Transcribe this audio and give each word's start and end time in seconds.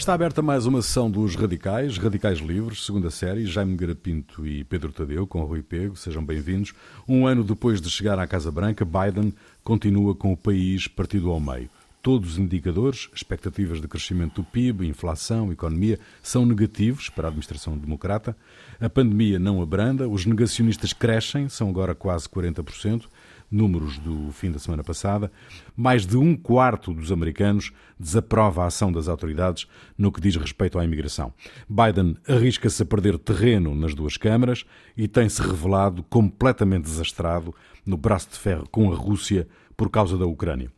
Está 0.00 0.14
aberta 0.14 0.40
mais 0.40 0.64
uma 0.64 0.80
sessão 0.80 1.10
dos 1.10 1.36
Radicais, 1.36 1.98
Radicais 1.98 2.38
Livres, 2.38 2.86
segunda 2.86 3.10
série, 3.10 3.44
Jaime 3.44 3.76
Garapinto 3.76 4.46
e 4.46 4.64
Pedro 4.64 4.90
Tadeu, 4.90 5.26
com 5.26 5.44
Rui 5.44 5.62
Pego, 5.62 5.94
sejam 5.94 6.24
bem-vindos. 6.24 6.72
Um 7.06 7.26
ano 7.26 7.44
depois 7.44 7.82
de 7.82 7.90
chegar 7.90 8.18
à 8.18 8.26
Casa 8.26 8.50
Branca, 8.50 8.82
Biden 8.82 9.34
continua 9.62 10.14
com 10.14 10.32
o 10.32 10.36
país 10.38 10.88
partido 10.88 11.30
ao 11.30 11.38
meio. 11.38 11.68
Todos 12.00 12.32
os 12.32 12.38
indicadores, 12.38 13.10
expectativas 13.14 13.78
de 13.78 13.86
crescimento 13.86 14.40
do 14.40 14.44
PIB, 14.44 14.86
inflação, 14.86 15.52
economia, 15.52 16.00
são 16.22 16.46
negativos 16.46 17.10
para 17.10 17.26
a 17.26 17.28
administração 17.28 17.76
democrata. 17.76 18.34
A 18.80 18.88
pandemia 18.88 19.38
não 19.38 19.60
abranda, 19.60 20.08
os 20.08 20.24
negacionistas 20.24 20.94
crescem, 20.94 21.46
são 21.50 21.68
agora 21.68 21.94
quase 21.94 22.26
40%, 22.26 23.02
números 23.50 23.98
do 23.98 24.30
fim 24.32 24.50
da 24.50 24.58
semana 24.58 24.84
passada. 24.84 25.30
Mais 25.76 26.06
de 26.06 26.16
um 26.16 26.36
quarto 26.36 26.94
dos 26.94 27.10
americanos 27.10 27.72
desaprova 27.98 28.62
a 28.62 28.66
ação 28.66 28.92
das 28.92 29.08
autoridades 29.08 29.66
no 29.98 30.12
que 30.12 30.20
diz 30.20 30.36
respeito 30.36 30.78
à 30.78 30.84
imigração. 30.84 31.32
Biden 31.68 32.16
arrisca-se 32.28 32.82
a 32.82 32.86
perder 32.86 33.18
terreno 33.18 33.74
nas 33.74 33.94
duas 33.94 34.16
câmaras 34.16 34.64
e 34.96 35.08
tem-se 35.08 35.42
revelado 35.42 36.02
completamente 36.04 36.84
desastrado 36.84 37.54
no 37.84 37.96
braço 37.96 38.30
de 38.30 38.38
ferro 38.38 38.68
com 38.70 38.92
a 38.92 38.94
Rússia 38.94 39.48
por 39.76 39.90
causa 39.90 40.16
da 40.16 40.26
Ucrânia. 40.26 40.70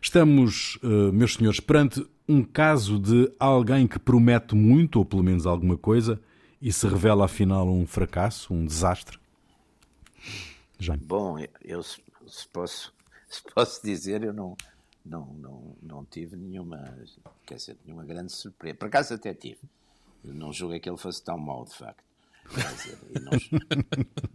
Estamos, 0.00 0.78
eh, 0.82 1.12
meus 1.12 1.34
senhores, 1.34 1.60
perante 1.60 2.06
um 2.28 2.42
caso 2.42 2.98
de 2.98 3.30
alguém 3.38 3.86
que 3.86 3.98
promete 3.98 4.54
muito, 4.54 4.96
ou 5.00 5.04
pelo 5.04 5.22
menos 5.22 5.46
alguma 5.46 5.76
coisa, 5.76 6.20
e 6.62 6.72
se 6.72 6.86
revela 6.86 7.24
afinal 7.24 7.68
um 7.68 7.86
fracasso, 7.86 8.54
um 8.54 8.64
desastre? 8.64 9.18
Jaime. 10.78 11.02
Bom, 11.04 11.36
eu 11.64 11.82
se 12.30 12.46
posso, 12.48 12.94
se 13.28 13.42
posso 13.54 13.82
dizer, 13.82 14.22
eu 14.22 14.32
não, 14.32 14.56
não, 15.04 15.26
não, 15.34 15.76
não 15.82 16.04
tive 16.04 16.36
nenhuma, 16.36 16.96
quer 17.46 17.56
dizer, 17.56 17.76
nenhuma 17.84 18.04
grande 18.04 18.32
surpresa. 18.32 18.76
Por 18.76 18.88
acaso 18.88 19.14
até 19.14 19.34
tive. 19.34 19.60
Não 20.22 20.52
julguei 20.52 20.78
que 20.80 20.88
ele 20.88 20.98
fosse 20.98 21.22
tão 21.22 21.38
mau, 21.38 21.64
de 21.64 21.74
facto. 21.74 22.04
Dizer, 22.50 22.98
não, 23.22 23.30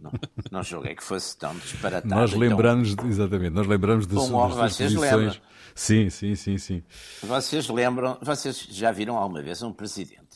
não, 0.00 0.12
não 0.50 0.62
julguei 0.62 0.94
que 0.94 1.04
fosse 1.04 1.36
tão 1.36 1.54
disparatado. 1.56 2.14
Nós 2.14 2.32
lembramos, 2.32 2.94
tão... 2.94 3.06
exatamente, 3.06 3.50
nós 3.50 3.66
lembramos 3.66 4.06
de, 4.06 4.14
Bom, 4.14 4.48
das 4.48 4.72
vocês 4.72 4.94
lembram. 4.94 5.36
Sim, 5.74 6.08
sim, 6.08 6.34
sim, 6.34 6.56
sim. 6.56 6.82
Vocês 7.22 7.68
lembram, 7.68 8.18
vocês 8.22 8.56
já 8.70 8.90
viram 8.90 9.16
alguma 9.16 9.42
vez 9.42 9.62
um 9.62 9.72
presidente 9.72 10.26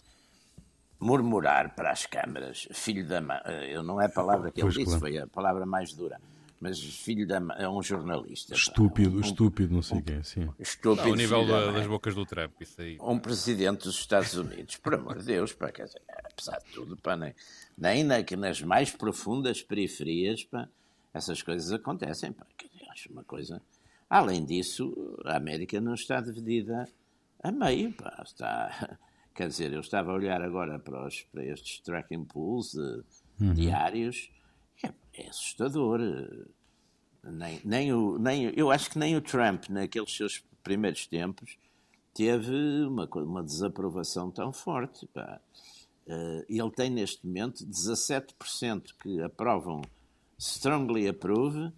murmurar 1.01 1.75
para 1.75 1.91
as 1.91 2.05
câmaras, 2.05 2.69
filho 2.73 3.07
da 3.09 3.21
mãe, 3.23 3.41
eu 3.71 3.83
não 3.83 4.01
é 4.01 4.05
a 4.05 4.11
palavra 4.11 4.51
que 4.51 4.61
ele 4.61 4.67
pois 4.67 4.75
disse, 4.75 4.85
claro. 4.87 5.01
foi 5.01 5.19
a 5.19 5.27
palavra 5.27 5.65
mais 5.65 5.95
dura, 5.95 6.21
mas 6.61 6.79
filho 6.79 7.27
da 7.27 7.41
é 7.59 7.67
um 7.67 7.83
jornalista. 7.83 8.55
Estúpido, 8.55 9.17
um, 9.17 9.21
estúpido, 9.21 9.75
não 9.75 9.81
sei 9.81 9.99
um, 9.99 10.03
quem, 10.03 10.23
sim. 10.23 10.49
Estúpido. 10.59 11.03
Não, 11.03 11.11
ao 11.13 11.17
nível 11.17 11.47
da, 11.47 11.73
das 11.73 11.87
bocas 11.87 12.15
do 12.15 12.27
Trump, 12.27 12.53
isso 12.61 12.83
aí. 12.83 12.99
Um 13.01 13.19
presidente 13.19 13.85
dos 13.85 13.97
Estados 13.97 14.35
Unidos, 14.35 14.77
por 14.77 14.95
amor 14.95 15.19
de 15.19 15.25
Deus, 15.25 15.55
para, 15.55 15.73
quer 15.73 15.87
dizer, 15.87 16.03
apesar 16.25 16.59
de 16.59 16.73
tudo, 16.75 16.99
para, 16.99 17.17
nem, 17.17 17.35
nem 17.79 18.05
na, 18.05 18.17
nas 18.37 18.61
mais 18.61 18.91
profundas 18.91 19.63
periferias, 19.63 20.45
para, 20.45 20.69
essas 21.15 21.43
coisas 21.43 21.73
acontecem. 21.73 22.31
Para, 22.31 22.47
dizer, 22.59 22.91
acho 22.91 23.11
uma 23.11 23.25
coisa. 23.25 23.63
Além 24.09 24.45
disso, 24.45 25.19
a 25.25 25.37
América 25.37 25.81
não 25.81 25.95
está 25.95 26.21
dividida 26.21 26.87
a 27.43 27.51
meio, 27.51 27.91
pá, 27.95 28.21
está. 28.23 28.99
Quer 29.35 29.49
dizer, 29.49 29.73
eu 29.73 29.81
estava 29.81 30.11
a 30.11 30.15
olhar 30.15 30.43
agora 30.43 30.79
para, 30.79 31.07
os, 31.07 31.23
para 31.33 31.43
estes 31.43 31.81
tracking 31.81 32.25
pools 32.25 32.75
uh, 32.75 33.03
uhum. 33.41 33.55
diários 33.55 34.31
é, 35.21 35.29
assustador. 35.29 36.01
Nem, 37.23 37.61
nem 37.65 37.93
o, 37.93 38.19
nem, 38.19 38.45
eu 38.57 38.71
acho 38.71 38.91
que 38.91 38.99
nem 38.99 39.17
o 39.17 39.21
Trump, 39.21 39.69
naqueles 39.69 40.15
seus 40.15 40.43
primeiros 40.63 41.07
tempos, 41.07 41.57
teve 42.15 42.55
uma, 42.85 43.07
uma 43.07 43.43
desaprovação 43.43 44.31
tão 44.31 44.53
forte. 44.53 45.07
Pá. 45.09 45.41
Uh, 46.07 46.45
ele 46.49 46.71
tem 46.71 46.91
neste 46.91 47.25
momento 47.27 47.65
17% 47.65 48.95
que 49.01 49.21
aprovam 49.21 49.83
strongly 50.39 51.07
approve, 51.07 51.73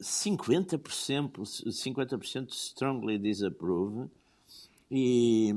50%, 0.00 1.72
50 1.72 2.18
strongly 2.50 3.18
disapprove 3.18 4.10
e, 4.90 5.54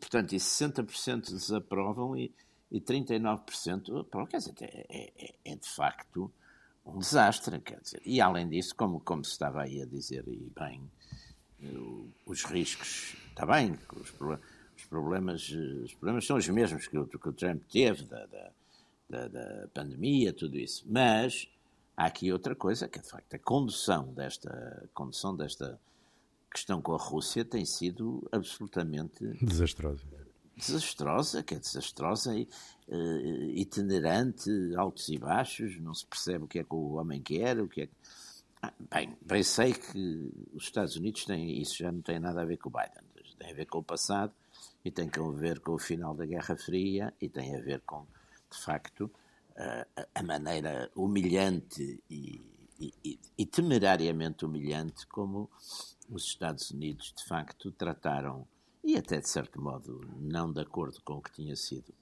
portanto, 0.00 0.32
e 0.32 0.36
60% 0.36 1.30
desaprovam 1.30 2.16
e, 2.16 2.34
e 2.74 2.80
39%, 2.80 4.04
pronto, 4.06 4.28
quer 4.28 4.38
dizer, 4.38 4.54
é, 4.60 4.86
é, 4.88 5.12
é, 5.16 5.34
é, 5.44 5.54
de 5.54 5.68
facto 5.68 6.28
um 6.84 6.98
desastre, 6.98 7.60
quer 7.60 7.80
dizer. 7.80 8.02
E 8.04 8.20
além 8.20 8.48
disso, 8.48 8.74
como, 8.74 8.98
como 8.98 9.24
se 9.24 9.30
estava 9.30 9.62
aí 9.62 9.80
a 9.80 9.86
dizer, 9.86 10.24
e 10.26 10.50
bem, 10.58 10.90
os 12.26 12.42
riscos, 12.42 13.14
está 13.28 13.46
bem, 13.46 13.78
os, 13.94 14.12
os, 14.20 14.84
problemas, 14.86 15.48
os 15.48 15.94
problemas 15.94 16.26
são 16.26 16.36
os 16.36 16.48
mesmos 16.48 16.88
que 16.88 16.98
o, 16.98 17.06
que 17.06 17.28
o 17.28 17.32
Trump 17.32 17.62
teve, 17.70 18.06
da, 18.06 18.26
da, 19.08 19.28
da, 19.28 19.68
pandemia, 19.72 20.32
tudo 20.32 20.58
isso, 20.58 20.84
mas 20.88 21.48
há 21.96 22.06
aqui 22.06 22.32
outra 22.32 22.56
coisa, 22.56 22.88
que 22.88 22.98
é 22.98 23.02
de 23.02 23.08
facto 23.08 23.34
a 23.34 23.38
condução 23.38 24.12
desta, 24.12 24.90
condução 24.92 25.36
desta 25.36 25.80
questão 26.52 26.82
com 26.82 26.92
a 26.92 26.98
Rússia 26.98 27.44
tem 27.44 27.64
sido 27.64 28.28
absolutamente 28.32 29.24
desastrosa 29.40 30.23
desastrosa, 30.56 31.42
que 31.42 31.54
é 31.54 31.58
desastrosa 31.58 32.36
e 32.36 32.48
uh, 32.88 33.50
itinerante, 33.50 34.50
altos 34.76 35.08
e 35.08 35.18
baixos, 35.18 35.78
não 35.80 35.94
se 35.94 36.06
percebe 36.06 36.44
o 36.44 36.48
que 36.48 36.58
é 36.58 36.64
que 36.64 36.74
o 36.74 36.94
homem 36.94 37.22
quer, 37.22 37.60
o 37.60 37.68
que 37.68 37.82
é 37.82 37.86
que... 37.86 37.92
Ah, 38.62 38.72
bem, 38.90 39.16
bem 39.20 39.42
sei 39.42 39.74
que 39.74 40.32
os 40.54 40.64
Estados 40.64 40.96
Unidos 40.96 41.24
têm, 41.24 41.60
isso 41.60 41.76
já 41.76 41.92
não 41.92 42.00
tem 42.00 42.18
nada 42.18 42.42
a 42.42 42.44
ver 42.44 42.56
com 42.56 42.68
o 42.68 42.72
Biden, 42.72 43.04
tem 43.38 43.50
a 43.50 43.54
ver 43.54 43.66
com 43.66 43.78
o 43.78 43.82
passado 43.82 44.32
e 44.84 44.90
tem 44.90 45.08
a 45.08 45.30
ver 45.38 45.60
com 45.60 45.72
o 45.72 45.78
final 45.78 46.14
da 46.14 46.24
Guerra 46.24 46.56
Fria 46.56 47.12
e 47.20 47.28
tem 47.28 47.54
a 47.56 47.60
ver 47.60 47.80
com, 47.80 48.06
de 48.50 48.58
facto, 48.58 49.10
uh, 49.50 50.06
a 50.14 50.22
maneira 50.22 50.90
humilhante 50.94 52.02
e, 52.08 52.40
e, 52.80 53.18
e 53.36 53.46
temerariamente 53.46 54.44
humilhante 54.44 55.06
como 55.06 55.50
os 56.08 56.24
Estados 56.24 56.70
Unidos, 56.70 57.12
de 57.16 57.24
facto, 57.24 57.72
trataram 57.72 58.46
e 58.84 58.98
até 58.98 59.18
de 59.18 59.28
certo 59.28 59.60
modo 59.60 60.00
não 60.20 60.52
de 60.52 60.60
acordo 60.60 61.00
com 61.02 61.14
o 61.14 61.22
que 61.22 61.32
tinha 61.32 61.56
sido 61.56 61.94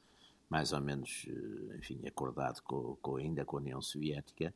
mais 0.50 0.75
ou 0.75 0.82
menos, 0.82 1.26
eh, 1.28 1.78
enfim, 1.78 2.06
acordado 2.06 2.60
com, 2.62 2.97
com 2.97 3.16
ainda 3.16 3.43
com 3.43 3.56
a 3.56 3.60
União 3.60 3.81
Soviética, 3.81 4.53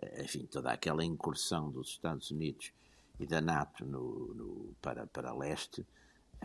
eh, 0.00 0.24
enfim, 0.24 0.46
toda 0.46 0.72
aquela 0.72 1.04
incursão 1.04 1.70
dos 1.70 1.90
Estados 1.90 2.30
Unidos 2.30 2.72
e 3.20 3.26
da 3.26 3.42
NATO 3.42 3.84
no, 3.84 4.32
no, 4.34 4.74
para, 4.80 5.06
para 5.06 5.34
leste 5.34 5.86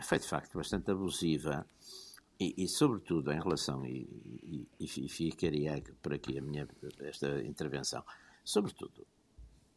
foi 0.02 0.18
de 0.18 0.26
facto 0.26 0.58
bastante 0.58 0.90
abusiva. 0.90 1.66
E, 2.38 2.54
e 2.58 2.68
sobretudo 2.68 3.32
em 3.32 3.40
relação, 3.40 3.86
e, 3.86 4.06
e, 4.42 4.68
e 4.78 5.08
ficaria 5.08 5.82
por 6.02 6.12
aqui 6.12 6.38
a 6.38 6.42
minha, 6.42 6.68
esta 7.00 7.42
intervenção, 7.42 8.04
sobretudo 8.44 9.06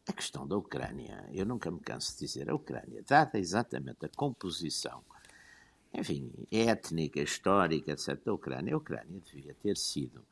a 0.07 0.13
questão 0.13 0.45
da 0.47 0.57
Ucrânia, 0.57 1.29
eu 1.31 1.45
nunca 1.45 1.71
me 1.71 1.79
canso 1.79 2.13
de 2.13 2.25
dizer, 2.25 2.49
a 2.49 2.55
Ucrânia, 2.55 3.03
dada 3.07 3.37
exatamente 3.37 4.05
a 4.05 4.09
composição 4.09 5.03
enfim, 5.93 6.31
étnica, 6.51 7.21
histórica, 7.21 7.91
etc., 7.91 8.19
da 8.25 8.33
Ucrânia. 8.33 8.73
A 8.73 8.77
Ucrânia 8.77 9.21
devia 9.31 9.55
ter 9.61 9.77
sido 9.77 10.23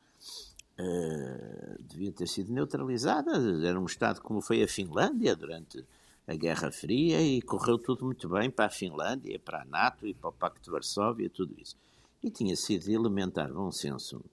uh, 0.80 1.84
devia 1.84 2.12
ter 2.12 2.28
sido 2.28 2.52
neutralizada. 2.52 3.32
Era 3.66 3.80
um 3.80 3.86
Estado 3.86 4.22
como 4.22 4.42
foi 4.42 4.64
a 4.64 4.68
Finlândia 4.68 5.36
durante 5.36 5.86
a 6.28 6.36
Guerra 6.36 6.72
Fria 6.72 7.22
e 7.22 7.42
correu 7.42 7.78
tudo 7.78 8.06
muito 8.06 8.30
bem 8.30 8.50
para 8.50 8.66
a 8.66 8.70
Finlândia, 8.70 9.40
para 9.40 9.62
a 9.62 9.66
NATO 9.66 10.08
e 10.08 10.14
para 10.14 10.30
o 10.30 10.34
Pacto 10.34 10.62
de 10.64 10.72
Varsóvia, 10.72 11.30
tudo 11.30 11.54
isso. 11.60 11.76
E 12.24 12.30
tinha 12.30 12.56
sido 12.56 12.90
elementar 12.90 13.52
bom 13.52 13.72
senso 13.72 14.24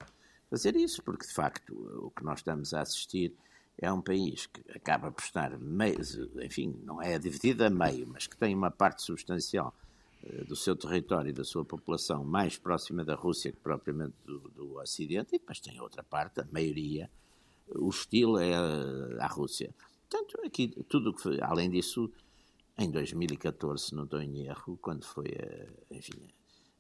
fazer 0.51 0.77
isso, 0.77 1.03
porque 1.03 1.27
de 1.27 1.33
facto 1.33 1.73
o 2.03 2.11
que 2.11 2.25
nós 2.25 2.39
estamos 2.41 2.73
a 2.73 2.83
assistir 2.83 3.35
é 3.81 3.93
um 3.93 4.01
país 4.01 4.47
que 4.47 4.61
acaba 4.75 5.11
por 5.11 5.23
estar, 5.23 5.57
meio, 5.59 5.99
enfim, 6.43 6.75
não 6.85 7.01
é 7.01 7.19
dividido 7.19 7.65
a 7.65 7.71
meio, 7.71 8.07
mas 8.09 8.27
que 8.27 8.37
tem 8.37 8.55
uma 8.55 8.71
parte 8.71 9.03
substancial 9.03 9.75
do 10.47 10.57
seu 10.57 10.75
território 10.75 11.31
e 11.31 11.33
da 11.33 11.45
sua 11.45 11.65
população 11.65 12.25
mais 12.25 12.59
próxima 12.59 13.05
da 13.05 13.15
Rússia 13.15 13.53
que 13.53 13.61
propriamente 13.61 14.15
do, 14.27 14.41
do 14.51 14.79
Ocidente, 14.79 15.35
e 15.35 15.39
depois 15.39 15.61
tem 15.61 15.81
outra 15.81 16.03
parte, 16.03 16.41
a 16.41 16.49
maioria, 16.51 17.11
hostil 17.75 18.39
é 18.39 18.55
à 19.21 19.27
Rússia. 19.27 19.75
Portanto, 20.09 20.39
aqui 20.45 20.69
tudo 20.89 21.13
que 21.13 21.23
foi, 21.23 21.41
além 21.41 21.71
disso, 21.71 22.11
em 22.77 22.91
2014, 22.91 23.87
se 23.87 23.95
não 23.95 24.05
estou 24.05 24.21
em 24.21 24.47
erro, 24.47 24.79
quando 24.81 25.05
foi 25.05 25.29
a, 25.29 25.95
enfim, 25.95 26.29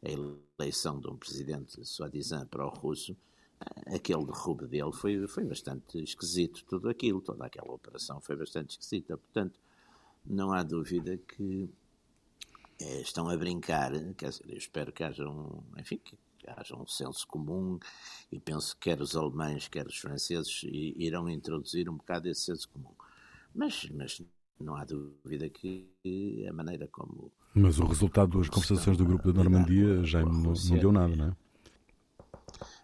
a 0.03 0.61
eleição 0.61 0.99
de 1.01 1.09
um 1.09 1.17
presidente 1.17 1.85
suadizan 1.85 2.47
para 2.47 2.65
o 2.65 2.71
russo, 2.71 3.17
eh, 3.61 3.97
aquele 3.97 4.25
derrube 4.25 4.67
dele 4.67 4.93
foi, 4.93 5.27
foi 5.27 5.45
bastante 5.45 6.03
esquisito, 6.03 6.65
tudo 6.65 6.89
aquilo, 6.89 7.21
toda 7.21 7.45
aquela 7.45 7.73
operação 7.73 8.21
foi 8.21 8.37
bastante 8.37 8.71
esquisita. 8.71 9.17
Portanto, 9.17 9.59
não 10.25 10.53
há 10.53 10.63
dúvida 10.63 11.17
que 11.17 11.69
é, 12.81 13.01
estão 13.01 13.29
a 13.29 13.37
brincar, 13.37 13.93
dizer, 13.93 14.45
eu 14.49 14.57
espero 14.57 14.93
que 14.93 15.03
haja 15.03 15.29
um, 15.29 15.63
enfim, 15.77 15.99
que 15.99 16.17
haja 16.47 16.77
um 16.77 16.87
senso 16.87 17.27
comum 17.27 17.79
e 18.31 18.39
penso 18.39 18.75
que 18.75 18.91
quer 18.91 19.01
os 19.01 19.17
alemães, 19.17 19.69
quer 19.69 19.87
os 19.87 19.99
franceses 19.99 20.63
irão 20.65 21.29
introduzir 21.29 21.89
um 21.89 21.97
bocado 21.97 22.29
esse 22.29 22.43
senso 22.43 22.69
comum. 22.69 22.95
Mas, 23.55 23.89
mas 23.91 24.23
não 24.61 24.77
há 24.77 24.85
dúvida 24.85 25.49
que 25.49 25.89
a 26.49 26.53
maneira 26.53 26.87
como. 26.89 27.33
Mas 27.55 27.79
o 27.79 27.87
resultado 27.87 28.39
das 28.39 28.49
conversações 28.49 28.97
do 28.97 29.05
grupo 29.05 29.33
da 29.33 29.43
Normandia 29.43 30.05
já 30.05 30.21
não, 30.21 30.53
não 30.53 30.79
deu 30.79 30.93
nada, 30.93 31.17
não 31.17 31.29
é? 31.29 31.37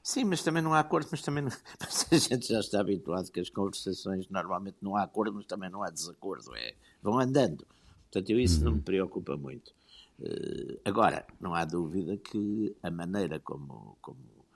Sim, 0.02 0.24
mas 0.24 0.42
também 0.42 0.62
não 0.62 0.74
há 0.74 0.80
acordo, 0.80 1.08
mas 1.10 1.22
também 1.22 1.42
não... 1.42 1.50
mas 1.80 2.06
a 2.10 2.16
gente 2.16 2.48
já 2.48 2.60
está 2.60 2.80
habituado 2.80 3.30
que 3.30 3.40
as 3.40 3.48
conversações 3.48 4.28
normalmente 4.28 4.76
não 4.82 4.96
há 4.96 5.02
acordo, 5.02 5.32
mas 5.34 5.46
também 5.46 5.70
não 5.70 5.82
há 5.82 5.88
desacordo, 5.88 6.54
é, 6.54 6.74
vão 7.02 7.18
andando. 7.18 7.66
Portanto, 8.10 8.30
eu, 8.30 8.38
isso 8.38 8.58
uhum. 8.58 8.64
não 8.66 8.72
me 8.74 8.82
preocupa 8.82 9.36
muito. 9.36 9.72
Uh, 10.18 10.80
agora, 10.84 11.26
não 11.40 11.54
há 11.54 11.64
dúvida 11.64 12.16
que 12.16 12.76
a 12.82 12.90
maneira 12.90 13.40
como, 13.40 13.98
como 14.00 14.46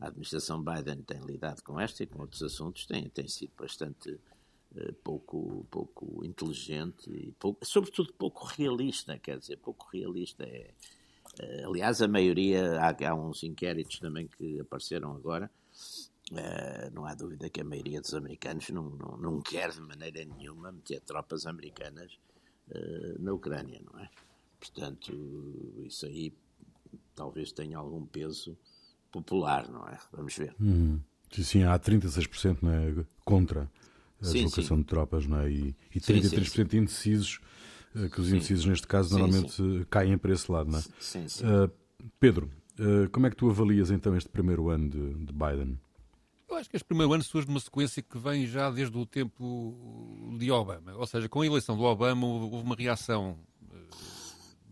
a 0.00 0.08
administração 0.08 0.62
Biden 0.62 1.02
tem 1.02 1.20
lidado 1.20 1.62
com 1.62 1.78
esta 1.78 2.02
e 2.02 2.06
com 2.06 2.20
outros 2.20 2.42
assuntos 2.42 2.84
tem, 2.86 3.08
tem 3.08 3.28
sido 3.28 3.52
bastante 3.56 4.10
uh, 4.10 4.92
pouco, 5.04 5.66
pouco 5.70 6.24
inteligente 6.24 7.10
e, 7.10 7.32
pouco, 7.32 7.64
sobretudo, 7.64 8.12
pouco 8.14 8.44
realista. 8.46 9.18
Quer 9.18 9.38
dizer, 9.38 9.56
pouco 9.58 9.88
realista 9.92 10.44
é 10.44 10.70
Uh, 11.40 11.68
aliás, 11.68 12.00
a 12.00 12.06
maioria, 12.06 12.78
há, 12.78 12.94
há, 13.08 13.14
uns 13.14 13.42
inquéritos 13.42 13.98
também 13.98 14.28
que 14.28 14.60
apareceram 14.60 15.16
agora, 15.16 15.50
não 16.92 17.04
há 17.06 17.14
dúvida 17.14 17.50
que 17.50 17.60
a 17.60 17.64
maioria 17.64 18.00
dos 18.00 18.14
americanos 18.14 18.68
não, 18.68 18.90
não, 18.90 19.16
não 19.16 19.42
quer 19.42 19.72
de 19.72 19.80
maneira 19.80 20.24
nenhuma 20.24 20.70
meter 20.70 21.00
tropas 21.00 21.44
americanas 21.44 22.16
na 23.18 23.32
Ucrânia, 23.32 23.80
não 23.84 23.98
é? 23.98 24.08
Portanto, 24.70 25.12
isso 25.84 26.06
aí 26.06 26.32
talvez 27.14 27.52
tenha 27.52 27.76
algum 27.76 28.06
peso 28.06 28.56
popular, 29.12 29.68
não 29.68 29.86
é? 29.86 29.98
Vamos 30.12 30.34
ver. 30.36 30.54
Uhum. 30.58 31.00
Sim, 31.30 31.64
há 31.64 31.78
36% 31.78 32.58
não 32.62 32.72
é, 32.72 33.04
contra 33.24 33.70
a 34.20 34.24
sim, 34.24 34.44
deslocação 34.44 34.76
sim. 34.76 34.82
de 34.82 34.88
tropas 34.88 35.26
não 35.26 35.40
é? 35.40 35.50
e, 35.50 35.76
e 35.94 36.00
33% 36.00 36.44
sim, 36.44 36.68
sim. 36.68 36.76
indecisos 36.78 37.40
eh, 37.94 38.08
que 38.08 38.20
os 38.20 38.28
indecisos 38.28 38.64
neste 38.64 38.86
caso 38.86 39.10
sim, 39.10 39.18
normalmente 39.18 39.52
sim. 39.52 39.84
caem 39.90 40.16
para 40.16 40.32
esse 40.32 40.50
lado, 40.50 40.70
não 40.70 40.78
é? 40.78 40.82
Sim, 40.98 41.28
sim. 41.28 41.44
Uh, 41.44 41.70
Pedro, 42.18 42.50
uh, 42.78 43.08
como 43.10 43.26
é 43.26 43.30
que 43.30 43.36
tu 43.36 43.50
avalias 43.50 43.90
então 43.90 44.16
este 44.16 44.28
primeiro 44.28 44.70
ano 44.70 44.88
de, 44.88 45.14
de, 45.26 45.32
Biden? 45.32 45.78
Eu 46.48 46.56
acho 46.56 46.70
que 46.70 46.76
este 46.76 46.86
primeiro 46.86 47.12
ano 47.12 47.22
surge 47.22 47.46
de 47.46 47.52
uma 47.52 47.60
sequência 47.60 48.02
que 48.02 48.18
vem 48.18 48.46
já 48.46 48.70
desde 48.70 48.96
o 48.96 49.04
tempo 49.04 50.36
de 50.38 50.50
Obama. 50.50 50.94
Ou 50.94 51.06
seja, 51.06 51.28
com 51.28 51.40
a 51.40 51.46
eleição 51.46 51.76
do 51.76 51.82
Obama 51.82 52.26
houve 52.26 52.64
uma 52.64 52.76
reação 52.76 53.38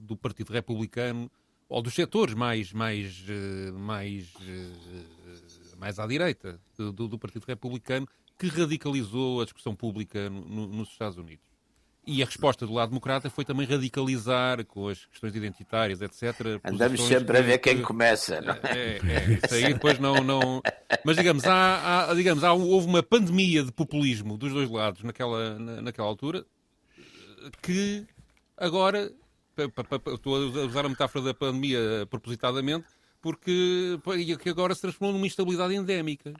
do 0.02 0.16
Partido 0.16 0.52
Republicano 0.52 1.30
ou 1.68 1.80
dos 1.80 1.94
setores 1.94 2.34
mais, 2.34 2.72
mais, 2.72 3.24
mais, 3.72 4.32
mais 5.78 5.98
à 5.98 6.06
direita 6.06 6.60
do, 6.76 7.08
do 7.08 7.18
Partido 7.18 7.44
Republicano 7.46 8.06
que 8.38 8.48
radicalizou 8.48 9.40
a 9.40 9.44
discussão 9.44 9.74
pública 9.74 10.28
no, 10.28 10.66
nos 10.66 10.88
Estados 10.90 11.16
Unidos. 11.16 11.52
E 12.04 12.20
a 12.20 12.26
resposta 12.26 12.66
do 12.66 12.72
lado 12.72 12.88
democrata 12.88 13.30
foi 13.30 13.44
também 13.44 13.64
radicalizar 13.64 14.64
com 14.66 14.88
as 14.88 15.06
questões 15.06 15.36
identitárias, 15.36 16.02
etc. 16.02 16.60
Andamos 16.64 17.00
sempre 17.02 17.38
a 17.38 17.40
ver 17.40 17.58
quem 17.58 17.80
começa. 17.80 18.40
Não 18.40 18.54
é? 18.54 18.60
É, 18.64 18.96
é, 18.96 19.32
isso 19.34 19.54
aí 19.54 19.72
depois 19.72 20.00
não. 20.00 20.16
não... 20.24 20.60
Mas 21.04 21.16
digamos, 21.16 21.44
há, 21.46 22.10
há, 22.10 22.14
digamos 22.14 22.42
há, 22.42 22.52
houve 22.52 22.88
uma 22.88 23.04
pandemia 23.04 23.62
de 23.62 23.70
populismo 23.70 24.36
dos 24.36 24.52
dois 24.52 24.68
lados 24.68 25.04
naquela, 25.04 25.56
naquela 25.58 26.08
altura 26.08 26.44
que 27.62 28.04
agora. 28.56 29.12
Estou 30.12 30.36
a 30.36 30.66
usar 30.66 30.86
a 30.86 30.88
metáfora 30.88 31.24
da 31.24 31.34
pandemia 31.34 32.06
propositadamente, 32.10 32.86
porque 33.20 33.98
que 34.40 34.48
agora 34.48 34.74
se 34.74 34.80
transformou 34.80 35.12
numa 35.12 35.26
instabilidade 35.26 35.74
endémica. 35.74 36.32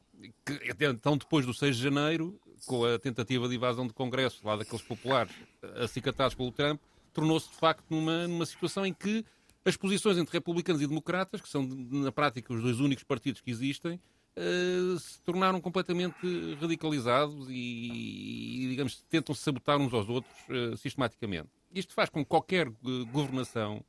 Que, 0.45 0.61
então, 0.87 1.17
depois 1.17 1.47
do 1.47 1.55
6 1.55 1.77
de 1.77 1.83
janeiro, 1.83 2.39
com 2.67 2.85
a 2.85 2.99
tentativa 2.99 3.49
de 3.49 3.55
invasão 3.57 3.87
de 3.87 3.93
Congresso 3.93 4.41
lá 4.45 4.57
daqueles 4.57 4.83
populares 4.83 5.33
acicatados 5.77 6.35
pelo 6.35 6.53
Trump, 6.53 6.81
tornou-se 7.13 7.49
de 7.49 7.57
facto 7.57 7.85
numa, 7.91 8.27
numa 8.27 8.47
situação 8.47 8.87
em 8.87 8.93
que 8.93 9.25
as 9.65 9.77
posições 9.77 10.19
entre 10.19 10.33
republicanos 10.33 10.83
e 10.83 10.87
democratas, 10.87 11.41
que 11.41 11.49
são 11.49 11.63
na 11.65 12.11
prática 12.11 12.53
os 12.53 12.63
dois 12.63 12.81
únicos 12.81 13.05
partidos 13.05 13.41
que 13.41 13.51
existem, 13.51 14.01
uh, 14.37 14.99
se 14.99 15.21
tornaram 15.23 15.61
completamente 15.61 16.17
radicalizados 16.61 17.49
e, 17.49 18.65
e 18.65 18.69
digamos, 18.71 19.03
tentam 19.09 19.35
sabotar 19.35 19.79
uns 19.79 19.93
aos 19.93 20.09
outros 20.09 20.35
uh, 20.49 20.77
sistematicamente. 20.77 21.49
Isto 21.75 21.95
faz 21.95 22.11
com 22.11 22.23
que 22.23 22.29
qualquer 22.29 22.69
uh, 22.69 23.07
governação 23.13 23.83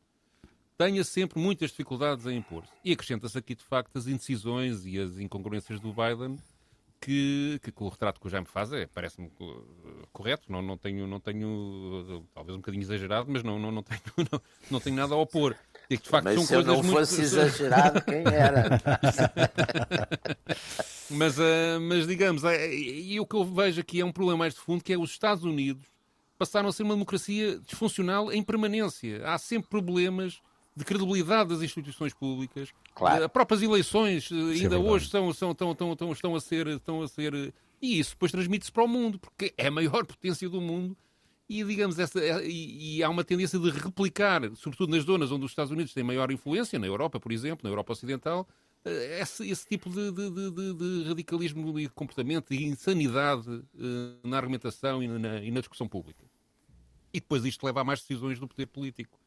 tenha 0.77 1.03
sempre 1.03 1.39
muitas 1.39 1.71
dificuldades 1.71 2.25
a 2.25 2.33
impor-se. 2.33 2.71
E 2.83 2.91
acrescenta-se 2.91 3.37
aqui, 3.37 3.55
de 3.55 3.63
facto, 3.63 3.97
as 3.97 4.07
indecisões 4.07 4.85
e 4.85 4.99
as 4.99 5.17
incongruências 5.17 5.79
do 5.79 5.93
Biden, 5.93 6.37
que, 6.99 7.59
que, 7.61 7.71
que, 7.71 7.83
o 7.83 7.89
retrato 7.89 8.19
que 8.19 8.27
o 8.27 8.29
Jaime 8.29 8.47
faz 8.47 8.71
é, 8.71 8.87
parece-me 8.87 9.29
correto, 10.13 10.49
não, 10.49 10.61
não, 10.61 10.77
tenho, 10.77 11.05
não 11.05 11.19
tenho, 11.19 12.25
talvez 12.33 12.55
um 12.55 12.59
bocadinho 12.59 12.81
exagerado, 12.81 13.29
mas 13.29 13.43
não, 13.43 13.59
não, 13.59 13.71
não, 13.71 13.83
tenho, 13.83 14.01
não, 14.31 14.41
não 14.71 14.79
tenho 14.79 14.95
nada 14.95 15.13
a 15.13 15.17
opor. 15.17 15.55
E 15.89 15.97
que, 15.97 16.03
de 16.03 16.09
facto, 16.09 16.25
mas 16.25 16.35
são 16.35 16.43
se 16.45 16.53
coisas 16.53 16.67
eu 16.67 16.75
não 16.75 16.83
muito... 16.83 16.97
fosse 16.97 17.21
exagerado, 17.23 18.01
quem 18.03 18.23
era? 18.25 18.81
mas, 21.11 21.35
mas, 21.81 22.07
digamos, 22.07 22.43
e 22.43 23.19
o 23.19 23.25
que 23.25 23.35
eu 23.35 23.43
vejo 23.43 23.81
aqui 23.81 23.99
é 23.99 24.05
um 24.05 24.11
problema 24.11 24.39
mais 24.39 24.53
de 24.53 24.61
fundo, 24.61 24.81
que 24.81 24.93
é 24.93 24.97
os 24.97 25.11
Estados 25.11 25.43
Unidos 25.43 25.92
passaram 26.43 26.67
a 26.67 26.73
ser 26.73 26.83
uma 26.83 26.93
democracia 26.93 27.57
disfuncional 27.59 28.31
em 28.31 28.43
permanência. 28.43 29.25
Há 29.25 29.37
sempre 29.37 29.69
problemas 29.69 30.41
de 30.75 30.83
credibilidade 30.83 31.49
das 31.49 31.61
instituições 31.61 32.13
públicas. 32.13 32.69
Claro. 32.93 33.23
As 33.23 33.31
próprias 33.31 33.61
eleições 33.61 34.29
eh, 34.29 34.35
é 34.35 34.63
ainda 34.63 34.75
é 34.75 34.77
hoje 34.77 35.07
são, 35.07 35.31
são, 35.31 35.51
estão, 35.51 35.71
estão, 35.71 36.11
estão, 36.11 36.35
a 36.35 36.41
ser, 36.41 36.67
estão 36.67 37.01
a 37.01 37.07
ser. 37.07 37.53
E 37.81 37.97
isso 37.97 38.11
depois 38.11 38.31
transmite-se 38.31 38.71
para 38.71 38.83
o 38.83 38.87
mundo, 38.87 39.17
porque 39.17 39.53
é 39.57 39.67
a 39.67 39.71
maior 39.71 40.03
potência 40.05 40.49
do 40.49 40.59
mundo. 40.59 40.97
E, 41.47 41.63
digamos, 41.63 41.97
essa, 41.97 42.19
eh, 42.19 42.45
e, 42.45 42.97
e, 42.97 43.03
há 43.03 43.09
uma 43.09 43.23
tendência 43.23 43.57
de 43.57 43.69
replicar, 43.69 44.41
sobretudo 44.55 44.91
nas 44.91 45.03
zonas 45.03 45.31
onde 45.31 45.45
os 45.45 45.51
Estados 45.51 45.71
Unidos 45.71 45.93
têm 45.93 46.03
maior 46.03 46.29
influência, 46.29 46.77
na 46.77 46.87
Europa, 46.87 47.19
por 47.19 47.31
exemplo, 47.31 47.59
na 47.63 47.69
Europa 47.69 47.93
Ocidental, 47.93 48.47
eh, 48.85 49.19
esse, 49.21 49.49
esse 49.49 49.67
tipo 49.67 49.89
de, 49.89 50.11
de, 50.11 50.29
de, 50.29 50.73
de, 50.73 51.07
radicalismo 51.07 51.79
e 51.79 51.83
de 51.83 51.93
comportamento 51.93 52.53
e 52.53 52.65
insanidade 52.65 53.49
uh, 53.49 54.27
na 54.27 54.37
argumentação 54.37 55.01
e 55.01 55.07
na, 55.07 55.41
e 55.41 55.51
na 55.51 55.59
discussão 55.61 55.87
pública. 55.87 56.23
E 57.13 57.19
depois 57.19 57.45
isto 57.45 57.65
leva 57.65 57.81
a 57.81 57.83
mais 57.83 57.99
decisões 57.99 58.39
do 58.39 58.47
poder 58.47 58.65
político 58.65 59.19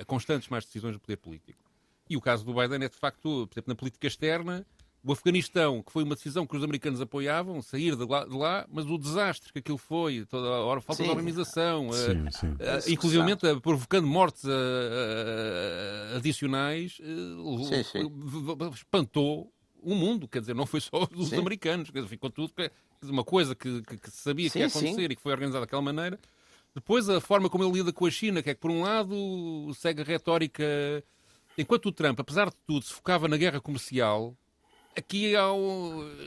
a 0.00 0.04
constantes 0.04 0.48
mais 0.48 0.64
decisões 0.64 0.94
do 0.94 1.00
poder 1.00 1.16
político. 1.16 1.64
E 2.08 2.16
o 2.16 2.20
caso 2.20 2.44
do 2.44 2.52
Biden 2.52 2.84
é, 2.84 2.88
de 2.88 2.96
facto, 2.96 3.46
por 3.46 3.54
exemplo, 3.54 3.68
na 3.68 3.74
política 3.76 4.06
externa, 4.06 4.66
o 5.02 5.12
Afeganistão, 5.12 5.82
que 5.82 5.90
foi 5.90 6.02
uma 6.02 6.14
decisão 6.14 6.46
que 6.46 6.56
os 6.56 6.62
americanos 6.62 7.00
apoiavam, 7.00 7.62
sair 7.62 7.96
de 7.96 8.04
lá, 8.04 8.24
de 8.24 8.36
lá 8.36 8.66
mas 8.70 8.84
o 8.84 8.98
desastre 8.98 9.52
que 9.52 9.60
aquilo 9.60 9.78
foi, 9.78 10.26
toda 10.26 10.46
a 10.46 10.60
hora, 10.64 10.80
falta 10.80 11.02
sim. 11.02 11.08
de 11.08 11.14
organização, 11.14 11.90
sim, 11.92 12.30
sim. 12.30 12.48
Uh, 12.48 12.92
inclusivamente 12.92 13.46
uh, 13.46 13.60
provocando 13.60 14.06
mortes 14.06 14.44
uh, 14.44 16.16
adicionais, 16.16 17.00
espantou 18.74 19.50
o 19.82 19.94
mundo, 19.94 20.28
quer 20.28 20.40
dizer, 20.40 20.54
não 20.54 20.66
foi 20.66 20.80
só 20.80 21.08
os 21.16 21.32
americanos, 21.32 21.90
quer 21.90 22.00
dizer, 22.00 22.10
ficou 22.10 22.28
tudo, 22.28 22.52
uma 23.04 23.24
coisa 23.24 23.54
que, 23.54 23.80
que, 23.82 23.96
que 23.96 24.10
se 24.10 24.18
sabia 24.18 24.50
que 24.50 24.58
ia 24.58 24.66
acontecer 24.66 25.10
e 25.10 25.16
que 25.16 25.22
foi 25.22 25.32
organizada 25.32 25.64
daquela 25.64 25.80
maneira, 25.80 26.18
depois, 26.74 27.08
a 27.08 27.20
forma 27.20 27.50
como 27.50 27.64
ele 27.64 27.78
lida 27.78 27.92
com 27.92 28.06
a 28.06 28.10
China, 28.10 28.42
que 28.42 28.50
é 28.50 28.54
que, 28.54 28.60
por 28.60 28.70
um 28.70 28.82
lado, 28.82 29.72
segue 29.74 30.02
a 30.02 30.04
retórica. 30.04 30.64
Enquanto 31.58 31.86
o 31.86 31.92
Trump, 31.92 32.18
apesar 32.20 32.48
de 32.48 32.56
tudo, 32.66 32.84
se 32.84 32.92
focava 32.92 33.26
na 33.26 33.36
guerra 33.36 33.60
comercial, 33.60 34.36
aqui 34.96 35.34
há, 35.34 35.46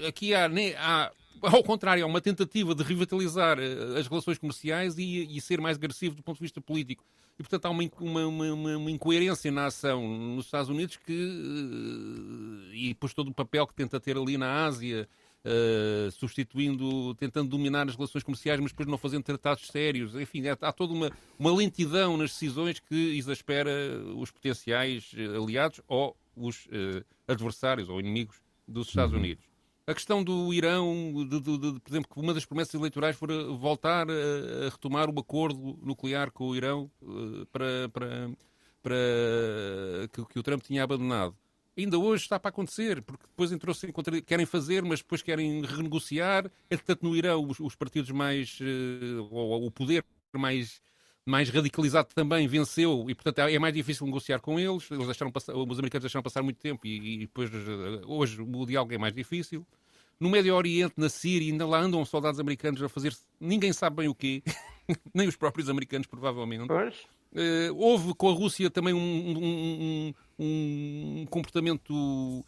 aqui 0.07 0.33
há, 0.33 0.47
há 0.77 1.11
ao 1.41 1.63
contrário, 1.63 2.03
há 2.03 2.07
uma 2.07 2.21
tentativa 2.21 2.73
de 2.75 2.83
revitalizar 2.83 3.57
eh, 3.59 3.99
as 3.99 4.07
relações 4.07 4.37
comerciais 4.37 4.97
e, 4.97 5.27
e, 5.35 5.41
ser 5.41 5.59
mais 5.59 5.77
agressivo 5.77 6.15
do 6.15 6.23
ponto 6.23 6.37
de 6.37 6.43
vista 6.43 6.61
político. 6.61 7.03
E, 7.37 7.43
portanto, 7.43 7.65
há 7.65 7.69
uma, 7.69 7.83
uma, 7.99 8.27
uma, 8.27 8.77
uma 8.77 8.91
incoerência 8.91 9.51
na 9.51 9.65
ação 9.65 10.07
nos 10.07 10.45
Estados 10.45 10.69
Unidos 10.69 10.97
que, 10.97 11.13
eh, 11.13 12.75
e 12.75 12.87
depois 12.89 13.13
todo 13.13 13.29
o 13.29 13.33
papel 13.33 13.67
que 13.67 13.73
tenta 13.73 13.99
ter 13.99 14.17
ali 14.17 14.37
na 14.37 14.65
Ásia, 14.65 15.07
uh, 15.45 16.11
substituindo, 16.11 17.13
tentando 17.15 17.49
dominar 17.49 17.87
as 17.87 17.95
relações 17.95 18.23
comerciais, 18.23 18.59
mas 18.59 18.71
depois 18.71 18.87
não 18.87 18.97
fazendo 18.97 19.23
tratados 19.23 19.67
sérios. 19.67 20.15
Enfim, 20.15 20.47
há, 20.47 20.57
há 20.61 20.71
toda 20.71 20.93
uma, 20.93 21.11
uma 21.37 21.53
lentidão 21.53 22.17
nas 22.17 22.31
decisões 22.31 22.79
que 22.79 23.17
exaspera 23.17 23.71
os 24.15 24.31
potenciais 24.31 25.11
eh, 25.15 25.25
aliados 25.37 25.81
ou 25.87 26.15
os 26.35 26.65
uh, 26.67 27.05
adversários 27.27 27.89
ou 27.89 27.99
inimigos 27.99 28.37
dos 28.67 28.87
Estados 28.87 29.13
uhum. 29.13 29.19
Unidos. 29.19 29.45
A 29.85 29.93
questão 29.93 30.23
do 30.23 30.53
Irão, 30.53 31.13
de, 31.29 31.41
de, 31.41 31.57
de, 31.57 31.79
por 31.79 31.91
exemplo, 31.91 32.09
que 32.11 32.19
uma 32.19 32.33
das 32.33 32.45
promessas 32.45 32.73
eleitorais 32.73 33.17
foi 33.17 33.27
voltar 33.57 34.07
a, 34.09 34.65
a 34.65 34.69
retomar 34.69 35.09
o 35.09 35.19
acordo 35.19 35.77
nuclear 35.81 36.31
com 36.31 36.47
o 36.47 36.55
Irão 36.55 36.89
uh, 37.01 37.45
para, 37.47 37.89
para, 37.89 38.29
para 38.81 38.95
que, 40.13 40.25
que, 40.25 40.39
o 40.39 40.43
Trump 40.43 40.63
tinha 40.63 40.83
abandonado 40.83 41.35
ainda 41.77 41.97
hoje 41.97 42.23
está 42.23 42.39
para 42.39 42.49
acontecer, 42.49 43.01
porque 43.01 43.25
depois 43.25 43.51
entrou-se 43.51 43.85
em 43.85 43.91
contra... 43.91 44.21
querem 44.21 44.45
fazer, 44.45 44.83
mas 44.83 44.99
depois 44.99 45.21
querem 45.21 45.61
renegociar. 45.61 46.49
Entretanto, 46.69 47.03
no 47.03 47.15
Irão, 47.15 47.47
os, 47.47 47.59
os 47.59 47.75
partidos 47.75 48.11
mais. 48.11 48.59
Uh, 48.59 49.27
ou, 49.31 49.65
o 49.65 49.71
poder 49.71 50.05
mais, 50.33 50.81
mais 51.25 51.49
radicalizado 51.49 52.09
também 52.13 52.47
venceu 52.47 53.05
e, 53.09 53.15
portanto, 53.15 53.39
é, 53.39 53.53
é 53.53 53.59
mais 53.59 53.73
difícil 53.73 54.05
negociar 54.05 54.39
com 54.39 54.59
eles. 54.59 54.89
eles 54.91 55.05
deixaram 55.05 55.31
passar, 55.31 55.55
os 55.55 55.79
americanos 55.79 56.03
deixaram 56.03 56.23
passar 56.23 56.43
muito 56.43 56.57
tempo 56.57 56.85
e, 56.85 57.15
e 57.15 57.17
depois, 57.19 57.49
uh, 57.49 58.01
hoje, 58.05 58.41
o 58.41 58.65
diálogo 58.65 58.93
é 58.93 58.97
mais 58.97 59.13
difícil. 59.13 59.65
No 60.19 60.29
Médio 60.29 60.55
Oriente, 60.55 60.93
na 60.97 61.09
Síria, 61.09 61.51
ainda 61.51 61.65
lá 61.65 61.81
andam 61.81 62.05
soldados 62.05 62.39
americanos 62.39 62.81
a 62.81 62.87
fazer 62.87 63.13
ninguém 63.39 63.73
sabe 63.73 63.97
bem 63.97 64.07
o 64.07 64.15
quê. 64.15 64.41
nem 65.13 65.27
os 65.27 65.35
próprios 65.35 65.69
americanos, 65.69 66.07
provavelmente. 66.07 66.67
Pois. 66.67 66.95
Uh, 67.33 67.75
houve 67.75 68.13
com 68.13 68.29
a 68.29 68.33
Rússia 68.33 68.69
também 68.69 68.93
um, 68.93 68.99
um, 68.99 69.37
um, 69.37 70.13
comportamento 71.29 72.43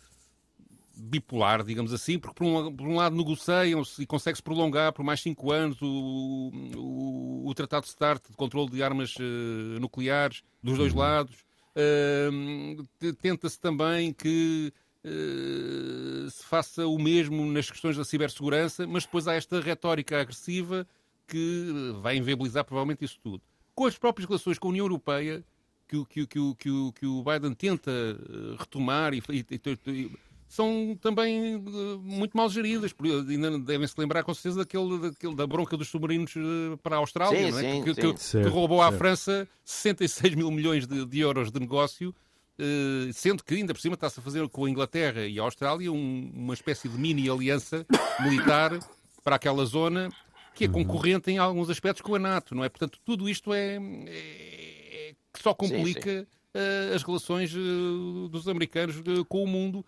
bipolar, 0.98 1.64
digamos 1.64 1.94
assim, 1.94 2.18
porque 2.18 2.36
por 2.36 2.46
um, 2.46 2.76
por 2.76 2.88
um 2.88 2.96
lado 2.96 3.16
negociam-se 3.16 4.02
e 4.02 4.06
consegue-se 4.06 4.42
prolongar 4.42 4.94
por 4.94 5.04
mais 5.04 5.22
cinco 5.22 5.52
anos 5.52 5.82
o, 5.82 6.52
o, 6.76 7.50
o 7.50 7.54
Tratado 7.54 7.86
de 7.86 7.92
START 7.92 8.30
de 8.30 8.36
controle 8.36 8.72
de 8.72 8.82
armas 8.82 9.16
uh, 9.18 9.80
nucleares 9.80 10.42
dos 10.64 10.78
dois 10.78 10.94
uhum. 10.94 11.00
lados. 11.00 11.36
Uh, 11.76 13.14
Tenta-se 13.22 13.60
também 13.60 14.14
que 14.14 14.72
uh, 15.04 16.30
se 16.30 16.46
faça 16.46 16.88
o 16.88 16.98
mesmo 16.98 17.46
nas 17.46 17.70
questões 17.70 17.98
da 17.98 18.06
cibersegurança, 18.06 18.88
mas 18.88 19.04
depois 19.04 19.28
há 19.28 19.34
esta 19.34 19.60
retórica 19.60 20.22
agressiva 20.22 20.88
que 21.28 21.94
vai 22.02 22.18
inviabilizar 22.18 22.64
provavelmente 22.64 23.04
isso 23.04 23.20
tudo. 23.22 23.42
Com 23.74 23.86
as 23.86 23.98
próprias 23.98 24.28
relações 24.28 24.58
com 24.58 24.70
a 24.70 24.72
União 24.72 24.86
Europeia, 24.86 25.44
que, 25.88 26.06
que, 26.06 26.28
que, 26.28 26.56
que, 26.56 26.92
que 27.00 27.06
o 27.06 27.24
Biden 27.24 27.54
tenta 27.54 27.92
retomar 28.58 29.14
e, 29.14 29.24
e, 29.30 29.46
e 29.88 30.12
são 30.48 30.98
também 31.02 31.56
uh, 31.56 32.00
muito 32.02 32.36
mal 32.36 32.50
geridas. 32.50 32.94
Ainda 33.28 33.60
devem-se 33.60 33.94
lembrar 33.98 34.24
com 34.24 34.34
certeza 34.34 34.60
daquele, 34.60 35.00
daquele, 35.00 35.36
da 35.36 35.46
bronca 35.46 35.76
dos 35.76 35.90
submarinos 35.90 36.34
uh, 36.36 36.78
para 36.82 36.96
a 36.96 37.00
Austrália, 37.00 37.46
sim, 37.46 37.52
não 37.52 37.60
é? 37.60 37.62
sim, 37.62 37.84
que, 37.84 37.94
que, 37.94 38.14
que, 38.14 38.24
certo, 38.24 38.46
que, 38.46 38.54
roubou 38.54 38.80
certo. 38.80 38.96
à 38.96 38.98
França 38.98 39.48
66 39.64 40.36
mil 40.36 40.52
milhões 40.52 40.88
de, 40.88 41.06
de 41.06 41.20
euros 41.20 41.52
de 41.52 41.60
negócio, 41.60 42.10
uh, 42.10 43.14
sendo 43.14 43.44
que 43.44 43.56
ainda 43.56 43.74
por 43.74 43.82
cima 43.82 43.96
está-se 43.96 44.20
a 44.20 44.24
fazer 44.24 44.48
com 44.50 44.66
a 44.66 44.70
Inglaterra 44.70 45.26
e 45.26 45.40
a 45.40 45.44
Austrália 45.44 45.92
um, 45.92 46.32
uma 46.34 46.54
espécie 46.54 46.88
de 46.88 46.98
mini 46.98 47.30
aliança 47.30 47.86
militar 48.22 48.80
para 49.24 49.36
aquela 49.36 49.66
zona 49.66 50.10
que 50.54 50.64
é 50.64 50.68
concorrente 50.70 51.30
em 51.30 51.38
alguns 51.38 51.70
aspectos 51.70 52.02
com 52.02 52.16
a 52.16 52.20
NATO, 52.20 52.56
não 52.56 52.64
é? 52.64 52.70
Portanto, 52.70 52.98
tudo 53.04 53.28
isto 53.28 53.54
é, 53.54 53.78
é 54.08 54.65
que 55.36 55.44
só 55.44 55.54
complica 55.54 56.22
sim, 56.22 56.26
sim. 56.26 56.96
as 56.96 57.04
relações 57.04 57.54
dos 58.32 58.48
americanos 58.48 58.96
com 59.28 59.44
o 59.44 59.48
mundo 59.48 59.86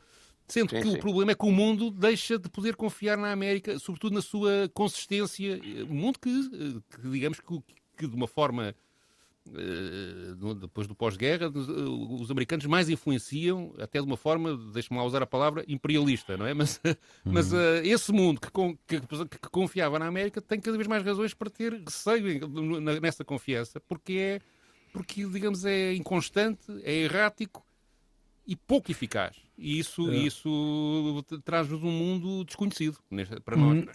Sendo 0.47 0.69
sim, 0.69 0.81
que 0.81 0.89
sim. 0.89 0.95
o 0.95 0.99
problema 0.99 1.33
é 1.33 1.35
que 1.35 1.45
o 1.45 1.51
mundo 1.51 1.91
deixa 1.91 2.39
de 2.39 2.47
poder 2.47 2.75
confiar 2.75 3.17
na 3.17 3.31
América, 3.31 3.77
sobretudo 3.79 4.13
na 4.13 4.21
sua 4.21 4.69
consistência. 4.73 5.59
Um 5.89 5.95
mundo 5.95 6.17
que, 6.19 6.29
eh, 6.29 6.95
que 6.95 7.09
digamos 7.09 7.41
que, 7.41 7.59
que, 7.97 8.07
de 8.07 8.15
uma 8.15 8.27
forma, 8.27 8.73
eh, 9.53 10.55
depois 10.61 10.87
do 10.87 10.95
pós-guerra, 10.95 11.49
os 11.49 12.31
americanos 12.31 12.65
mais 12.65 12.87
influenciam, 12.87 13.73
até 13.77 13.99
de 13.99 14.05
uma 14.05 14.15
forma, 14.15 14.55
deixe-me 14.71 14.97
lá 14.97 15.03
usar 15.03 15.21
a 15.21 15.27
palavra, 15.27 15.65
imperialista, 15.67 16.37
não 16.37 16.45
é? 16.45 16.53
Mas, 16.53 16.79
uhum. 16.85 16.93
mas 17.25 17.51
uh, 17.51 17.81
esse 17.83 18.13
mundo 18.13 18.39
que, 18.39 18.49
que, 18.87 19.01
que, 19.01 19.49
confiava 19.51 19.99
na 19.99 20.07
América 20.07 20.41
tem 20.41 20.61
cada 20.61 20.77
vez 20.77 20.87
mais 20.87 21.03
razões 21.03 21.33
para 21.33 21.49
ter 21.49 21.73
receio 21.73 22.47
nessa 23.01 23.25
confiança, 23.25 23.81
porque 23.81 24.13
é, 24.13 24.41
porque, 24.91 25.25
digamos, 25.25 25.65
é 25.65 25.93
inconstante, 25.93 26.65
é 26.83 26.93
errático 26.93 27.65
e 28.45 28.55
pouco 28.55 28.89
eficaz. 28.89 29.35
E 29.57 29.79
isso, 29.79 30.09
é. 30.11 30.15
isso 30.15 31.25
traz-nos 31.43 31.81
um 31.81 31.91
mundo 31.91 32.45
desconhecido 32.45 32.97
para 33.43 33.57
nós. 33.57 33.83
Hum, 33.83 33.85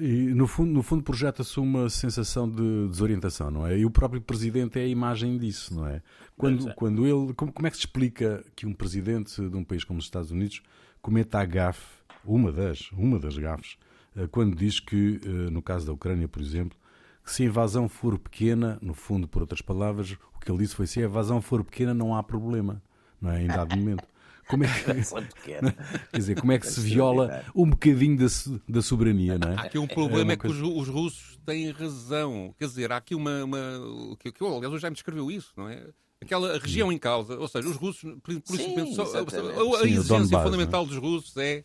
e 0.00 0.34
no 0.34 0.48
fundo, 0.48 0.72
no 0.72 0.82
fundo 0.82 1.04
projeta-se 1.04 1.60
uma 1.60 1.88
sensação 1.88 2.50
de 2.50 2.88
desorientação, 2.88 3.48
não 3.48 3.64
é? 3.64 3.78
E 3.78 3.86
o 3.86 3.90
próprio 3.90 4.20
presidente 4.20 4.80
é 4.80 4.82
a 4.82 4.88
imagem 4.88 5.38
disso, 5.38 5.74
não 5.74 5.86
é? 5.86 6.02
Quando, 6.36 6.68
é. 6.68 6.74
quando 6.74 7.06
ele. 7.06 7.32
Como, 7.34 7.52
como 7.52 7.66
é 7.68 7.70
que 7.70 7.76
se 7.76 7.82
explica 7.82 8.44
que 8.56 8.66
um 8.66 8.74
presidente 8.74 9.40
de 9.48 9.56
um 9.56 9.62
país 9.62 9.84
como 9.84 10.00
os 10.00 10.06
Estados 10.06 10.32
Unidos 10.32 10.60
cometa 11.00 11.38
a 11.38 11.44
gafe, 11.44 11.86
uma 12.24 12.50
das, 12.50 12.90
uma 12.92 13.18
das 13.18 13.38
gafes, 13.38 13.76
eh, 14.16 14.26
quando 14.26 14.56
diz 14.56 14.80
que, 14.80 15.20
eh, 15.24 15.50
no 15.50 15.62
caso 15.62 15.86
da 15.86 15.92
Ucrânia, 15.92 16.26
por 16.26 16.42
exemplo, 16.42 16.76
que 17.24 17.32
se 17.32 17.42
a 17.42 17.46
invasão 17.46 17.88
for 17.88 18.18
pequena, 18.18 18.78
no 18.82 18.94
fundo, 18.94 19.28
por 19.28 19.42
outras 19.42 19.60
palavras, 19.60 20.16
o 20.34 20.40
que 20.40 20.50
ele 20.50 20.58
disse 20.58 20.74
foi 20.74 20.86
se 20.86 21.00
a 21.00 21.04
invasão 21.04 21.40
for 21.40 21.62
pequena 21.64 21.94
não 21.94 22.14
há 22.14 22.22
problema, 22.22 22.82
não 23.20 23.30
é? 23.30 23.42
Em 23.42 23.46
dado 23.46 23.76
momento. 23.76 24.04
Como 24.48 24.64
é 24.64 24.68
que, 24.68 24.82
quer 25.44 25.74
dizer, 26.12 26.38
como 26.40 26.52
é 26.52 26.58
que 26.58 26.66
se 26.66 26.80
viola 26.80 27.44
um 27.54 27.70
bocadinho 27.70 28.18
da, 28.18 28.26
da 28.68 28.82
soberania, 28.82 29.38
não 29.38 29.52
é? 29.52 29.54
Há 29.56 29.62
aqui 29.62 29.78
um 29.78 29.86
problema, 29.86 30.32
é, 30.32 30.34
é 30.34 30.36
que 30.36 30.48
coisa... 30.48 30.64
os, 30.64 30.82
os, 30.82 30.88
russos 30.88 31.38
têm 31.46 31.70
razão. 31.70 32.54
Quer 32.58 32.66
dizer, 32.66 32.92
há 32.92 32.96
aqui 32.96 33.14
uma... 33.14 33.44
uma 33.44 34.16
que, 34.18 34.32
que, 34.32 34.44
aliás, 34.44 34.80
já 34.80 34.90
me 34.90 34.94
descreveu 34.94 35.30
isso, 35.30 35.52
não 35.56 35.68
é? 35.68 35.86
Aquela 36.20 36.56
região 36.56 36.92
em 36.92 36.98
causa, 36.98 37.36
ou 37.36 37.48
seja, 37.48 37.68
os 37.68 37.76
russos, 37.76 38.14
por, 38.22 38.40
por 38.42 38.56
Sim, 38.56 38.90
isso, 38.90 38.94
só, 38.94 39.18
a, 39.18 39.80
a 39.80 39.86
exigência 39.88 40.36
é? 40.36 40.42
fundamental 40.42 40.86
dos 40.86 40.96
russos 40.96 41.36
é, 41.36 41.64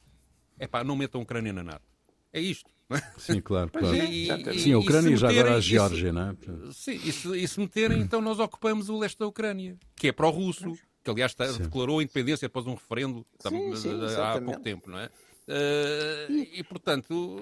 é 0.57 0.65
pá, 0.65 0.83
não 0.83 0.95
metam 0.95 1.21
a 1.21 1.23
Ucrânia 1.23 1.53
na 1.53 1.63
NATO. 1.63 1.97
É 2.38 2.41
isto. 2.41 2.70
É? 2.89 3.01
Sim, 3.17 3.41
claro, 3.41 3.70
claro. 3.70 3.96
E, 3.96 4.29
e, 4.29 4.60
Sim, 4.60 4.74
a 4.74 4.79
Ucrânia 4.79 5.13
e 5.13 5.17
já 5.17 5.29
agora 5.29 5.56
a 5.56 5.60
Geórgia, 5.60 6.13
não 6.13 6.29
é? 6.29 6.36
Sim, 6.72 7.00
e 7.03 7.12
se, 7.12 7.38
e 7.38 7.48
se 7.48 7.60
meterem, 7.60 8.00
então 8.00 8.22
nós 8.22 8.39
ocupamos 8.39 8.88
o 8.89 8.98
leste 8.98 9.20
da 9.20 9.27
Ucrânia, 9.27 9.77
que 9.96 10.08
é 10.08 10.12
pró-russo 10.12 10.74
que 11.03 11.12
aliás 11.12 11.32
está, 11.32 11.46
declarou 11.51 12.00
a 12.00 12.03
independência 12.03 12.46
após 12.48 12.67
um 12.67 12.74
referendo 12.74 13.25
sim, 13.39 13.75
sim, 13.77 13.89
há 14.22 14.41
pouco 14.41 14.60
tempo, 14.60 14.89
não 14.89 15.00
é? 15.00 15.06
Uh, 15.48 16.32
e, 16.32 16.60
e, 16.60 16.63
portanto. 16.63 17.38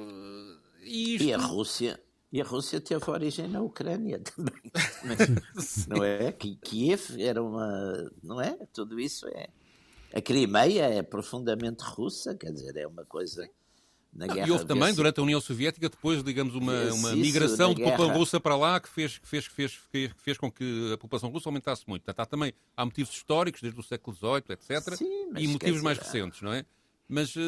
E, 0.83 1.15
isto... 1.15 1.27
e, 1.27 1.33
a 1.33 1.37
Rússia. 1.37 1.99
E 2.31 2.41
a 2.41 2.43
Rússia 2.43 2.79
teve 2.79 3.09
origem 3.09 3.47
na 3.47 3.61
Ucrânia 3.61 4.19
também. 4.35 4.61
não 5.87 6.03
é? 6.03 6.31
Kiev 6.31 7.19
era 7.19 7.41
uma. 7.41 8.11
Não 8.21 8.39
é? 8.39 8.55
Tudo 8.71 8.99
isso 8.99 9.27
é. 9.29 9.47
A 10.13 10.21
Crimeia 10.21 10.83
é 10.83 11.01
profundamente 11.01 11.83
russa, 11.83 12.35
quer 12.35 12.51
dizer, 12.51 12.77
é 12.77 12.87
uma 12.87 13.03
coisa 13.03 13.49
na 14.15 14.27
guerra. 14.27 14.47
E 14.47 14.51
houve 14.51 14.65
também, 14.65 14.93
durante 14.93 15.19
a 15.19 15.23
União 15.23 15.41
Soviética, 15.41 15.89
depois, 15.89 16.23
digamos, 16.23 16.55
uma, 16.55 16.73
uma 16.93 17.15
migração 17.15 17.73
de 17.73 17.83
população 17.83 18.17
russa 18.17 18.39
para 18.39 18.55
lá 18.55 18.79
que 18.79 18.87
fez, 18.87 19.17
que, 19.17 19.27
fez, 19.27 19.47
que, 19.47 19.53
fez, 19.53 19.79
que 19.91 20.11
fez 20.17 20.37
com 20.37 20.49
que 20.49 20.93
a 20.93 20.97
população 20.97 21.29
russa 21.29 21.49
aumentasse 21.49 21.83
muito. 21.87 22.03
Portanto, 22.03 22.21
há 22.21 22.25
também 22.25 22.53
há 22.75 22.85
motivos 22.85 23.13
históricos, 23.13 23.61
desde 23.61 23.79
o 23.79 23.83
século 23.83 24.15
XVIII, 24.15 24.43
etc. 24.49 24.95
Sim, 24.95 25.29
e 25.37 25.47
motivos 25.47 25.81
mais 25.81 25.97
recentes, 25.97 26.41
não 26.41 26.53
é? 26.53 26.65
Mas, 27.07 27.35
uh, 27.35 27.39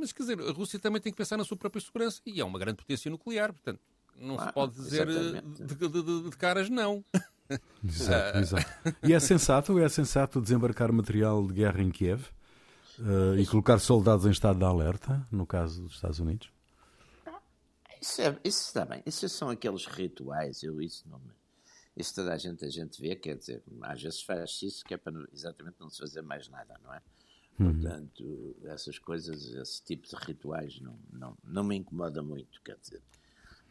mas, 0.00 0.12
quer 0.12 0.24
dizer, 0.24 0.40
a 0.40 0.52
Rússia 0.52 0.78
também 0.78 1.00
tem 1.00 1.12
que 1.12 1.16
pensar 1.16 1.36
na 1.36 1.44
sua 1.44 1.56
própria 1.56 1.80
segurança 1.80 2.20
e 2.26 2.40
é 2.40 2.44
uma 2.44 2.58
grande 2.58 2.76
potência 2.76 3.10
nuclear, 3.10 3.52
portanto, 3.52 3.80
não 4.18 4.38
ah, 4.38 4.46
se 4.46 4.52
pode 4.52 4.74
dizer 4.74 5.08
eh, 5.08 5.42
de, 5.42 5.74
de, 5.74 5.88
de, 5.88 6.30
de, 6.30 6.36
caras 6.36 6.68
não. 6.68 7.04
Exato, 7.84 8.38
exato. 8.38 8.66
E 9.02 9.12
é 9.12 9.20
sensato, 9.20 9.78
é 9.78 9.86
sensato 9.88 10.40
desembarcar 10.40 10.90
material 10.90 11.46
de 11.46 11.52
guerra 11.52 11.82
em 11.82 11.90
Kiev? 11.90 12.24
Uh, 12.98 13.36
e 13.38 13.46
colocar 13.46 13.78
soldados 13.78 14.24
em 14.26 14.30
estado 14.30 14.58
de 14.58 14.64
alerta, 14.64 15.26
no 15.30 15.46
caso 15.46 15.82
dos 15.82 15.94
Estados 15.94 16.20
Unidos? 16.20 16.50
Isso, 18.00 18.20
é, 18.20 18.38
isso 18.44 18.66
está 18.66 18.84
bem. 18.84 19.02
Isso 19.06 19.28
são 19.28 19.48
aqueles 19.48 19.86
rituais. 19.86 20.62
Eu 20.62 20.80
isso 20.80 21.08
não. 21.08 21.20
Isso 21.96 22.14
toda 22.14 22.34
a 22.34 22.36
gente, 22.36 22.64
a 22.64 22.68
gente 22.68 23.00
vê, 23.00 23.14
quer 23.14 23.36
dizer, 23.36 23.62
às 23.82 24.02
vezes 24.02 24.22
faz 24.22 24.60
isso 24.62 24.84
que 24.84 24.94
é 24.94 24.96
para 24.96 25.12
exatamente 25.32 25.76
não 25.78 25.88
se 25.88 25.98
fazer 25.98 26.22
mais 26.22 26.48
nada, 26.48 26.78
não 26.82 26.92
é? 26.92 27.00
Uhum. 27.58 27.72
Portanto, 27.72 28.56
essas 28.64 28.98
coisas, 28.98 29.44
esse 29.54 29.82
tipo 29.84 30.08
de 30.08 30.16
rituais 30.16 30.80
não, 30.80 30.98
não, 31.12 31.38
não 31.44 31.64
me 31.64 31.76
incomoda 31.76 32.22
muito, 32.22 32.60
quer 32.62 32.76
dizer. 32.78 33.00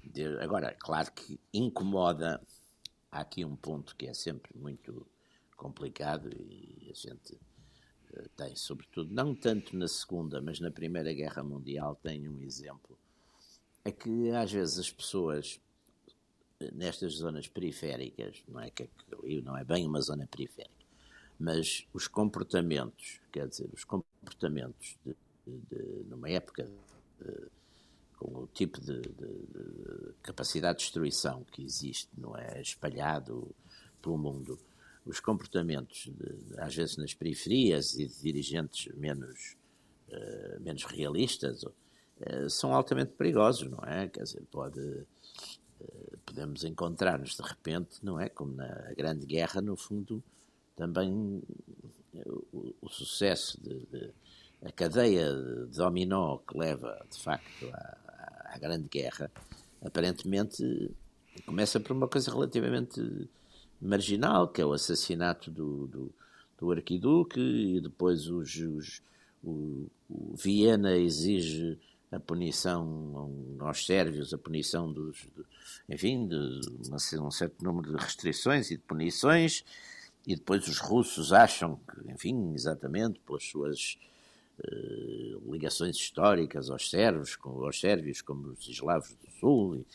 De, 0.03 0.25
agora, 0.39 0.73
claro 0.79 1.11
que 1.11 1.39
incomoda, 1.53 2.41
há 3.11 3.19
aqui 3.19 3.43
um 3.43 3.55
ponto 3.55 3.95
que 3.95 4.07
é 4.07 4.13
sempre 4.13 4.57
muito 4.57 5.05
complicado 5.55 6.29
e 6.33 6.89
a 6.89 6.93
gente 6.95 7.37
tem, 8.35 8.55
sobretudo, 8.55 9.13
não 9.13 9.33
tanto 9.35 9.75
na 9.75 9.87
Segunda, 9.87 10.41
mas 10.41 10.59
na 10.59 10.71
Primeira 10.71 11.13
Guerra 11.13 11.43
Mundial, 11.43 11.95
tem 11.95 12.27
um 12.27 12.41
exemplo. 12.41 12.97
É 13.83 13.91
que 13.91 14.29
às 14.31 14.51
vezes 14.51 14.79
as 14.79 14.91
pessoas 14.91 15.59
nestas 16.71 17.13
zonas 17.13 17.47
periféricas, 17.47 18.43
não 18.47 18.59
é 18.59 18.69
que 18.69 18.89
não 19.43 19.57
é 19.57 19.63
bem 19.63 19.85
uma 19.85 20.01
zona 20.01 20.27
periférica, 20.27 20.85
mas 21.39 21.85
os 21.93 22.07
comportamentos, 22.07 23.19
quer 23.31 23.47
dizer, 23.47 23.69
os 23.73 23.83
comportamentos 23.83 24.97
de, 25.05 25.15
de, 25.45 26.03
numa 26.05 26.29
época 26.29 26.69
de, 27.19 27.47
com 28.17 28.43
o 28.43 28.47
tipo 28.47 28.79
de, 28.79 29.01
capacidade 30.21 30.79
de 30.79 30.83
destruição 30.85 31.43
que 31.51 31.63
existe, 31.63 32.07
não 32.17 32.37
é 32.37 32.61
espalhado 32.61 33.53
pelo 34.01 34.17
mundo, 34.17 34.57
os 35.05 35.19
comportamentos, 35.19 36.09
de, 36.15 36.59
às 36.59 36.75
vezes 36.75 36.97
nas 36.97 37.13
periferias 37.13 37.95
e 37.95 38.07
de 38.07 38.21
dirigentes 38.21 38.93
menos, 38.95 39.55
uh, 40.09 40.61
menos 40.61 40.83
realistas, 40.85 41.63
uh, 41.63 42.49
são 42.49 42.73
altamente 42.73 43.11
perigosos, 43.13 43.69
não 43.69 43.79
é? 43.79 44.07
Quer 44.07 44.23
dizer, 44.23 44.43
pode, 44.49 44.79
uh, 44.79 46.17
podemos 46.25 46.63
encontrar-nos 46.63 47.35
de 47.35 47.43
repente, 47.43 48.03
não 48.03 48.19
é? 48.19 48.29
Como 48.29 48.53
na 48.53 48.93
Grande 48.95 49.25
Guerra, 49.25 49.61
no 49.61 49.75
fundo, 49.75 50.23
também 50.75 51.43
o, 52.25 52.73
o 52.81 52.89
sucesso 52.89 53.61
de, 53.61 53.85
de, 53.87 54.11
a 54.63 54.71
cadeia 54.71 55.33
de 55.33 55.77
dominó 55.77 56.37
que 56.37 56.57
leva, 56.57 57.05
de 57.11 57.19
facto, 57.21 57.65
à, 57.73 58.53
à 58.53 58.57
Grande 58.57 58.87
Guerra, 58.87 59.29
aparentemente 59.81 60.63
começa 61.45 61.79
por 61.79 61.91
uma 61.91 62.07
coisa 62.07 62.31
relativamente 62.31 63.29
marginal, 63.83 64.47
que 64.47 64.61
é 64.61 64.65
o 64.65 64.73
assassinato 64.73 65.51
do, 65.51 65.87
do, 65.87 66.13
do 66.57 66.71
arquiduque, 66.71 67.39
e 67.39 67.81
depois 67.81 68.27
os, 68.27 68.55
os, 68.55 69.01
o, 69.43 69.87
o 70.09 70.35
Viena 70.35 70.95
exige 70.95 71.79
a 72.11 72.19
punição 72.19 73.57
aos 73.59 73.85
sérvios, 73.85 74.33
a 74.33 74.37
punição 74.37 74.91
dos, 74.91 75.27
enfim, 75.89 76.27
de 76.27 77.19
um 77.19 77.31
certo 77.31 77.63
número 77.63 77.91
de 77.91 78.03
restrições 78.03 78.69
e 78.69 78.77
de 78.77 78.83
punições, 78.83 79.63
e 80.25 80.35
depois 80.35 80.67
os 80.67 80.77
russos 80.77 81.33
acham 81.33 81.75
que, 81.75 82.11
enfim, 82.11 82.53
exatamente 82.53 83.19
pelas 83.19 83.43
suas 83.43 83.97
uh, 84.59 85.51
ligações 85.51 85.97
históricas 85.97 86.69
aos 86.69 86.89
sérvios, 86.89 87.35
como, 87.35 87.65
aos 87.65 87.79
sérvios, 87.79 88.21
como 88.21 88.49
os 88.49 88.67
eslavos 88.69 89.09
do 89.15 89.31
Sul, 89.39 89.75
e, 89.77 89.85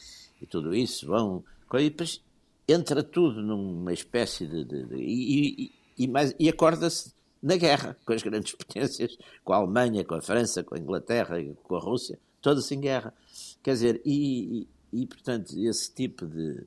e 0.42 0.47
tudo 0.47 0.75
isso, 0.75 1.07
vão. 1.07 1.45
E 1.75 1.85
depois 1.85 2.23
entra 2.69 3.03
tudo 3.03 3.43
numa 3.43 3.93
espécie 3.93 4.47
de. 4.47 4.65
de, 4.65 4.85
de 4.85 4.97
e, 4.97 5.73
e, 5.99 6.05
e, 6.05 6.13
e 6.39 6.49
acorda-se 6.49 7.13
na 7.43 7.57
guerra 7.57 7.97
com 8.05 8.13
as 8.13 8.23
grandes 8.23 8.53
potências, 8.57 9.17
com 9.43 9.53
a 9.53 9.57
Alemanha, 9.57 10.05
com 10.05 10.15
a 10.15 10.21
França, 10.21 10.63
com 10.63 10.75
a 10.75 10.79
Inglaterra, 10.79 11.37
com 11.63 11.77
a 11.77 11.81
Rússia, 11.81 12.19
todas 12.43 12.71
em 12.71 12.81
guerra. 12.81 13.15
Quer 13.63 13.73
dizer, 13.73 14.03
e, 14.05 14.69
e, 14.93 15.03
e 15.03 15.07
portanto, 15.07 15.53
esse 15.57 15.93
tipo 15.93 16.27
de 16.27 16.65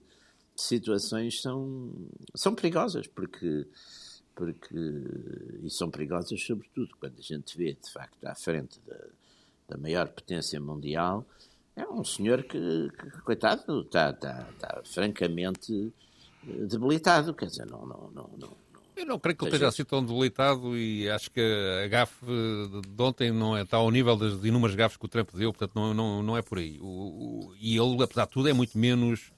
situações 0.55 1.41
são, 1.41 1.91
são 2.35 2.55
perigosas, 2.55 3.07
porque, 3.07 3.67
porque. 4.35 4.75
E 5.63 5.69
são 5.69 5.89
perigosas, 5.89 6.41
sobretudo, 6.41 6.89
quando 6.99 7.17
a 7.17 7.21
gente 7.21 7.57
vê, 7.57 7.73
de 7.73 7.91
facto, 7.91 8.25
à 8.25 8.35
frente 8.35 8.79
da, 8.87 8.97
da 9.69 9.77
maior 9.77 10.07
potência 10.09 10.59
mundial, 10.59 11.25
é 11.75 11.87
um 11.87 12.03
senhor 12.03 12.43
que, 12.43 12.89
que 12.89 13.21
coitado, 13.21 13.81
está, 13.81 14.11
está, 14.11 14.47
está 14.51 14.81
francamente 14.85 15.93
debilitado, 16.43 17.33
quer 17.33 17.45
dizer, 17.45 17.65
não, 17.65 17.85
não, 17.85 18.11
não, 18.13 18.29
não 18.37 18.61
eu 18.95 19.05
não 19.05 19.17
creio 19.17 19.35
que 19.35 19.43
ele 19.45 19.49
esteja 19.49 19.67
assim 19.67 19.83
tão 19.83 20.03
debilitado 20.03 20.77
e 20.77 21.09
acho 21.09 21.31
que 21.31 21.41
a 21.83 21.87
gafe 21.87 22.25
de 22.25 23.01
ontem 23.01 23.31
não 23.31 23.57
é, 23.57 23.63
está 23.63 23.77
ao 23.77 23.89
nível 23.89 24.15
das 24.15 24.43
inúmeras 24.43 24.75
gafes 24.75 24.97
que 24.97 25.05
o 25.05 25.07
Trump 25.07 25.29
deu, 25.33 25.51
portanto 25.51 25.71
não, 25.73 25.93
não, 25.93 26.21
não 26.21 26.37
é 26.37 26.41
por 26.41 26.59
aí. 26.59 26.77
O, 26.79 26.85
o, 26.85 27.53
e 27.59 27.77
ele, 27.77 28.03
apesar 28.03 28.25
de 28.25 28.31
tudo, 28.31 28.49
é 28.49 28.53
muito 28.53 28.77
menos 28.77 29.31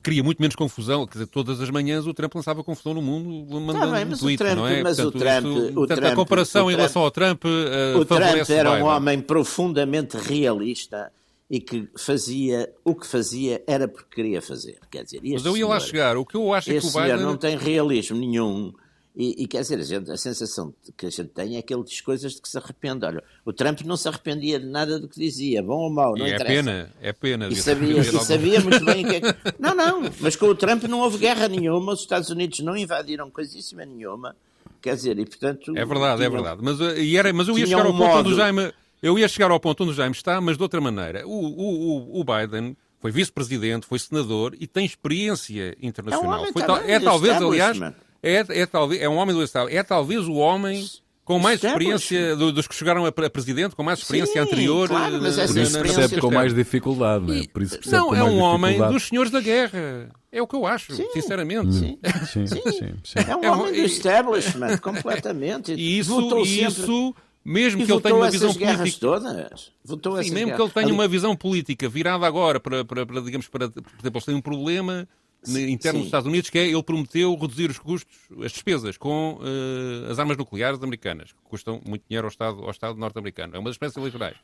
cria 0.00 0.22
muito 0.22 0.40
menos 0.40 0.54
confusão. 0.54 1.06
Quer 1.06 1.14
dizer, 1.14 1.26
todas 1.26 1.60
as 1.60 1.70
manhãs 1.70 2.06
o 2.06 2.12
Trump 2.12 2.34
lançava 2.34 2.62
confusão 2.62 2.94
no 2.94 3.00
mundo 3.00 3.60
mandando 3.60 3.90
tá 3.90 4.04
bem, 4.04 4.14
um 4.14 4.18
tweet, 4.18 4.38
Trump, 4.38 4.56
não 4.56 4.66
é? 4.66 4.82
Mas 4.82 4.96
portanto, 4.98 5.16
o 5.16 5.18
Trump, 5.18 5.46
isso, 5.46 5.70
o 5.70 5.74
portanto, 5.74 5.98
Trump, 5.98 6.12
a 6.12 6.16
comparação 6.16 6.62
Trump, 6.62 6.72
em 6.72 6.76
relação 6.76 7.02
ao 7.02 7.10
Trump 7.10 7.44
uh, 7.44 7.98
O 7.98 8.04
Trump 8.04 8.50
era 8.50 8.72
um 8.72 8.84
homem 8.84 9.20
profundamente 9.20 10.16
realista 10.18 11.10
e 11.54 11.60
que 11.60 11.88
fazia 11.96 12.68
o 12.84 12.96
que 12.96 13.06
fazia 13.06 13.62
era 13.64 13.86
porque 13.86 14.16
queria 14.16 14.42
fazer. 14.42 14.76
Quer 14.90 15.04
dizer, 15.04 15.20
mas 15.22 15.46
eu 15.46 15.56
ia 15.56 15.68
lá 15.68 15.78
chegar. 15.78 16.16
O 16.16 16.26
que 16.26 16.36
eu 16.36 16.52
acho 16.52 16.68
é 16.68 16.80
que 16.80 16.86
o 16.86 16.90
Biden... 16.90 17.20
não 17.20 17.36
tem 17.36 17.56
realismo 17.56 18.18
nenhum 18.18 18.72
e, 19.14 19.44
e, 19.44 19.46
quer 19.46 19.60
dizer, 19.60 19.78
a, 19.78 19.84
gente, 19.84 20.10
a, 20.10 20.16
sensação 20.16 20.74
que 20.96 21.06
a 21.06 21.10
gente 21.10 21.28
tem 21.28 21.56
é 21.56 21.62
que 21.62 21.72
ele 21.72 21.84
diz 21.84 22.00
coisas 22.00 22.32
de 22.32 22.42
que 22.42 22.48
se 22.48 22.58
arrepende. 22.58 23.06
Olha, 23.06 23.22
o 23.44 23.52
Trump 23.52 23.82
não 23.82 23.96
se 23.96 24.08
arrependia 24.08 24.58
de 24.58 24.66
nada 24.66 24.98
do 24.98 25.06
que 25.06 25.20
dizia, 25.20 25.62
bom 25.62 25.84
ou 25.84 25.90
mau, 25.90 26.16
não 26.16 26.26
e 26.26 26.32
é 26.32 26.34
interessa. 26.34 26.52
É 26.52 26.56
pena, 26.56 26.92
é 27.00 27.12
pena. 27.12 27.48
E 27.48 27.54
sabia, 27.54 28.00
e 28.00 28.04
sabia 28.04 28.60
muito 28.60 28.82
bem 28.84 29.04
o 29.04 29.08
que 29.08 29.14
é 29.14 29.20
que... 29.20 29.54
Não, 29.60 29.76
não, 29.76 30.10
mas 30.18 30.34
com 30.34 30.46
o 30.46 30.56
Trump 30.56 30.82
não 30.84 30.98
houve 30.98 31.18
guerra 31.18 31.46
nenhuma, 31.46 31.92
os 31.92 32.00
Estados 32.00 32.30
Unidos 32.30 32.58
não 32.58 32.76
invadiram 32.76 33.30
coisíssima 33.30 33.84
nenhuma, 33.84 34.34
quer 34.82 34.96
dizer, 34.96 35.16
e 35.16 35.24
portanto... 35.24 35.72
É 35.76 35.84
verdade, 35.84 36.16
tinham, 36.16 36.26
é 36.26 36.30
verdade. 36.30 36.60
Mas, 36.60 36.80
eh, 36.80 37.00
e 37.00 37.16
era, 37.16 37.32
mas 37.32 37.46
eu 37.46 37.56
ia 37.56 37.66
chegar 37.66 37.86
um 37.86 37.90
ao 37.90 37.92
ponto 37.92 38.04
modo... 38.08 38.18
onde 38.18 38.32
o 38.32 38.36
Jaime... 38.36 38.72
Eu 39.04 39.18
ia 39.18 39.28
chegar 39.28 39.50
ao 39.50 39.60
ponto 39.60 39.82
onde 39.82 39.92
o 39.92 39.94
Jaime 39.94 40.14
está, 40.14 40.40
mas 40.40 40.56
de 40.56 40.62
outra 40.62 40.80
maneira. 40.80 41.28
O, 41.28 41.30
o, 41.30 42.20
o 42.20 42.24
Biden 42.24 42.74
foi 42.98 43.12
vice-presidente, 43.12 43.84
foi 43.86 43.98
senador 43.98 44.56
e 44.58 44.66
tem 44.66 44.86
experiência 44.86 45.76
internacional. 45.82 46.46
É, 46.46 46.48
um 46.48 46.52
foi, 46.54 46.62
é 46.90 46.98
talvez, 46.98 47.36
aliás, 47.36 47.78
é, 48.22 48.44
é, 48.48 48.64
talvez, 48.64 49.02
é 49.02 49.06
um 49.06 49.16
homem 49.16 49.36
do 49.36 49.42
Estado. 49.42 49.68
É 49.68 49.82
talvez 49.82 50.26
o 50.26 50.32
homem 50.36 50.82
com 51.22 51.38
mais 51.38 51.62
experiência 51.62 52.34
dos 52.34 52.66
que 52.66 52.74
chegaram 52.74 53.04
a 53.04 53.12
presidente, 53.12 53.76
com 53.76 53.82
mais 53.82 53.98
experiência 53.98 54.32
Sim, 54.32 54.38
anterior. 54.38 54.88
Claro, 54.88 55.20
mas 55.20 55.36
essa 55.36 55.52
por 55.52 55.60
isso 55.60 55.78
percebe 55.78 56.20
com 56.22 56.30
mais 56.30 56.54
dificuldade, 56.54 57.26
não 57.26 57.34
é? 57.34 57.46
Por 57.46 57.60
isso 57.60 57.78
não, 57.90 58.14
é 58.14 58.24
um 58.24 58.38
homem 58.38 58.78
dos 58.78 59.08
senhores 59.08 59.30
da 59.30 59.42
guerra. 59.42 60.08
É 60.32 60.40
o 60.40 60.46
que 60.46 60.56
eu 60.56 60.66
acho, 60.66 60.94
sim, 60.94 61.06
sinceramente. 61.12 61.74
Sim, 61.74 61.98
sim, 62.26 62.46
sim, 62.46 62.62
sim, 63.04 63.18
É 63.28 63.36
um 63.36 63.52
homem 63.52 63.72
do 63.74 63.80
establishment, 63.80 64.78
completamente. 64.78 65.74
E 65.76 65.98
isso, 65.98 66.44
e 66.44 66.64
isso 66.64 67.14
mesmo 67.44 67.82
e 67.82 67.86
que 67.86 67.92
ele 67.92 68.00
tenha 68.00 68.14
uma 68.14 68.30
visão 68.30 68.54
política. 68.54 69.00
Todas. 69.00 69.72
Votou 69.84 70.22
sim, 70.22 70.30
mesmo 70.30 70.46
guerras. 70.46 70.56
que 70.56 70.62
ele 70.62 70.86
tenha 70.86 70.94
uma 70.94 71.06
visão 71.06 71.36
política 71.36 71.88
virada 71.88 72.26
agora 72.26 72.58
para, 72.58 72.84
para, 72.84 73.04
para 73.04 73.20
digamos, 73.20 73.48
para, 73.48 73.68
por 73.68 73.82
exemplo, 74.00 74.18
ele 74.18 74.24
tem 74.24 74.34
um 74.34 74.40
problema 74.40 75.06
interno 75.46 75.98
dos 75.98 76.06
Estados 76.06 76.26
Unidos, 76.26 76.48
que 76.48 76.58
é 76.58 76.66
ele 76.68 76.82
prometeu 76.82 77.34
reduzir 77.34 77.70
os 77.70 77.78
custos, 77.78 78.16
as 78.42 78.52
despesas 78.52 78.96
com 78.96 79.38
uh, 79.40 80.10
as 80.10 80.18
armas 80.18 80.36
nucleares 80.36 80.82
americanas, 80.82 81.32
que 81.32 81.38
custam 81.44 81.80
muito 81.86 82.04
dinheiro 82.08 82.26
ao 82.26 82.30
Estado, 82.30 82.62
ao 82.62 82.70
Estado 82.70 82.98
norte-americano. 82.98 83.54
É 83.54 83.58
uma 83.58 83.68
das 83.68 83.74
espécies 83.74 83.96
eleitorais. 83.96 84.36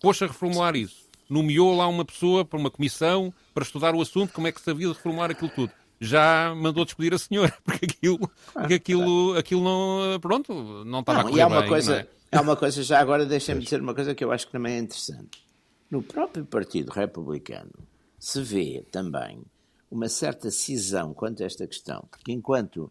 Pôs 0.00 0.20
a 0.22 0.26
reformular 0.26 0.74
isso. 0.74 1.06
Nomeou 1.28 1.76
lá 1.76 1.86
uma 1.86 2.04
pessoa 2.04 2.44
para 2.44 2.58
uma 2.58 2.70
comissão 2.70 3.32
para 3.52 3.62
estudar 3.62 3.94
o 3.94 4.00
assunto, 4.00 4.32
como 4.32 4.46
é 4.46 4.52
que 4.52 4.60
se 4.60 4.70
havia 4.70 4.86
de 4.88 4.94
reformular 4.94 5.30
aquilo 5.30 5.50
tudo. 5.50 5.72
Já 6.00 6.54
mandou 6.54 6.84
despedir 6.84 7.12
a 7.14 7.18
senhora, 7.18 7.54
porque 7.64 7.86
aquilo, 7.86 8.30
porque 8.52 8.74
aquilo, 8.74 9.36
aquilo 9.36 9.64
não, 9.64 10.20
pronto, 10.20 10.52
não 10.84 11.00
estava 11.00 11.22
não, 11.22 11.26
a 11.26 11.30
correr 11.30 11.40
e 11.40 11.42
há 11.42 11.46
uma 11.46 11.60
bem, 11.60 11.68
coisa, 11.68 11.96
é? 11.96 12.08
é 12.32 12.40
uma 12.40 12.56
coisa, 12.56 12.82
já 12.82 13.00
agora 13.00 13.26
deixem-me 13.26 13.62
dizer 13.62 13.80
uma 13.80 13.94
coisa 13.94 14.14
que 14.14 14.24
eu 14.24 14.30
acho 14.30 14.46
que 14.46 14.52
também 14.52 14.74
é 14.74 14.78
interessante. 14.78 15.42
No 15.90 16.02
próprio 16.02 16.44
Partido 16.44 16.90
Republicano 16.90 17.72
se 18.18 18.42
vê 18.42 18.84
também 18.90 19.42
uma 19.90 20.08
certa 20.08 20.50
cisão 20.50 21.14
quanto 21.14 21.42
a 21.42 21.46
esta 21.46 21.66
questão, 21.66 22.06
porque 22.10 22.32
enquanto 22.32 22.90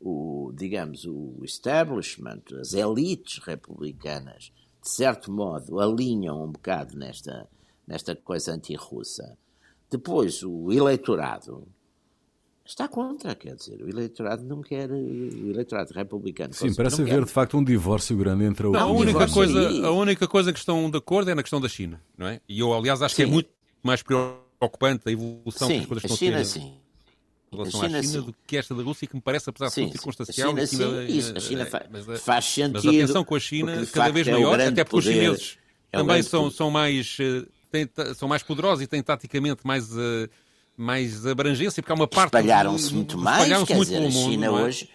o, 0.00 0.52
digamos, 0.54 1.06
o 1.06 1.40
establishment, 1.42 2.42
as 2.60 2.74
elites 2.74 3.38
republicanas, 3.38 4.52
de 4.82 4.90
certo 4.90 5.32
modo, 5.32 5.80
alinham 5.80 6.44
um 6.44 6.52
bocado 6.52 6.96
nesta, 6.96 7.48
nesta 7.86 8.14
coisa 8.14 8.52
anti-russa, 8.52 9.38
depois 9.90 10.42
o 10.42 10.70
eleitorado 10.70 11.66
está 12.64 12.88
contra, 12.88 13.34
quer 13.34 13.56
dizer, 13.56 13.82
o 13.82 13.88
eleitorado 13.88 14.42
não 14.44 14.62
quer, 14.62 14.90
o 14.90 15.50
eleitorado 15.50 15.92
republicano. 15.92 16.54
Sim, 16.54 16.74
parece 16.74 17.02
haver 17.02 17.18
quer... 17.18 17.24
de 17.24 17.30
facto 17.30 17.58
um 17.58 17.64
divórcio 17.64 18.16
grande 18.16 18.44
entre 18.44 18.66
o. 18.66 18.72
Não, 18.72 18.80
a 18.80 18.92
única 18.92 19.28
coisa, 19.28 19.86
a 19.86 19.90
única 19.90 20.26
coisa 20.26 20.52
que 20.52 20.58
estão 20.58 20.90
de 20.90 20.98
acordo 20.98 21.30
é 21.30 21.34
na 21.34 21.42
questão 21.42 21.60
da 21.60 21.68
China, 21.68 22.00
não 22.16 22.26
é? 22.26 22.40
E 22.48 22.60
eu, 22.60 22.72
aliás, 22.72 23.02
acho 23.02 23.14
Sim. 23.14 23.24
que 23.24 23.28
é 23.28 23.32
muito 23.32 23.50
mais 23.82 24.02
preocupante 24.02 25.08
a 25.08 25.12
evolução 25.12 25.68
sim, 25.68 25.74
que 25.74 25.80
as 25.80 25.86
coisas 25.86 26.04
estão 26.10 26.28
a 26.28 26.32
ter. 26.32 26.44
Sim 26.44 26.84
em 27.54 27.56
relação 27.56 27.80
China, 27.80 27.98
à 27.98 28.02
China 28.02 28.12
sim. 28.20 28.26
do 28.26 28.34
que 28.46 28.56
esta 28.56 28.74
da 28.74 28.82
Rússia, 28.82 29.06
que 29.06 29.14
me 29.14 29.22
parece, 29.22 29.48
apesar 29.48 29.68
de 29.68 29.74
tudo, 29.74 29.92
circunstancial. 29.92 30.50
A 30.50 30.66
China, 30.66 31.06
sim, 31.06 31.16
isso. 31.16 31.36
A 31.36 31.40
China 31.40 31.62
eh, 31.62 31.66
fa 31.66 31.86
faz 32.18 32.44
sentido. 32.44 32.84
Mas 32.84 32.86
a 32.86 32.90
tensão 32.90 33.24
com 33.24 33.34
a 33.34 33.40
China 33.40 33.86
cada 33.86 34.10
vez 34.10 34.26
é 34.26 34.32
maior, 34.32 34.60
até 34.60 34.84
porque 34.84 35.06
poder, 35.08 35.30
os 35.30 35.38
chineses 35.38 35.58
é 35.92 35.98
também 35.98 36.22
são, 36.22 36.50
são, 36.50 36.70
mais, 36.70 37.16
eh, 37.20 37.46
têm, 37.70 37.88
são 38.14 38.28
mais 38.28 38.42
poderosos 38.42 38.82
e 38.82 38.86
têm 38.86 39.02
taticamente 39.02 39.66
mais, 39.66 39.90
uh, 39.92 40.28
mais 40.76 41.26
abrangência, 41.26 41.82
porque 41.82 41.92
há 41.92 41.94
uma 41.94 42.08
parte. 42.08 42.26
Espalharam-se 42.26 42.92
muito 42.92 43.18
mais, 43.18 43.42
espalharam 43.42 43.66
quer 43.66 43.76
muito 43.76 43.88
dizer, 43.88 44.06
a 44.06 44.10
China 44.10 44.50
mundo, 44.50 44.60
é? 44.60 44.62
hoje 44.64 44.88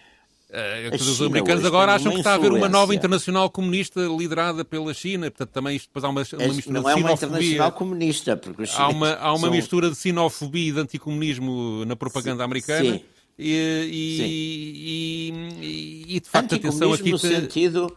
Uh, 0.50 0.94
os 0.96 1.22
americanos 1.22 1.64
agora 1.64 1.94
acham 1.94 2.10
que 2.10 2.18
está 2.18 2.32
a 2.32 2.34
haver 2.34 2.50
uma 2.50 2.68
nova 2.68 2.92
internacional 2.92 3.48
comunista 3.48 4.00
liderada 4.00 4.64
pela 4.64 4.92
China, 4.92 5.30
portanto 5.30 5.50
também 5.50 5.76
isto 5.76 5.86
depois 5.86 6.04
há 6.04 6.08
uma, 6.08 6.22
uma 6.44 6.54
mistura 6.54 6.80
não 6.80 6.90
é 6.90 6.94
uma 6.96 7.12
internacional 7.12 7.72
comunista, 7.72 8.36
porque 8.36 8.64
há 8.74 8.88
uma, 8.88 9.14
há 9.14 9.30
uma 9.30 9.38
são... 9.38 9.50
mistura 9.52 9.90
de 9.90 9.94
sinofobia 9.94 10.70
e 10.70 10.72
de 10.72 10.80
anticomunismo 10.80 11.84
na 11.84 11.94
propaganda 11.94 12.38
sim, 12.38 12.44
americana. 12.44 12.92
Sim. 12.94 13.04
E, 13.38 13.88
e, 13.92 15.32
e, 15.62 16.16
e, 16.16 16.20
de 16.20 16.28
facto 16.28 16.56
atenção 16.56 16.92
aqui 16.92 17.12
no 17.12 17.18
sentido 17.18 17.96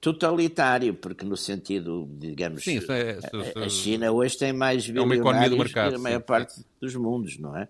totalitário, 0.00 0.94
porque 0.94 1.24
no 1.24 1.36
sentido, 1.36 2.08
digamos, 2.18 2.64
sim, 2.64 2.80
é, 2.88 3.18
a, 3.60 3.64
a 3.66 3.68
China 3.68 4.10
hoje 4.12 4.38
tem 4.38 4.52
mais 4.52 4.86
bilionários 4.86 5.60
é 5.60 5.72
que 5.72 5.78
a 5.78 5.98
maior 5.98 6.22
parte 6.22 6.64
dos 6.80 6.94
mundos, 6.94 7.38
não 7.38 7.56
é? 7.56 7.68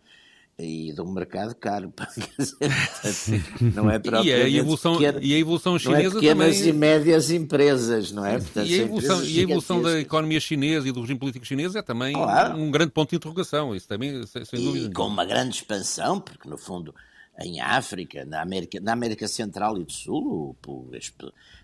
e 0.63 0.93
de 0.93 1.01
um 1.01 1.11
mercado 1.11 1.55
caro. 1.55 1.93
não 3.75 3.91
é 3.91 4.01
e, 4.25 4.33
a 4.33 4.49
evolução, 4.49 4.93
pequena, 4.97 5.19
e 5.23 5.35
a 5.35 5.39
evolução 5.39 5.79
chinesa 5.79 6.03
não 6.03 6.11
é 6.11 6.21
pequenas 6.21 6.57
também... 6.57 6.69
e 6.69 6.73
médias 6.73 7.31
empresas, 7.31 8.13
não 8.13 8.25
é? 8.25 8.39
Portanto, 8.39 8.69
e 8.69 8.75
a 8.75 8.83
evolução, 8.83 9.25
e 9.25 9.39
a 9.39 9.43
evolução 9.43 9.83
da 9.83 10.01
economia 10.01 10.41
chinesa 10.41 10.89
e 10.89 10.93
do 10.93 11.01
regime 11.01 11.19
político 11.19 11.45
chinês 11.45 11.75
é 11.75 11.83
também 11.83 12.13
claro. 12.13 12.57
um 12.57 12.71
grande 12.71 12.93
ponto 12.93 13.11
de 13.11 13.17
interrogação. 13.17 13.75
Isso 13.75 13.89
também, 13.89 14.25
sem, 14.27 14.45
dúvida. 14.63 14.87
E 14.87 14.93
com 14.93 15.07
uma 15.07 15.25
grande 15.25 15.57
expansão, 15.57 16.21
porque 16.21 16.49
no 16.49 16.59
fundo 16.59 16.95
em 17.39 17.61
África, 17.61 18.25
na 18.25 18.43
América, 18.43 18.81
na 18.81 18.93
América 18.93 19.27
Central 19.27 19.79
e 19.79 19.85
do 19.85 19.93
Sul, 19.93 20.57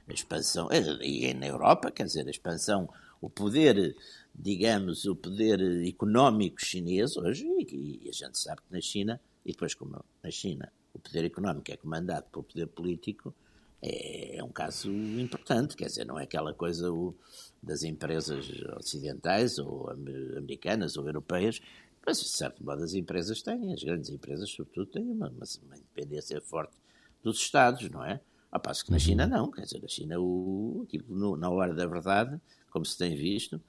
a 0.09 0.12
expansão, 0.12 0.69
e 1.03 1.35
na 1.35 1.47
Europa, 1.47 1.90
quer 1.90 2.05
dizer, 2.05 2.27
a 2.27 2.31
expansão, 2.31 2.88
o 3.21 3.29
poder 3.29 3.97
digamos, 4.38 5.07
o 5.07 5.16
poder 5.16 5.61
económico 5.87 6.64
chinês 6.64 7.16
hoje, 7.16 7.47
e, 7.47 8.01
e, 8.05 8.09
a 8.09 8.12
gente 8.12 8.38
sabe 8.38 8.61
que 8.62 8.73
na 8.73 8.81
China, 8.81 9.21
e 9.45 9.53
depois 9.53 9.75
como 9.75 10.05
na 10.23 10.31
China 10.31 10.71
o 10.92 10.99
poder 10.99 11.25
económico 11.25 11.71
é 11.71 11.77
comandado 11.77 12.27
pelo 12.31 12.45
poder 12.45 12.66
político, 12.69 13.35
é, 13.83 14.37
é 14.37 14.45
um 14.45 14.51
caso 14.51 14.90
importante, 14.90 15.77
quer 15.77 15.87
dizer, 15.87 16.05
não 16.05 16.19
é 16.19 16.25
aquela 16.25 16.53
coisa 16.55 16.92
o, 16.92 17.14
das 17.62 17.83
empresas 17.83 18.51
ocidentais 18.77 19.59
ou 19.59 19.90
americanas 20.37 20.97
ou 20.97 21.07
europeias, 21.07 21.61
mas 22.05 22.21
de 22.21 22.29
certo 22.29 22.64
modo 22.64 22.83
as 22.83 22.95
empresas 22.95 23.42
têm, 23.42 23.73
as 23.73 23.83
grandes 23.83 24.11
empresas 24.11 24.51
sobretudo 24.51 24.87
têm 24.87 25.11
uma, 25.11 25.29
uma, 25.29 25.45
uma 25.64 25.77
independência 25.77 26.40
forte 26.40 26.77
dos 27.23 27.38
Estados, 27.38 27.88
não 27.90 28.05
é? 28.05 28.21
Ao 28.57 28.61
passo 28.61 28.87
que 28.87 28.90
na 28.90 28.99
China 28.99 29.27
não, 29.27 29.51
quer 29.51 29.62
dizer, 29.62 29.83
na 29.83 29.88
China, 29.88 30.19
o, 30.19 30.87
tipo, 30.88 31.14
no, 31.14 31.37
na 31.37 31.51
hora 31.51 31.75
da 31.75 31.85
verdade, 31.87 32.40
como 32.71 32.87
se 32.87 32.97
tem 32.97 33.14
visto, 33.14 33.61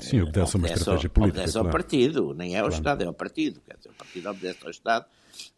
Sim, 0.00 0.20
obedece 0.20 0.56
a 0.56 0.58
uma 0.58 0.68
estratégia 0.68 1.10
política. 1.10 1.40
Obedece 1.40 1.58
ao 1.58 1.68
partido, 1.68 2.34
nem 2.34 2.54
é 2.54 2.58
ao 2.58 2.66
claro. 2.66 2.74
Estado, 2.74 3.02
é 3.02 3.06
ao 3.06 3.14
partido. 3.14 3.60
Quer 3.66 3.76
dizer, 3.78 3.88
o 3.88 3.94
partido 3.94 4.30
obedece 4.30 4.58
ao 4.62 4.70
Estado, 4.70 5.06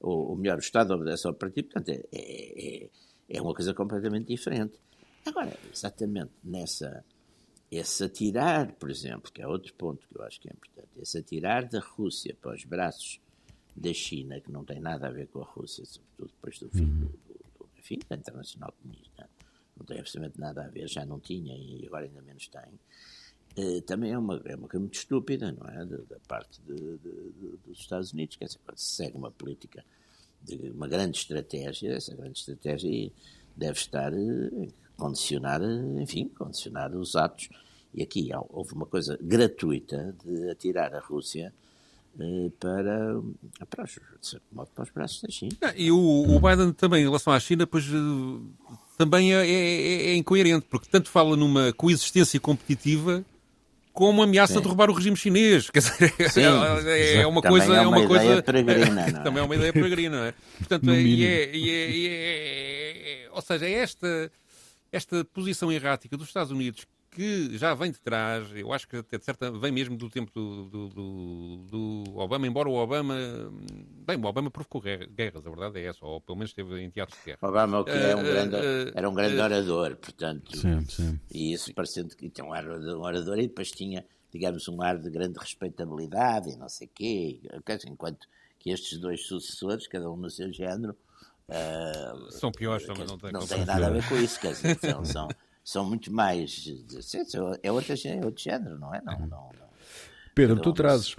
ou, 0.00 0.30
ou 0.30 0.36
melhor, 0.36 0.56
o 0.56 0.60
Estado 0.60 0.94
obedece 0.94 1.26
ao 1.26 1.34
partido, 1.34 1.66
portanto, 1.66 1.90
é, 1.90 2.06
é, 2.10 2.88
é 3.28 3.42
uma 3.42 3.52
coisa 3.52 3.74
completamente 3.74 4.28
diferente. 4.28 4.80
Agora, 5.26 5.52
exatamente 5.70 6.32
nessa. 6.42 7.04
Esse 7.70 8.04
atirar, 8.04 8.72
por 8.72 8.90
exemplo, 8.90 9.30
que 9.30 9.42
é 9.42 9.46
outro 9.46 9.74
ponto 9.74 10.08
que 10.08 10.18
eu 10.18 10.22
acho 10.24 10.40
que 10.40 10.48
é 10.48 10.52
importante, 10.52 10.88
esse 11.00 11.18
atirar 11.18 11.68
da 11.68 11.80
Rússia 11.80 12.34
para 12.40 12.54
os 12.54 12.64
braços 12.64 13.20
da 13.76 13.92
China, 13.92 14.40
que 14.40 14.50
não 14.50 14.64
tem 14.64 14.80
nada 14.80 15.06
a 15.06 15.10
ver 15.10 15.28
com 15.28 15.40
a 15.40 15.44
Rússia, 15.44 15.84
sobretudo 15.84 16.32
depois 16.34 16.58
do 16.58 16.68
fim 16.70 16.84
uhum. 16.84 17.00
do, 17.00 17.29
da 18.08 18.16
Internacional 18.16 18.72
Comunista, 18.80 19.28
não 19.76 19.86
tem 19.86 19.98
absolutamente 19.98 20.40
nada 20.40 20.64
a 20.64 20.68
ver, 20.68 20.88
já 20.88 21.04
não 21.04 21.20
tinha 21.20 21.56
e 21.56 21.86
agora 21.86 22.04
ainda 22.04 22.22
menos 22.22 22.48
tem 22.48 22.78
eh, 23.56 23.80
também 23.82 24.12
é 24.12 24.18
uma, 24.18 24.40
é 24.44 24.54
uma 24.54 24.68
coisa 24.68 24.80
muito 24.80 24.94
estúpida, 24.94 25.52
não 25.52 25.68
é? 25.68 25.84
Da, 25.84 25.96
da 25.96 26.20
parte 26.28 26.60
de, 26.62 26.74
de, 26.74 27.56
dos 27.66 27.80
Estados 27.80 28.12
Unidos. 28.12 28.36
Quer 28.36 28.44
dizer, 28.46 28.58
quando 28.64 28.78
se 28.78 28.96
segue 28.96 29.16
uma 29.16 29.30
política 29.30 29.84
de 30.42 30.70
uma 30.70 30.88
grande 30.88 31.18
estratégia, 31.18 31.92
essa 31.94 32.14
grande 32.14 32.38
estratégia 32.38 33.10
deve 33.56 33.78
estar 33.78 34.12
eh, 34.12 34.68
condicionar, 34.96 35.60
enfim, 36.00 36.28
condicionar 36.28 36.94
os 36.94 37.16
atos. 37.16 37.48
E 37.92 38.02
aqui 38.02 38.30
houve 38.50 38.72
uma 38.74 38.86
coisa 38.86 39.18
gratuita 39.20 40.14
de 40.24 40.48
atirar 40.48 40.94
a 40.94 41.00
Rússia 41.00 41.52
eh, 41.52 41.69
para, 42.58 43.20
para, 43.68 43.84
os, 43.84 44.36
para 44.74 44.82
os 44.82 44.90
braços 44.90 45.22
da 45.22 45.28
China. 45.30 45.52
Ah, 45.62 45.72
e 45.76 45.90
o, 45.90 45.96
o, 45.96 46.40
Biden 46.40 46.72
também, 46.72 47.02
em 47.02 47.06
relação 47.06 47.32
à 47.32 47.40
China, 47.40 47.66
pois 47.66 47.86
também 48.98 49.34
é, 49.34 49.46
é, 49.46 50.10
é, 50.10 50.16
incoerente, 50.16 50.66
porque 50.68 50.88
tanto 50.90 51.08
fala 51.08 51.36
numa 51.36 51.72
coexistência 51.72 52.38
competitiva 52.38 53.24
como 53.92 54.22
ameaça 54.22 54.54
Sim. 54.54 54.60
de 54.60 54.68
roubar 54.68 54.90
o 54.90 54.92
regime 54.92 55.16
chinês. 55.16 55.70
Quer 55.70 55.80
dizer, 55.80 56.14
é, 56.86 57.16
é, 57.22 57.26
uma 57.26 57.42
coisa. 57.42 57.74
É 57.74 57.80
uma, 57.80 57.96
é 57.96 58.00
uma 58.00 58.06
coisa 58.06 58.42
peregrina, 58.42 59.00
é? 59.08 59.12
também 59.12 59.42
é 59.42 59.46
uma 59.46 59.56
ideia 59.56 59.72
peregrina, 59.72 60.16
não 60.18 60.24
é? 60.24 60.34
Portanto, 60.58 60.90
e 60.90 61.24
é, 61.24 61.56
e 61.56 62.08
é, 62.08 63.28
ou 63.32 63.42
seja, 63.42 63.66
é 63.66 63.72
esta, 63.72 64.32
esta 64.92 65.24
posição 65.24 65.72
errática 65.72 66.16
dos 66.16 66.28
Estados 66.28 66.52
Unidos 66.52 66.86
que 67.10 67.58
já 67.58 67.74
vem 67.74 67.90
de 67.90 68.00
trás, 68.00 68.48
eu 68.54 68.72
acho 68.72 68.86
que 68.86 68.96
até 68.96 69.18
de 69.18 69.24
certa 69.24 69.50
vem 69.50 69.72
mesmo 69.72 69.96
do 69.96 70.08
tempo 70.08 70.30
do, 70.32 70.64
do, 70.66 70.88
do, 70.88 71.56
do, 71.68 72.04
Obama, 72.16 72.46
embora 72.46 72.68
o 72.68 72.74
Obama. 72.74 73.16
Bem, 74.06 74.16
o 74.16 74.24
Obama 74.24 74.50
provocou 74.50 74.80
guerras, 74.80 75.44
a 75.44 75.50
verdade 75.50 75.80
é 75.80 75.86
essa, 75.86 76.04
ou 76.04 76.20
pelo 76.20 76.38
menos 76.38 76.50
esteve 76.50 76.80
em 76.80 76.88
teatros 76.88 77.18
de 77.18 77.24
guerra. 77.24 77.38
Obama 77.42 77.84
que 77.84 77.90
é 77.90 78.14
um 78.14 78.20
uh, 78.20 78.22
grande, 78.22 78.56
uh, 78.56 78.92
era 78.94 79.10
um 79.10 79.14
grande 79.14 79.36
uh, 79.36 79.42
orador, 79.42 79.96
portanto. 79.96 80.56
Sim, 80.56 80.84
sim. 80.88 81.20
E 81.32 81.52
isso 81.52 81.74
parecendo 81.74 82.14
que 82.14 82.30
tinha 82.30 82.46
um 82.46 82.52
ar 82.52 82.62
de 82.62 82.94
um 82.94 83.02
orador 83.02 83.38
e 83.40 83.48
depois 83.48 83.72
tinha, 83.72 84.04
digamos, 84.32 84.68
um 84.68 84.80
ar 84.80 84.96
de 84.96 85.10
grande 85.10 85.36
respeitabilidade 85.36 86.50
e 86.50 86.56
não 86.56 86.68
sei 86.68 86.86
o 86.86 86.90
quê, 86.94 87.40
enquanto 87.86 88.28
que 88.56 88.70
estes 88.70 88.98
dois 88.98 89.26
sucessores, 89.26 89.88
cada 89.88 90.08
um 90.08 90.16
no 90.16 90.30
seu 90.30 90.52
género. 90.52 90.94
são 92.30 92.52
piores, 92.52 92.86
também 92.86 93.04
não 93.04 93.18
tem 93.18 93.32
Não 93.32 93.44
tem 93.44 93.64
nada 93.64 93.88
a 93.88 93.90
ver 93.90 94.08
com 94.08 94.16
isso, 94.16 94.38
quer 94.38 94.52
dizer, 94.52 94.78
são, 94.78 95.04
são 95.04 95.28
são 95.64 95.84
muito 95.84 96.12
mais. 96.12 96.66
É 97.62 97.70
outro, 97.72 97.94
é 98.04 98.24
outro 98.24 98.42
género, 98.42 98.78
não 98.78 98.94
é? 98.94 99.00
Não, 99.02 99.18
não, 99.20 99.28
não. 99.28 99.70
Pedro, 100.34 100.56
então, 100.58 100.72
tu 100.72 100.72
trazes. 100.72 101.16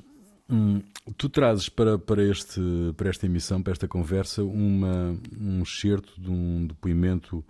Hum, 0.49 0.81
tu 1.17 1.29
trazes 1.29 1.69
para, 1.69 1.97
para, 1.97 2.23
este, 2.23 2.59
para 2.97 3.09
esta 3.09 3.25
emissão, 3.25 3.63
para 3.63 3.71
esta 3.71 3.87
conversa, 3.87 4.43
uma, 4.43 5.17
um 5.39 5.63
excerto 5.63 6.19
de 6.19 6.29
um 6.29 6.67
depoimento 6.67 7.45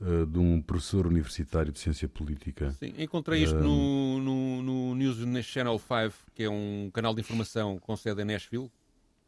uh, 0.00 0.24
de 0.24 0.38
um 0.38 0.62
professor 0.62 1.06
universitário 1.06 1.70
de 1.70 1.78
ciência 1.78 2.08
política. 2.08 2.70
Sim, 2.72 2.94
encontrei 2.96 3.42
isto 3.42 3.58
uh, 3.58 3.62
no, 3.62 4.18
no, 4.20 4.62
no, 4.62 4.94
News 4.94 5.18
Channel 5.44 5.78
5, 5.78 6.14
que 6.34 6.44
é 6.44 6.50
um 6.50 6.90
canal 6.94 7.14
de 7.14 7.20
informação 7.20 7.78
com 7.78 7.94
sede 7.94 8.22
em 8.22 8.24
Nashville. 8.24 8.70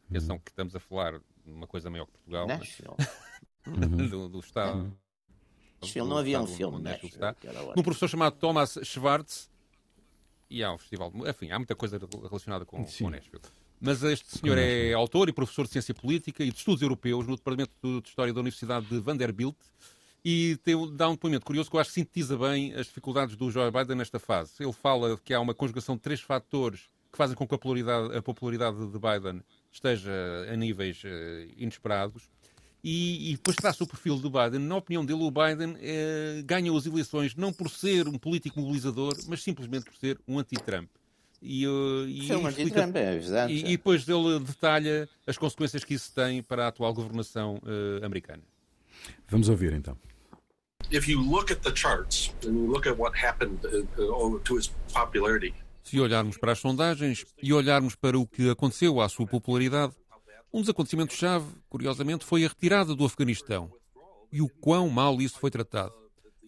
Atenção 0.09 0.37
uhum. 0.37 0.41
que 0.43 0.49
estamos 0.49 0.75
a 0.75 0.79
falar 0.79 1.19
de 1.19 1.51
uma 1.51 1.67
coisa 1.67 1.87
maior 1.89 2.05
que 2.05 2.13
Portugal. 2.13 2.47
Nashville. 2.47 2.95
Mas, 3.67 4.09
do, 4.09 4.27
do 4.27 4.39
Estado. 4.39 4.79
Uhum. 4.79 4.91
Filme, 5.85 6.09
não 6.09 6.17
havia 6.17 6.41
um 6.41 6.47
filme, 6.47 6.81
né? 6.81 6.99
Num 7.75 7.83
professor 7.83 8.07
chamado 8.07 8.35
Thomas 8.35 8.77
Schwartz, 8.83 9.49
e 10.49 10.63
há 10.63 10.73
um 10.73 10.77
festival, 10.77 11.11
enfim, 11.27 11.51
há 11.51 11.59
muita 11.59 11.75
coisa 11.75 11.99
relacionada 12.23 12.65
com, 12.65 12.85
Sim. 12.87 13.05
com 13.05 13.09
Nashville. 13.11 13.43
Mas 13.79 14.03
este 14.03 14.39
senhor 14.39 14.57
é 14.57 14.91
autor 14.93 15.29
e 15.29 15.31
professor 15.31 15.65
de 15.65 15.71
Ciência 15.71 15.93
Política 15.93 16.43
e 16.43 16.51
de 16.51 16.57
Estudos 16.57 16.81
Europeus 16.81 17.25
no 17.25 17.35
Departamento 17.35 18.01
de 18.01 18.09
História 18.09 18.33
da 18.33 18.41
Universidade 18.41 18.85
de 18.87 18.99
Vanderbilt 18.99 19.55
e 20.23 20.57
tem, 20.63 20.75
dá 20.95 21.07
um 21.07 21.13
depoimento 21.13 21.45
curioso 21.45 21.69
que 21.69 21.75
eu 21.77 21.79
acho 21.79 21.91
que 21.91 21.95
sintetiza 21.95 22.37
bem 22.37 22.73
as 22.73 22.87
dificuldades 22.87 23.37
do 23.37 23.49
Joe 23.49 23.71
Biden 23.71 23.95
nesta 23.95 24.19
fase. 24.19 24.51
Ele 24.59 24.73
fala 24.73 25.17
que 25.23 25.33
há 25.33 25.39
uma 25.39 25.53
conjugação 25.53 25.95
de 25.95 26.01
três 26.01 26.19
fatores 26.19 26.89
que 27.11 27.17
fazem 27.17 27.35
com 27.35 27.47
que 27.47 27.55
a 27.55 27.57
popularidade, 27.57 28.17
a 28.17 28.21
popularidade 28.21 28.77
de 28.77 28.99
Biden 28.99 29.41
esteja 29.71 30.11
a 30.51 30.55
níveis 30.55 31.01
uh, 31.03 31.07
inesperados 31.57 32.29
e, 32.83 33.31
e, 33.31 33.35
depois 33.35 33.57
traça 33.57 33.83
o 33.83 33.87
perfil 33.87 34.17
do 34.17 34.29
Biden. 34.29 34.59
Na 34.59 34.77
opinião 34.77 35.05
dele, 35.05 35.23
o 35.23 35.31
Biden 35.31 35.75
eh, 35.81 36.41
ganha 36.45 36.75
as 36.75 36.85
eleições 36.85 37.35
não 37.35 37.51
por 37.51 37.69
ser 37.69 38.07
um 38.07 38.17
político 38.17 38.59
mobilizador, 38.59 39.13
mas 39.27 39.43
simplesmente 39.43 39.85
por 39.85 39.95
ser 39.95 40.17
um 40.27 40.39
anti-Trump. 40.39 40.89
E, 41.41 41.65
uh, 41.65 42.07
e, 42.07 42.33
um 42.33 42.49
explica, 42.49 42.81
é 42.81 43.49
e, 43.49 43.59
e, 43.59 43.77
depois 43.77 44.07
ele 44.07 44.39
detalha 44.39 45.07
as 45.25 45.37
consequências 45.37 45.85
que 45.85 45.93
isso 45.93 46.13
tem 46.13 46.43
para 46.43 46.65
a 46.65 46.67
atual 46.67 46.93
governação 46.93 47.61
uh, 47.63 48.05
americana. 48.05 48.43
Vamos 49.29 49.47
ouvir 49.47 49.73
então. 49.73 49.97
If 50.91 51.07
you 51.07 51.21
look 51.21 51.51
at 51.51 51.61
the 51.61 51.73
charts 51.73 52.33
and 52.45 52.51
you 52.51 52.67
look 52.67 52.87
at 52.87 52.97
what 52.97 53.17
happened 53.17 53.59
uh, 53.65 54.39
to 54.39 54.57
his 54.57 54.69
popularity. 54.93 55.53
Se 55.83 55.99
olharmos 55.99 56.37
para 56.37 56.51
as 56.51 56.59
sondagens 56.59 57.25
e 57.41 57.53
olharmos 57.53 57.95
para 57.95 58.17
o 58.17 58.27
que 58.27 58.49
aconteceu 58.49 58.99
à 58.99 59.07
sua 59.07 59.25
popularidade, 59.25 59.93
um 60.51 60.61
dos 60.61 60.69
acontecimentos-chave, 60.69 61.45
curiosamente, 61.69 62.25
foi 62.25 62.43
a 62.43 62.47
retirada 62.47 62.95
do 62.95 63.05
Afeganistão 63.05 63.71
e 64.31 64.41
o 64.41 64.49
quão 64.49 64.89
mal 64.89 65.21
isso 65.21 65.39
foi 65.39 65.51
tratado. 65.51 65.93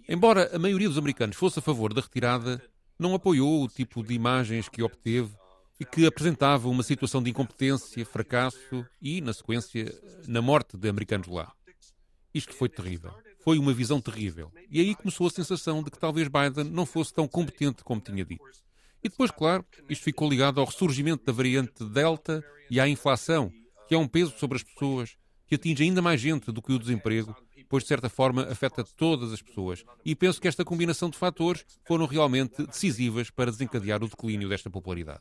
Embora 0.09 0.55
a 0.55 0.59
maioria 0.59 0.87
dos 0.87 0.97
americanos 0.97 1.35
fosse 1.35 1.59
a 1.59 1.61
favor 1.61 1.93
da 1.93 2.01
retirada, 2.01 2.61
não 2.97 3.13
apoiou 3.13 3.63
o 3.63 3.67
tipo 3.67 4.03
de 4.03 4.13
imagens 4.13 4.67
que 4.67 4.81
obteve 4.81 5.31
e 5.79 5.85
que 5.85 6.05
apresentava 6.05 6.67
uma 6.67 6.83
situação 6.83 7.21
de 7.21 7.29
incompetência, 7.29 8.05
fracasso 8.05 8.85
e, 9.01 9.21
na 9.21 9.33
sequência, 9.33 9.93
na 10.27 10.41
morte 10.41 10.77
de 10.77 10.89
americanos 10.89 11.27
lá. 11.27 11.51
Isto 12.33 12.53
foi 12.53 12.69
terrível. 12.69 13.11
Foi 13.43 13.57
uma 13.57 13.73
visão 13.73 13.99
terrível. 13.99 14.51
E 14.69 14.79
aí 14.79 14.95
começou 14.95 15.27
a 15.27 15.31
sensação 15.31 15.81
de 15.81 15.89
que 15.89 15.97
talvez 15.97 16.27
Biden 16.27 16.71
não 16.71 16.85
fosse 16.85 17.13
tão 17.13 17.27
competente 17.27 17.83
como 17.83 17.99
tinha 17.99 18.23
dito. 18.23 18.43
E 19.03 19.09
depois, 19.09 19.31
claro, 19.31 19.65
isto 19.89 20.03
ficou 20.03 20.29
ligado 20.29 20.59
ao 20.59 20.65
ressurgimento 20.65 21.25
da 21.25 21.33
variante 21.33 21.83
Delta 21.83 22.43
e 22.69 22.79
à 22.79 22.87
inflação, 22.87 23.51
que 23.91 23.95
é 23.95 23.97
um 23.97 24.07
peso 24.07 24.33
sobre 24.37 24.55
as 24.55 24.63
pessoas, 24.63 25.17
que 25.45 25.55
atinge 25.55 25.83
ainda 25.83 26.01
mais 26.01 26.21
gente 26.21 26.49
do 26.49 26.61
que 26.61 26.71
o 26.71 26.79
desemprego, 26.79 27.35
pois 27.67 27.83
de 27.83 27.89
certa 27.89 28.07
forma 28.07 28.43
afeta 28.43 28.85
todas 28.85 29.33
as 29.33 29.41
pessoas. 29.41 29.83
E 30.05 30.15
penso 30.15 30.39
que 30.39 30.47
esta 30.47 30.63
combinação 30.63 31.09
de 31.09 31.17
fatores 31.17 31.65
foram 31.85 32.05
realmente 32.05 32.65
decisivas 32.65 33.29
para 33.29 33.51
desencadear 33.51 34.01
o 34.01 34.07
declínio 34.07 34.47
desta 34.47 34.69
popularidade. 34.69 35.19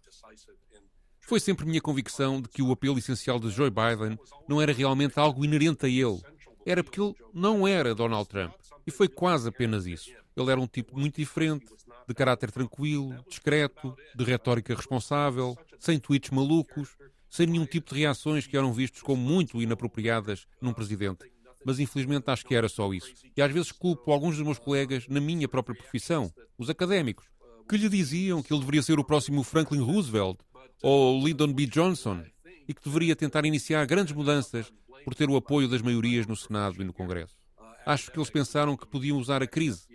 Foi 1.18 1.40
sempre 1.40 1.66
minha 1.66 1.80
convicção 1.80 2.40
de 2.40 2.48
que 2.48 2.62
o 2.62 2.70
apelo 2.70 2.96
essencial 2.96 3.40
de 3.40 3.50
Joe 3.50 3.70
Biden 3.70 4.16
não 4.48 4.62
era 4.62 4.72
realmente 4.72 5.18
algo 5.18 5.44
inerente 5.44 5.86
a 5.86 5.88
ele. 5.88 6.22
Era 6.64 6.84
porque 6.84 7.00
ele 7.00 7.16
não 7.34 7.66
era 7.66 7.92
Donald 7.92 8.28
Trump. 8.28 8.54
E 8.86 8.92
foi 8.92 9.08
quase 9.08 9.48
apenas 9.48 9.84
isso. 9.84 10.12
Ele 10.36 10.48
era 10.52 10.60
um 10.60 10.68
tipo 10.68 10.96
muito 10.96 11.16
diferente, 11.16 11.66
de 12.06 12.14
caráter 12.14 12.52
tranquilo, 12.52 13.16
discreto, 13.28 13.96
de 14.14 14.22
retórica 14.22 14.76
responsável, 14.76 15.58
sem 15.80 15.98
tweets 15.98 16.30
malucos, 16.30 16.96
sem 17.30 17.46
nenhum 17.46 17.64
tipo 17.64 17.94
de 17.94 18.00
reações 18.00 18.46
que 18.46 18.56
eram 18.56 18.72
vistos 18.72 19.00
como 19.00 19.22
muito 19.22 19.62
inapropriadas 19.62 20.46
num 20.60 20.74
presidente. 20.74 21.30
Mas 21.64 21.78
infelizmente 21.78 22.28
acho 22.28 22.44
que 22.44 22.54
era 22.54 22.68
só 22.68 22.92
isso. 22.92 23.12
E 23.36 23.40
às 23.40 23.52
vezes 23.52 23.70
culpo 23.70 24.10
alguns 24.10 24.36
dos 24.36 24.44
meus 24.44 24.58
colegas 24.58 25.06
na 25.08 25.20
minha 25.20 25.46
própria 25.46 25.76
profissão, 25.76 26.32
os 26.58 26.68
académicos, 26.68 27.26
que 27.68 27.76
lhe 27.76 27.88
diziam 27.88 28.42
que 28.42 28.52
ele 28.52 28.60
deveria 28.60 28.82
ser 28.82 28.98
o 28.98 29.04
próximo 29.04 29.44
Franklin 29.44 29.80
Roosevelt 29.80 30.38
ou 30.82 31.24
Lyndon 31.24 31.52
B. 31.52 31.66
Johnson 31.66 32.24
e 32.66 32.74
que 32.74 32.82
deveria 32.82 33.14
tentar 33.14 33.44
iniciar 33.44 33.86
grandes 33.86 34.12
mudanças 34.12 34.72
por 35.04 35.14
ter 35.14 35.30
o 35.30 35.36
apoio 35.36 35.68
das 35.68 35.82
maiorias 35.82 36.26
no 36.26 36.36
Senado 36.36 36.82
e 36.82 36.84
no 36.84 36.92
Congresso. 36.92 37.34
Acho 37.86 38.10
que 38.10 38.18
eles 38.18 38.30
pensaram 38.30 38.76
que 38.76 38.86
podiam 38.86 39.18
usar 39.18 39.42
a 39.42 39.46
crise. 39.46 39.86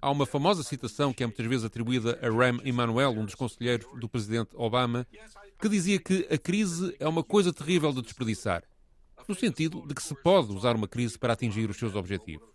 Há 0.00 0.10
uma 0.10 0.26
famosa 0.26 0.62
citação 0.62 1.12
que 1.12 1.22
é 1.22 1.26
muitas 1.26 1.46
vezes 1.46 1.64
atribuída 1.64 2.18
a 2.22 2.28
Rahm 2.28 2.60
Emanuel, 2.64 3.12
um 3.12 3.24
dos 3.24 3.34
conselheiros 3.34 3.86
do 3.98 4.08
presidente 4.08 4.50
Obama, 4.54 5.06
que 5.64 5.68
dizia 5.70 5.98
que 5.98 6.28
a 6.30 6.36
crise 6.36 6.94
é 6.98 7.08
uma 7.08 7.24
coisa 7.24 7.50
terrível 7.50 7.90
de 7.90 8.02
desperdiçar, 8.02 8.62
no 9.26 9.34
sentido 9.34 9.82
de 9.86 9.94
que 9.94 10.02
se 10.02 10.14
pode 10.14 10.52
usar 10.52 10.76
uma 10.76 10.86
crise 10.86 11.18
para 11.18 11.32
atingir 11.32 11.70
os 11.70 11.78
seus 11.78 11.94
objetivos. 11.94 12.46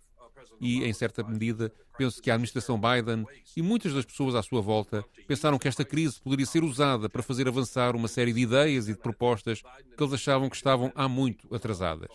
E, 0.60 0.84
em 0.84 0.92
certa 0.92 1.24
medida, 1.24 1.72
penso 1.98 2.22
que 2.22 2.30
a 2.30 2.34
administração 2.34 2.80
Biden 2.80 3.26
e 3.56 3.62
muitas 3.62 3.92
das 3.92 4.04
pessoas 4.04 4.36
à 4.36 4.44
sua 4.44 4.60
volta 4.60 5.04
pensaram 5.26 5.58
que 5.58 5.66
esta 5.66 5.84
crise 5.84 6.20
poderia 6.22 6.46
ser 6.46 6.62
usada 6.62 7.08
para 7.08 7.20
fazer 7.20 7.48
avançar 7.48 7.96
uma 7.96 8.06
série 8.06 8.32
de 8.32 8.42
ideias 8.42 8.86
e 8.86 8.92
de 8.92 9.00
propostas 9.00 9.60
que 9.60 10.00
eles 10.00 10.14
achavam 10.14 10.48
que 10.48 10.54
estavam 10.54 10.92
há 10.94 11.08
muito 11.08 11.52
atrasadas. 11.52 12.08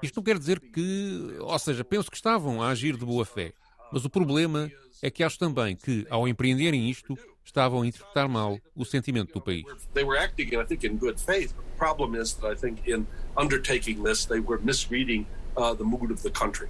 Isto 0.00 0.18
não 0.18 0.22
quer 0.22 0.38
dizer 0.38 0.60
que, 0.60 1.38
ou 1.40 1.58
seja, 1.58 1.82
penso 1.82 2.08
que 2.08 2.16
estavam 2.16 2.62
a 2.62 2.68
agir 2.68 2.96
de 2.96 3.04
boa 3.04 3.24
fé, 3.24 3.52
mas 3.92 4.04
o 4.04 4.10
problema 4.10 4.70
é 5.02 5.10
que 5.10 5.22
acho 5.22 5.38
também 5.38 5.76
que, 5.76 6.06
ao 6.10 6.28
empreenderem 6.28 6.90
isto, 6.90 7.16
estavam 7.44 7.82
a 7.82 7.86
interpretar 7.86 8.28
mal 8.28 8.58
o 8.74 8.84
sentimento 8.84 9.32
do 9.32 9.40
país. 9.40 9.64
They 9.94 10.04
were 10.04 10.18
acting, 10.18 10.56
I 10.56 10.64
think, 10.64 10.86
in 10.86 10.96
good 10.96 11.20
faith. 11.20 11.54
The 11.54 11.76
problem 11.76 12.20
is 12.20 12.34
that 12.34 12.52
I 12.52 12.56
think 12.56 12.88
in 12.88 13.06
undertaking 13.36 14.02
this, 14.02 14.26
they 14.26 14.40
were 14.40 14.60
misreading 14.62 15.26
uh, 15.56 15.74
the 15.74 15.84
mood 15.84 16.12
of 16.12 16.22
the 16.22 16.30
country. 16.30 16.68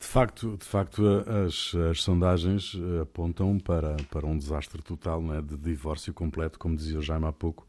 De 0.00 0.06
facto, 0.06 0.56
de 0.56 0.64
facto 0.64 1.02
as, 1.46 1.74
as 1.90 2.00
sondagens 2.00 2.74
eh, 2.74 3.02
apontam 3.02 3.58
para, 3.58 3.96
para 4.10 4.26
um 4.26 4.38
desastre 4.38 4.80
total 4.80 5.20
né, 5.20 5.42
de 5.42 5.58
divórcio 5.58 6.14
completo, 6.14 6.58
como 6.58 6.74
dizia 6.74 6.98
o 6.98 7.02
Jaime 7.02 7.26
há 7.26 7.32
pouco, 7.32 7.68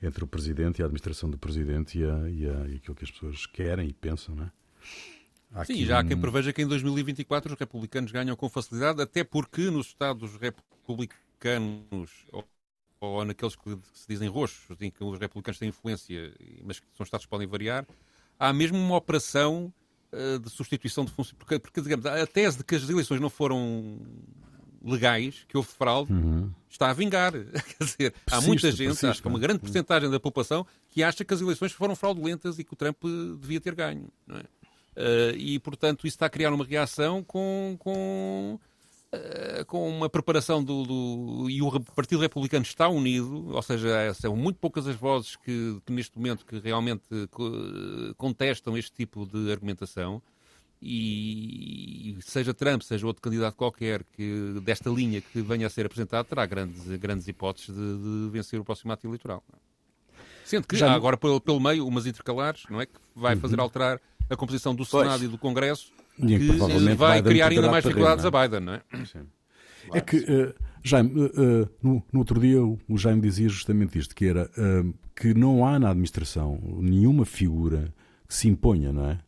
entre 0.00 0.22
o 0.22 0.26
Presidente 0.28 0.78
e 0.78 0.82
a 0.82 0.84
administração 0.84 1.28
do 1.28 1.36
Presidente 1.36 1.98
e, 1.98 2.04
a, 2.04 2.30
e, 2.30 2.48
a, 2.48 2.68
e 2.68 2.76
aquilo 2.76 2.94
que 2.94 3.04
as 3.04 3.10
pessoas 3.10 3.46
querem 3.46 3.88
e 3.88 3.92
pensam. 3.92 4.32
Né? 4.32 4.52
Há 4.84 5.21
Sim, 5.66 5.84
já 5.84 5.98
há 5.98 6.04
quem 6.04 6.16
preveja 6.16 6.52
que 6.52 6.62
em 6.62 6.66
2024 6.66 7.52
os 7.52 7.58
republicanos 7.58 8.10
ganham 8.10 8.34
com 8.34 8.48
facilidade, 8.48 9.02
até 9.02 9.22
porque 9.22 9.70
nos 9.70 9.88
Estados 9.88 10.36
republicanos, 10.36 12.10
ou, 12.32 12.44
ou 13.00 13.24
naqueles 13.24 13.54
que 13.54 13.78
se 13.92 14.08
dizem 14.08 14.28
roxos, 14.28 14.80
em 14.80 14.90
que 14.90 15.04
os 15.04 15.18
republicanos 15.18 15.58
têm 15.58 15.68
influência, 15.68 16.32
mas 16.64 16.80
que 16.80 16.86
são 16.96 17.04
Estados 17.04 17.26
que 17.26 17.30
podem 17.30 17.46
variar, 17.46 17.86
há 18.38 18.52
mesmo 18.52 18.78
uma 18.78 18.96
operação 18.96 19.72
uh, 20.12 20.38
de 20.38 20.48
substituição 20.48 21.04
de 21.04 21.12
funções. 21.12 21.36
Porque, 21.38 21.58
porque, 21.58 21.80
digamos, 21.82 22.06
a 22.06 22.26
tese 22.26 22.58
de 22.58 22.64
que 22.64 22.74
as 22.74 22.88
eleições 22.88 23.20
não 23.20 23.30
foram 23.30 24.00
legais, 24.84 25.44
que 25.48 25.56
houve 25.56 25.68
fraude, 25.68 26.12
uhum. 26.12 26.50
está 26.68 26.90
a 26.90 26.92
vingar. 26.92 27.32
Quer 27.78 27.84
dizer, 27.84 28.12
persiste, 28.12 28.22
há 28.30 28.40
muita 28.40 28.70
gente, 28.70 28.86
persiste, 28.86 29.06
acho 29.06 29.22
que 29.22 29.28
uma 29.28 29.38
grande 29.38 29.60
porcentagem 29.60 30.10
da 30.10 30.18
população, 30.18 30.66
que 30.88 31.02
acha 31.02 31.24
que 31.24 31.34
as 31.34 31.40
eleições 31.40 31.72
foram 31.72 31.94
fraudulentas 31.94 32.58
e 32.58 32.64
que 32.64 32.72
o 32.72 32.76
Trump 32.76 32.96
devia 33.38 33.60
ter 33.60 33.74
ganho. 33.74 34.08
Não 34.26 34.38
é? 34.38 34.44
Uh, 34.96 35.36
e, 35.36 35.58
portanto, 35.58 36.06
isso 36.06 36.16
está 36.16 36.26
a 36.26 36.30
criar 36.30 36.52
uma 36.52 36.64
reação 36.64 37.24
com, 37.24 37.76
com 37.78 38.58
eh, 39.14 39.62
com 39.66 39.86
uma 39.90 40.08
preparação 40.08 40.64
do, 40.64 40.84
do, 40.84 41.50
e 41.50 41.60
o 41.60 41.80
Partido 41.80 42.18
Republicano 42.18 42.62
está 42.62 42.88
unido, 42.88 43.54
ou 43.54 43.60
seja, 43.60 44.14
são 44.14 44.34
muito 44.34 44.58
poucas 44.58 44.86
as 44.86 44.96
vozes 44.96 45.36
que, 45.36 45.78
que 45.84 45.92
neste 45.92 46.16
momento 46.16 46.46
que 46.46 46.58
realmente 46.58 47.04
contestam 48.16 48.74
este 48.76 48.90
tipo 48.92 49.26
de 49.26 49.52
argumentação 49.52 50.22
e 50.80 52.16
seja 52.22 52.54
Trump, 52.54 52.80
seja 52.80 53.06
outro 53.06 53.20
candidato 53.20 53.54
qualquer 53.54 54.02
que 54.02 54.58
desta 54.62 54.88
linha 54.88 55.20
que 55.20 55.42
venha 55.42 55.66
a 55.66 55.70
ser 55.70 55.84
apresentado, 55.84 56.24
terá 56.26 56.46
grandes, 56.46 56.82
grandes 56.96 57.28
hipóteses 57.28 57.74
de, 57.74 57.98
de 57.98 58.30
vencer 58.30 58.58
o 58.58 58.64
próximo 58.64 58.92
ato 58.92 59.06
eleitoral. 59.06 59.44
Sendo 60.42 60.66
que 60.66 60.76
Já... 60.76 60.90
há 60.90 60.94
agora 60.94 61.18
pelo, 61.18 61.38
pelo 61.38 61.60
meio 61.60 61.86
umas 61.86 62.06
intercalares, 62.06 62.64
não 62.70 62.80
é? 62.80 62.86
Que 62.86 62.98
vai 63.14 63.36
fazer 63.36 63.56
uhum. 63.56 63.62
alterar 63.62 64.00
a 64.32 64.36
composição 64.36 64.74
do 64.74 64.84
Senado 64.84 65.10
pois. 65.10 65.22
e 65.22 65.28
do 65.28 65.38
Congresso 65.38 65.92
e 66.18 66.38
que 66.38 66.94
vai 66.94 67.18
Biden 67.18 67.32
criar 67.32 67.48
ainda 67.48 67.70
mais 67.70 67.84
dificuldades 67.84 68.24
a 68.24 68.30
Biden, 68.30 68.60
não 68.60 68.74
é? 68.74 68.82
Sim. 69.06 69.26
É 69.92 70.00
que, 70.00 70.18
uh, 70.18 70.54
Jaime, 70.82 71.10
uh, 71.10 71.24
uh, 71.24 71.68
no, 71.82 72.02
no, 72.12 72.18
outro 72.20 72.40
dia 72.40 72.62
o, 72.62 72.78
o 72.88 72.96
Jaime 72.96 73.20
dizia 73.20 73.48
justamente 73.48 73.98
isto, 73.98 74.14
que 74.14 74.26
era 74.26 74.50
que 75.14 75.34
não 75.34 75.66
há 75.66 75.78
na 75.78 75.90
administração 75.90 76.60
nenhuma 76.78 77.24
figura 77.24 77.92
que 78.26 78.34
se 78.34 78.48
imponha, 78.48 78.92
não 78.92 79.10
é? 79.10 79.18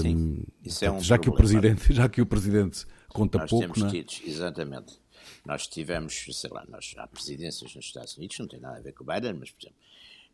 Sim, 0.00 0.42
isso 0.64 0.84
é 0.84 0.90
um 0.90 1.00
já 1.00 1.16
que 1.16 1.28
o 1.28 1.32
presidente, 1.32 1.92
já 1.94 2.08
que 2.08 2.20
o 2.20 2.26
presidente 2.26 2.84
conta 3.08 3.38
nós 3.38 3.50
pouco, 3.50 3.64
temos 3.64 3.78
não 3.78 3.88
é? 3.88 3.90
tidos, 3.90 4.22
exatamente. 4.26 5.00
Nós 5.46 5.66
tivemos, 5.66 6.26
sei 6.32 6.50
lá, 6.50 6.64
nós, 6.68 6.94
há 6.98 7.06
presidências 7.06 7.74
nos 7.74 7.86
Estados 7.86 8.16
Unidos, 8.16 8.38
não 8.38 8.48
tem 8.48 8.60
nada 8.60 8.78
a 8.78 8.80
ver 8.80 8.92
com 8.92 9.04
o 9.04 9.06
Biden, 9.06 9.34
mas, 9.34 9.50
por 9.50 9.62
exemplo, 9.62 9.78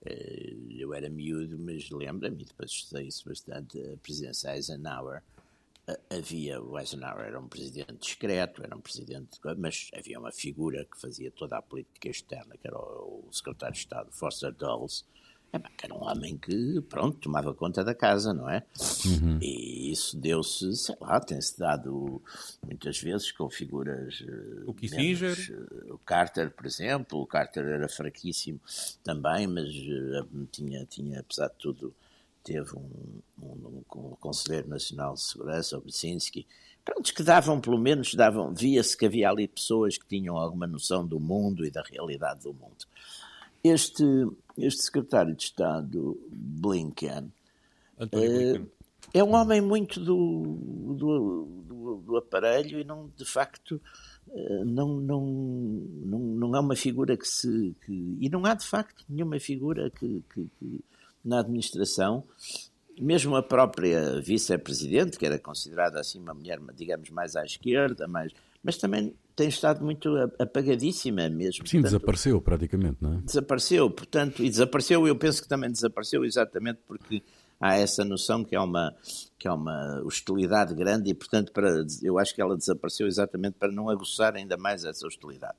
eu 0.04 0.94
era 0.94 1.08
miúdo, 1.08 1.58
mas 1.58 1.90
lembra-me, 1.90 2.44
depois 2.44 2.70
estudei 2.70 3.06
isso 3.08 3.28
bastante, 3.28 3.80
a 3.80 3.96
presidência 3.98 4.54
Eisenhower, 4.54 5.22
havia, 6.10 6.60
o 6.60 6.78
Eisenhower 6.78 7.26
era 7.26 7.40
um 7.40 7.48
presidente 7.48 7.96
discreto, 7.98 8.62
era 8.62 8.76
um 8.76 8.80
presidente, 8.80 9.38
mas 9.58 9.88
havia 9.94 10.18
uma 10.18 10.32
figura 10.32 10.84
que 10.84 11.00
fazia 11.00 11.30
toda 11.30 11.58
a 11.58 11.62
política 11.62 12.08
externa, 12.08 12.56
que 12.56 12.66
era 12.66 12.78
o, 12.78 13.28
secretário 13.32 13.74
de 13.74 13.80
Estado, 13.80 14.12
Foster 14.12 14.52
Dulles, 14.52 15.04
que 15.76 15.84
era 15.84 15.94
um 15.94 16.04
homem 16.04 16.36
que, 16.36 16.80
pronto, 16.82 17.18
tomava 17.18 17.54
conta 17.54 17.82
da 17.82 17.94
casa, 17.94 18.32
não 18.32 18.48
é? 18.48 18.64
Uhum. 19.04 19.38
E 19.40 19.90
isso 19.90 20.18
deu-se, 20.18 20.76
sei 20.76 20.96
lá, 21.00 21.18
tem-se 21.20 21.58
dado 21.58 22.22
muitas 22.64 22.98
vezes 23.00 23.32
com 23.32 23.48
figuras. 23.48 24.22
Eh, 24.26 24.62
o 24.66 24.74
Kissinger? 24.74 25.36
Menos, 25.36 25.50
eh, 25.50 25.92
o 25.92 25.98
Carter, 25.98 26.50
por 26.50 26.66
exemplo. 26.66 27.20
O 27.20 27.26
Carter 27.26 27.64
era 27.64 27.88
fraquíssimo 27.88 28.60
também, 29.02 29.46
mas 29.46 29.68
uh, 29.68 30.46
tinha, 30.50 30.84
tinha, 30.84 31.20
apesar 31.20 31.48
de 31.48 31.54
tudo, 31.58 31.94
teve 32.42 32.76
um, 32.76 33.20
um, 33.42 33.46
um, 33.46 33.84
um 33.96 34.16
Conselheiro 34.20 34.68
Nacional 34.68 35.14
de 35.14 35.22
Segurança, 35.22 35.78
o 35.78 35.80
Brzezinski, 35.80 36.46
pronto, 36.84 37.12
que 37.12 37.22
davam, 37.22 37.60
pelo 37.60 37.78
menos, 37.78 38.14
davam, 38.14 38.54
via-se 38.54 38.96
que 38.96 39.06
havia 39.06 39.28
ali 39.28 39.48
pessoas 39.48 39.98
que 39.98 40.06
tinham 40.06 40.36
alguma 40.36 40.66
noção 40.66 41.04
do 41.04 41.18
mundo 41.18 41.66
e 41.66 41.70
da 41.70 41.82
realidade 41.82 42.42
do 42.42 42.52
mundo. 42.52 42.86
Este, 43.68 44.04
este 44.56 44.82
secretário 44.82 45.34
de 45.34 45.42
Estado, 45.42 46.18
Blinken, 46.30 47.32
é, 48.12 49.18
é 49.18 49.24
um 49.24 49.34
homem 49.34 49.60
muito 49.60 50.00
do, 50.00 50.58
do, 50.94 51.62
do, 51.66 51.96
do, 52.06 52.16
aparelho 52.16 52.78
e 52.78 52.84
não, 52.84 53.10
de 53.16 53.24
facto, 53.24 53.80
eh, 54.30 54.64
não, 54.64 55.00
não, 55.00 55.24
não, 55.26 56.18
não 56.18 56.56
é 56.56 56.60
uma 56.60 56.76
figura 56.76 57.16
que 57.16 57.26
se... 57.26 57.74
Que, 57.84 58.18
e 58.20 58.28
não 58.28 58.44
há, 58.44 58.54
de 58.54 58.66
facto, 58.66 59.04
nenhuma 59.08 59.40
figura 59.40 59.90
que, 59.90 60.22
que, 60.32 60.50
que 60.58 60.84
na 61.24 61.40
administração, 61.40 62.24
mesmo 63.00 63.34
a 63.36 63.42
própria 63.42 64.20
vice-presidente, 64.20 65.18
que 65.18 65.26
era 65.26 65.38
considerada 65.38 66.00
assim 66.00 66.20
uma 66.20 66.34
mulher, 66.34 66.60
digamos, 66.74 67.10
mais 67.10 67.34
à 67.34 67.44
esquerda, 67.44 68.06
mais, 68.06 68.32
mas 68.66 68.76
também 68.76 69.14
tem 69.36 69.48
estado 69.48 69.84
muito 69.84 70.12
apagadíssima 70.40 71.28
mesmo. 71.28 71.64
Sim, 71.64 71.80
portanto, 71.80 71.84
desapareceu 71.84 72.42
praticamente, 72.42 72.96
não 73.00 73.12
é? 73.12 73.16
Desapareceu, 73.18 73.88
portanto, 73.88 74.42
e 74.42 74.50
desapareceu, 74.50 75.06
eu 75.06 75.14
penso 75.14 75.40
que 75.40 75.48
também 75.48 75.70
desapareceu 75.70 76.24
exatamente 76.24 76.80
porque 76.84 77.22
há 77.60 77.76
essa 77.76 78.04
noção 78.04 78.44
que 78.44 78.56
é 78.56 78.60
uma 78.60 78.92
que 79.38 79.46
é 79.46 79.52
uma 79.52 80.02
hostilidade 80.04 80.74
grande 80.74 81.10
e 81.10 81.14
portanto 81.14 81.52
para 81.52 81.86
eu 82.02 82.18
acho 82.18 82.34
que 82.34 82.42
ela 82.42 82.56
desapareceu 82.56 83.06
exatamente 83.06 83.54
para 83.54 83.72
não 83.72 83.88
aguçar 83.88 84.34
ainda 84.34 84.58
mais 84.58 84.84
essa 84.84 85.06
hostilidade 85.06 85.56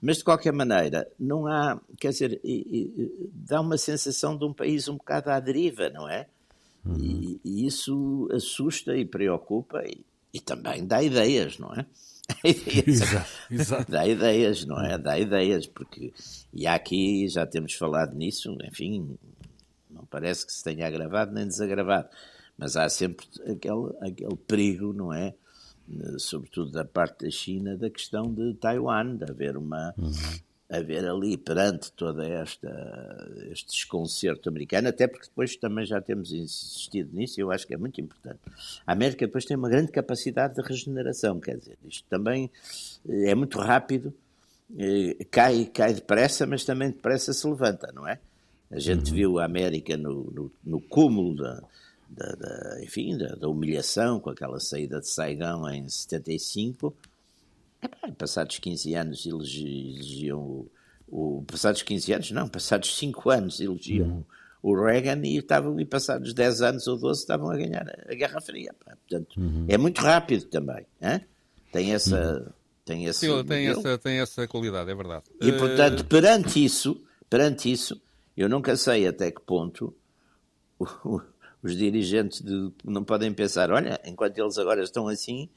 mas 0.00 0.18
de 0.18 0.24
qualquer 0.24 0.52
maneira 0.52 1.10
não 1.18 1.48
há 1.48 1.80
quer 1.98 2.10
dizer 2.10 2.40
dá 3.32 3.60
uma 3.60 3.76
sensação 3.76 4.36
de 4.36 4.44
um 4.44 4.52
país 4.52 4.86
um 4.86 4.96
bocado 4.96 5.30
à 5.30 5.40
deriva 5.40 5.90
não 5.90 6.08
é 6.08 6.28
uhum. 6.84 6.96
e, 6.96 7.40
e, 7.44 7.66
isso 7.66 8.28
assusta 8.32 8.96
e 8.96 9.04
preocupa 9.04 9.82
e, 9.84 10.04
e 10.32 10.40
também 10.40 10.86
dá 10.86 11.02
ideias 11.02 11.58
não 11.58 11.74
é 11.74 11.84
exato, 12.86 13.30
exato. 13.50 13.90
Dá 13.90 14.06
ideias, 14.06 14.64
não 14.64 14.80
é? 14.84 14.98
Dá 14.98 15.18
ideias, 15.18 15.66
porque. 15.66 16.12
E 16.52 16.66
aqui 16.66 17.28
já 17.28 17.46
temos 17.46 17.74
falado 17.74 18.14
nisso, 18.14 18.56
enfim, 18.64 19.16
não 19.90 20.04
parece 20.04 20.46
que 20.46 20.52
se 20.52 20.62
tenha 20.62 20.86
agravado 20.86 21.32
nem 21.32 21.46
desagravado, 21.46 22.08
mas 22.56 22.76
há 22.76 22.88
sempre 22.88 23.26
aquele, 23.46 23.92
aquele 24.00 24.36
perigo, 24.36 24.92
não 24.92 25.12
é? 25.12 25.34
Sobretudo 26.18 26.70
da 26.70 26.84
parte 26.84 27.24
da 27.24 27.30
China, 27.30 27.76
da 27.76 27.90
questão 27.90 28.32
de 28.32 28.54
Taiwan, 28.54 29.16
de 29.16 29.24
haver 29.30 29.56
uma. 29.56 29.94
Haver 30.70 31.04
ali 31.04 31.36
perante 31.36 31.90
toda 31.92 32.24
esta 32.24 32.70
este 33.50 33.72
desconcerto 33.72 34.48
americano, 34.48 34.88
até 34.88 35.08
porque 35.08 35.26
depois 35.26 35.56
também 35.56 35.84
já 35.84 36.00
temos 36.00 36.32
insistido 36.32 37.10
nisso, 37.12 37.40
e 37.40 37.42
eu 37.42 37.50
acho 37.50 37.66
que 37.66 37.74
é 37.74 37.76
muito 37.76 38.00
importante. 38.00 38.38
A 38.86 38.92
América 38.92 39.26
depois 39.26 39.44
tem 39.44 39.56
uma 39.56 39.68
grande 39.68 39.90
capacidade 39.90 40.54
de 40.54 40.62
regeneração, 40.62 41.40
quer 41.40 41.56
dizer, 41.56 41.76
isto 41.84 42.06
também 42.08 42.50
eh, 43.08 43.30
é 43.30 43.34
muito 43.34 43.58
rápido, 43.58 44.14
eh, 44.78 45.26
cai, 45.30 45.64
cai 45.64 45.92
depressa, 45.92 46.46
mas 46.46 46.64
também 46.64 46.90
depressa 46.90 47.32
se 47.32 47.46
levanta, 47.48 47.90
não 47.92 48.06
é? 48.06 48.20
A 48.70 48.78
gente 48.78 49.10
uhum. 49.10 49.16
viu 49.16 49.38
a 49.40 49.44
América 49.44 49.96
no, 49.96 50.30
no, 50.30 50.52
no 50.64 50.80
cúmulo 50.80 51.34
da, 51.34 51.60
da, 52.08 52.32
da 52.32 52.84
enfim, 52.84 53.16
da, 53.16 53.34
da, 53.34 53.48
humilhação 53.48 54.20
com 54.20 54.30
aquela 54.30 54.60
saída 54.60 55.00
de 55.00 55.08
Saigão 55.08 55.68
em 55.68 55.88
75. 55.88 56.94
Epá, 57.82 58.12
passados 58.16 58.58
15 58.58 58.94
anos 58.94 59.26
elegiam 59.26 60.40
o, 60.40 60.70
o, 61.08 61.44
Passados 61.46 61.82
15 61.82 62.12
anos, 62.12 62.30
não, 62.30 62.48
passados 62.48 62.96
5 62.96 63.30
anos 63.30 63.60
elegiam 63.60 64.08
uhum. 64.08 64.24
o 64.62 64.84
Reagan 64.84 65.20
e, 65.24 65.38
estavam, 65.38 65.80
e 65.80 65.84
passados 65.84 66.34
10 66.34 66.62
anos 66.62 66.86
ou 66.86 66.98
12 66.98 67.20
estavam 67.20 67.50
a 67.50 67.56
ganhar 67.56 67.88
a, 67.88 68.12
a 68.12 68.14
Guerra 68.14 68.40
Fria. 68.40 68.74
Portanto, 68.78 69.40
uhum. 69.40 69.66
é 69.68 69.78
muito 69.78 70.00
rápido 70.00 70.44
também. 70.46 70.86
Hein? 71.00 71.20
Tem 71.72 71.94
essa. 71.94 72.38
Uhum. 72.38 72.52
Tem, 72.84 73.04
esse 73.04 73.20
Sim, 73.20 73.44
tem, 73.44 73.68
essa, 73.68 73.98
tem 73.98 74.18
essa 74.18 74.48
qualidade, 74.48 74.90
é 74.90 74.94
verdade. 74.94 75.24
E, 75.40 75.52
portanto, 75.52 76.04
perante 76.06 76.64
isso, 76.64 77.00
perante 77.28 77.70
isso, 77.70 78.00
eu 78.36 78.48
nunca 78.48 78.76
sei 78.76 79.06
até 79.06 79.30
que 79.30 79.40
ponto 79.40 79.94
os 81.62 81.76
dirigentes 81.76 82.40
de, 82.40 82.72
não 82.84 83.04
podem 83.04 83.32
pensar, 83.32 83.70
olha, 83.70 84.00
enquanto 84.04 84.38
eles 84.38 84.58
agora 84.58 84.82
estão 84.82 85.08
assim, 85.08 85.48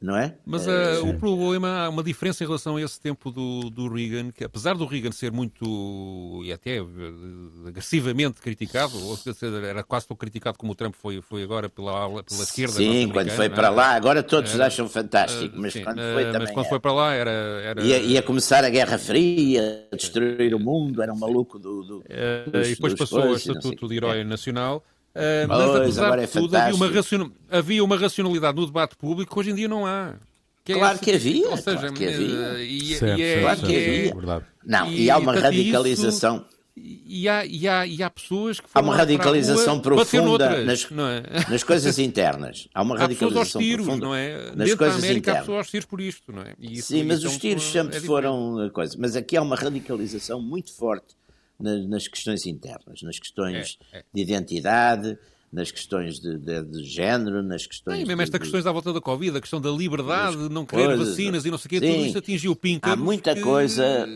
não 0.00 0.16
é? 0.16 0.34
Mas 0.46 0.66
uh, 0.66 1.06
o 1.06 1.18
problema, 1.18 1.84
há 1.84 1.88
uma 1.90 2.02
diferença 2.02 2.42
em 2.42 2.46
relação 2.46 2.76
a 2.76 2.82
esse 2.82 2.98
tempo 2.98 3.30
do, 3.30 3.68
do 3.68 3.86
Reagan, 3.92 4.30
que 4.30 4.42
apesar 4.42 4.74
do 4.74 4.86
Reagan 4.86 5.12
ser 5.12 5.30
muito, 5.30 6.42
e 6.42 6.50
até 6.50 6.80
uh, 6.80 6.88
agressivamente 7.68 8.40
criticado, 8.40 8.96
ou 9.06 9.16
seja, 9.16 9.46
era 9.66 9.82
quase 9.82 10.08
tão 10.08 10.16
criticado 10.16 10.56
como 10.56 10.72
o 10.72 10.74
Trump 10.74 10.94
foi, 10.94 11.20
foi 11.20 11.42
agora 11.42 11.68
pela, 11.68 12.22
pela 12.22 12.42
esquerda. 12.42 12.74
Sim, 12.74 13.10
quando 13.10 13.30
foi 13.30 13.50
para 13.50 13.68
lá, 13.68 13.90
agora 13.90 14.22
todos 14.22 14.54
era, 14.54 14.66
acham 14.66 14.88
fantástico, 14.88 15.54
mas 15.58 15.74
sim, 15.74 15.84
quando 15.84 16.00
foi 16.00 16.24
também 16.24 16.40
Mas 16.40 16.50
quando 16.52 16.66
foi 16.66 16.80
para 16.80 16.92
lá 16.92 17.12
era... 17.12 17.30
era... 17.30 17.82
Ia, 17.82 17.98
ia, 17.98 18.22
começar 18.22 18.64
a 18.64 18.70
Guerra 18.70 18.96
Fria, 18.96 19.86
a 19.92 19.96
destruir 19.96 20.54
o 20.54 20.58
mundo, 20.58 21.02
era 21.02 21.12
um 21.12 21.18
maluco 21.18 21.58
do... 21.58 21.82
do 21.82 22.04
dos, 22.50 22.68
e 22.68 22.70
depois 22.70 22.94
passou 22.94 23.20
ao 23.20 23.34
Estatuto 23.34 23.86
de 23.86 23.96
Herói 23.96 24.24
Nacional 24.24 24.82
Uh, 25.14 25.48
mas 25.48 25.76
apesar 25.76 26.18
é 26.18 26.26
de 26.26 26.32
tudo, 26.32 26.56
havia 26.56 26.74
uma, 26.74 26.88
racion... 26.88 27.30
havia 27.50 27.84
uma, 27.84 27.98
racionalidade 27.98 28.56
no 28.56 28.66
debate 28.66 28.96
público 28.96 29.32
que 29.32 29.40
hoje 29.40 29.50
em 29.50 29.54
dia 29.54 29.68
não 29.68 29.84
há. 29.84 30.14
Que 30.64 30.72
é 30.72 30.76
claro 30.76 30.94
esse... 30.94 31.04
que 31.04 31.10
havia. 31.12 31.48
Ou 31.48 31.56
seja, 31.56 31.78
claro 31.78 31.94
que 31.94 32.06
havia. 32.06 32.62
E, 32.62 32.94
certo, 32.94 33.18
e 33.18 33.22
é, 33.22 33.40
claro 33.40 33.60
que 33.60 33.76
havia. 33.76 34.10
É... 34.10 34.42
Não, 34.64 34.86
e, 34.92 35.02
e, 35.02 35.10
há 35.10 35.18
uma 35.18 35.34
radicalização. 35.34 36.36
Isso... 36.36 36.60
E 36.76 37.28
há, 37.28 37.44
e, 37.44 37.68
há, 37.68 37.86
e 37.86 38.02
há 38.02 38.08
pessoas 38.08 38.58
que 38.58 38.66
Há 38.72 38.80
uma 38.80 38.96
radicalização 38.96 39.80
profunda 39.80 40.64
nas, 40.64 40.86
é? 40.90 41.50
nas 41.50 41.62
coisas 41.62 41.98
internas. 41.98 42.68
Há 42.72 42.82
uma 42.82 42.96
radicalização 42.96 43.60
há 43.60 43.64
tiros, 43.64 43.84
profunda 43.84 44.06
não 44.06 44.14
é? 44.14 44.46
nas 44.46 44.56
Dentro 44.56 44.76
coisas 44.78 45.00
da 45.00 45.06
América 45.06 45.18
internas. 45.18 45.38
há 45.38 45.40
pessoas 45.40 45.58
aos 45.58 45.70
tiros 45.70 45.86
por 45.86 46.00
isto, 46.00 46.32
não 46.32 46.42
é? 46.42 46.54
Isso, 46.58 46.88
Sim, 46.88 47.04
mas 47.04 47.24
os 47.24 47.36
tiros 47.36 47.64
sempre 47.64 47.98
é 47.98 48.00
foram 48.00 48.70
coisa. 48.72 48.96
Mas 48.98 49.14
aqui 49.16 49.36
há 49.36 49.42
uma 49.42 49.56
radicalização 49.56 50.40
muito 50.40 50.72
forte 50.72 51.16
nas, 51.60 51.86
nas 51.86 52.08
questões 52.08 52.46
internas, 52.46 53.02
nas 53.02 53.18
questões 53.18 53.78
é, 53.92 53.98
é. 53.98 54.04
de 54.12 54.22
identidade, 54.22 55.18
nas 55.52 55.70
questões 55.70 56.20
de, 56.20 56.38
de, 56.38 56.62
de 56.62 56.84
género, 56.84 57.42
nas 57.42 57.66
questões. 57.66 58.00
Sim, 58.00 58.06
mesmo 58.06 58.22
estas 58.22 58.40
questões 58.40 58.66
à 58.66 58.72
volta 58.72 58.92
da 58.92 59.00
Covid, 59.00 59.36
a 59.36 59.40
questão 59.40 59.60
da 59.60 59.70
liberdade, 59.70 60.36
de 60.36 60.48
não 60.48 60.64
querer 60.64 60.86
coisas, 60.86 61.08
vacinas 61.08 61.44
e 61.44 61.50
não 61.50 61.58
sei 61.58 61.66
o 61.66 61.70
quê, 61.70 61.80
sim, 61.80 61.92
tudo 61.92 62.06
isto 62.06 62.18
atingiu 62.18 62.52
o 62.52 62.56
pinco. 62.56 62.88
Há 62.88 62.96
muita 62.96 63.34
que, 63.34 63.40
coisa. 63.40 64.06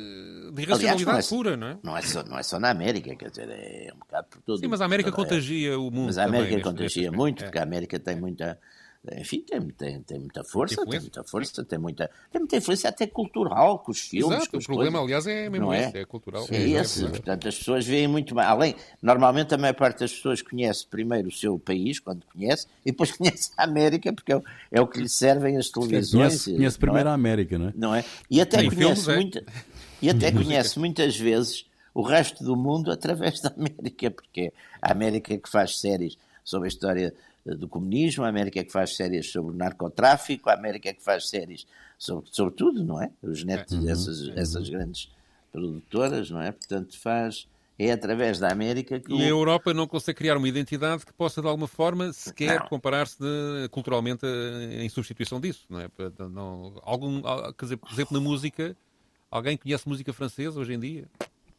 De 0.52 0.62
irracionalidade 0.62 1.02
Aliás, 1.02 1.30
não 1.30 1.36
é, 1.36 1.38
pura, 1.42 1.56
não 1.56 1.66
é? 1.66 1.78
Não 1.82 1.96
é, 1.96 2.02
só, 2.02 2.22
não 2.22 2.38
é 2.38 2.42
só 2.44 2.60
na 2.60 2.70
América, 2.70 3.16
quer 3.16 3.28
dizer, 3.28 3.48
é 3.48 3.90
um 3.92 3.98
bocado 3.98 4.28
por 4.28 4.42
todo 4.42 4.60
Sim, 4.60 4.68
mas 4.68 4.80
a 4.80 4.84
América 4.84 5.10
contagia 5.10 5.76
o 5.76 5.90
mundo. 5.90 6.06
Mas 6.06 6.18
a 6.18 6.24
América 6.24 6.50
também, 6.50 6.62
contagia 6.62 7.10
muito, 7.10 7.42
é. 7.42 7.46
porque 7.46 7.58
a 7.58 7.62
América 7.64 7.98
tem 7.98 8.14
muita 8.14 8.56
enfim, 9.12 9.40
tem, 9.40 9.60
tem, 9.60 10.02
tem 10.02 10.18
muita 10.18 10.42
força, 10.42 10.76
tem 10.86 11.00
muita 11.00 11.22
força, 11.22 11.62
tem 11.62 11.78
muita, 11.78 12.10
tem 12.32 12.40
muita 12.40 12.56
influência 12.56 12.88
até 12.88 13.06
cultural, 13.06 13.78
com 13.80 13.92
os 13.92 14.00
filmes. 14.00 14.34
Exato, 14.36 14.50
com 14.52 14.56
o 14.56 14.64
problema, 14.64 14.98
coisas, 15.00 15.26
aliás, 15.26 15.26
é 15.26 15.50
mesmo 15.50 15.66
não 15.66 15.74
esse, 15.74 15.98
é, 15.98 16.00
é 16.00 16.04
cultural. 16.06 16.46
É, 16.50 16.56
é 16.56 16.68
esse, 16.70 17.06
portanto, 17.06 17.48
as 17.48 17.58
pessoas 17.58 17.86
veem 17.86 18.08
muito 18.08 18.34
bem. 18.34 18.44
Além, 18.44 18.74
normalmente 19.02 19.54
a 19.54 19.58
maior 19.58 19.74
parte 19.74 20.00
das 20.00 20.12
pessoas 20.12 20.40
conhece 20.40 20.86
primeiro 20.86 21.28
o 21.28 21.32
seu 21.32 21.58
país, 21.58 22.00
quando 22.00 22.24
conhece, 22.32 22.66
e 22.84 22.92
depois 22.92 23.12
conhece 23.16 23.50
a 23.58 23.64
América, 23.64 24.10
porque 24.10 24.32
é 24.32 24.36
o, 24.36 24.44
é 24.72 24.80
o 24.80 24.86
que 24.86 25.00
lhe 25.00 25.08
servem 25.08 25.58
as 25.58 25.68
televisões. 25.68 26.10
Conhece, 26.12 26.54
conhece 26.54 26.78
primeiro 26.78 27.08
é? 27.08 27.12
a 27.12 27.14
América, 27.14 27.58
não 27.58 27.68
é? 27.68 27.72
Não 27.76 27.94
é? 27.94 28.04
E 28.30 28.40
até 28.40 28.58
Tem 28.58 28.70
conhece, 28.70 29.04
filmes, 29.04 29.22
muita, 29.22 29.44
e 30.00 30.08
até 30.08 30.32
conhece 30.32 30.78
muitas 30.78 31.16
vezes 31.16 31.66
o 31.92 32.00
resto 32.00 32.42
do 32.42 32.56
mundo 32.56 32.90
através 32.90 33.40
da 33.40 33.50
América, 33.50 34.10
porque 34.10 34.40
é 34.40 34.52
a 34.80 34.92
América 34.92 35.36
que 35.36 35.48
faz 35.48 35.78
séries 35.78 36.16
sobre 36.42 36.68
a 36.68 36.68
história 36.68 37.14
do 37.44 37.68
comunismo, 37.68 38.24
a 38.24 38.28
América 38.28 38.60
é 38.60 38.64
que 38.64 38.72
faz 38.72 38.96
séries 38.96 39.30
sobre 39.30 39.52
o 39.52 39.56
narcotráfico, 39.56 40.48
a 40.48 40.54
América 40.54 40.88
é 40.88 40.94
que 40.94 41.02
faz 41.02 41.28
séries 41.28 41.66
sobre, 41.98 42.28
sobre 42.32 42.54
tudo, 42.54 42.84
não 42.84 43.02
é? 43.02 43.10
Os 43.22 43.44
netos, 43.44 43.76
uhum. 43.76 43.88
essas, 43.88 44.28
essas 44.36 44.68
grandes 44.68 45.10
produtoras, 45.52 46.30
não 46.30 46.40
é? 46.40 46.52
Portanto, 46.52 46.98
faz. 46.98 47.46
É 47.76 47.90
através 47.90 48.38
da 48.38 48.52
América 48.52 49.00
que. 49.00 49.12
E 49.12 49.22
a 49.22 49.28
Europa 49.28 49.74
não 49.74 49.86
consegue 49.86 50.18
criar 50.18 50.36
uma 50.36 50.48
identidade 50.48 51.04
que 51.04 51.12
possa, 51.12 51.42
de 51.42 51.48
alguma 51.48 51.66
forma, 51.66 52.12
sequer 52.12 52.68
comparar-se 52.68 53.18
culturalmente 53.70 54.24
em 54.24 54.88
substituição 54.88 55.40
disso, 55.40 55.66
não 55.68 55.80
é? 55.80 55.90
Não, 56.30 56.80
algum, 56.82 57.20
quer 57.58 57.64
dizer, 57.64 57.76
por 57.76 57.92
exemplo, 57.92 58.16
na 58.16 58.22
música, 58.22 58.76
alguém 59.28 59.56
conhece 59.56 59.88
música 59.88 60.12
francesa 60.12 60.60
hoje 60.60 60.72
em 60.72 60.78
dia? 60.78 61.08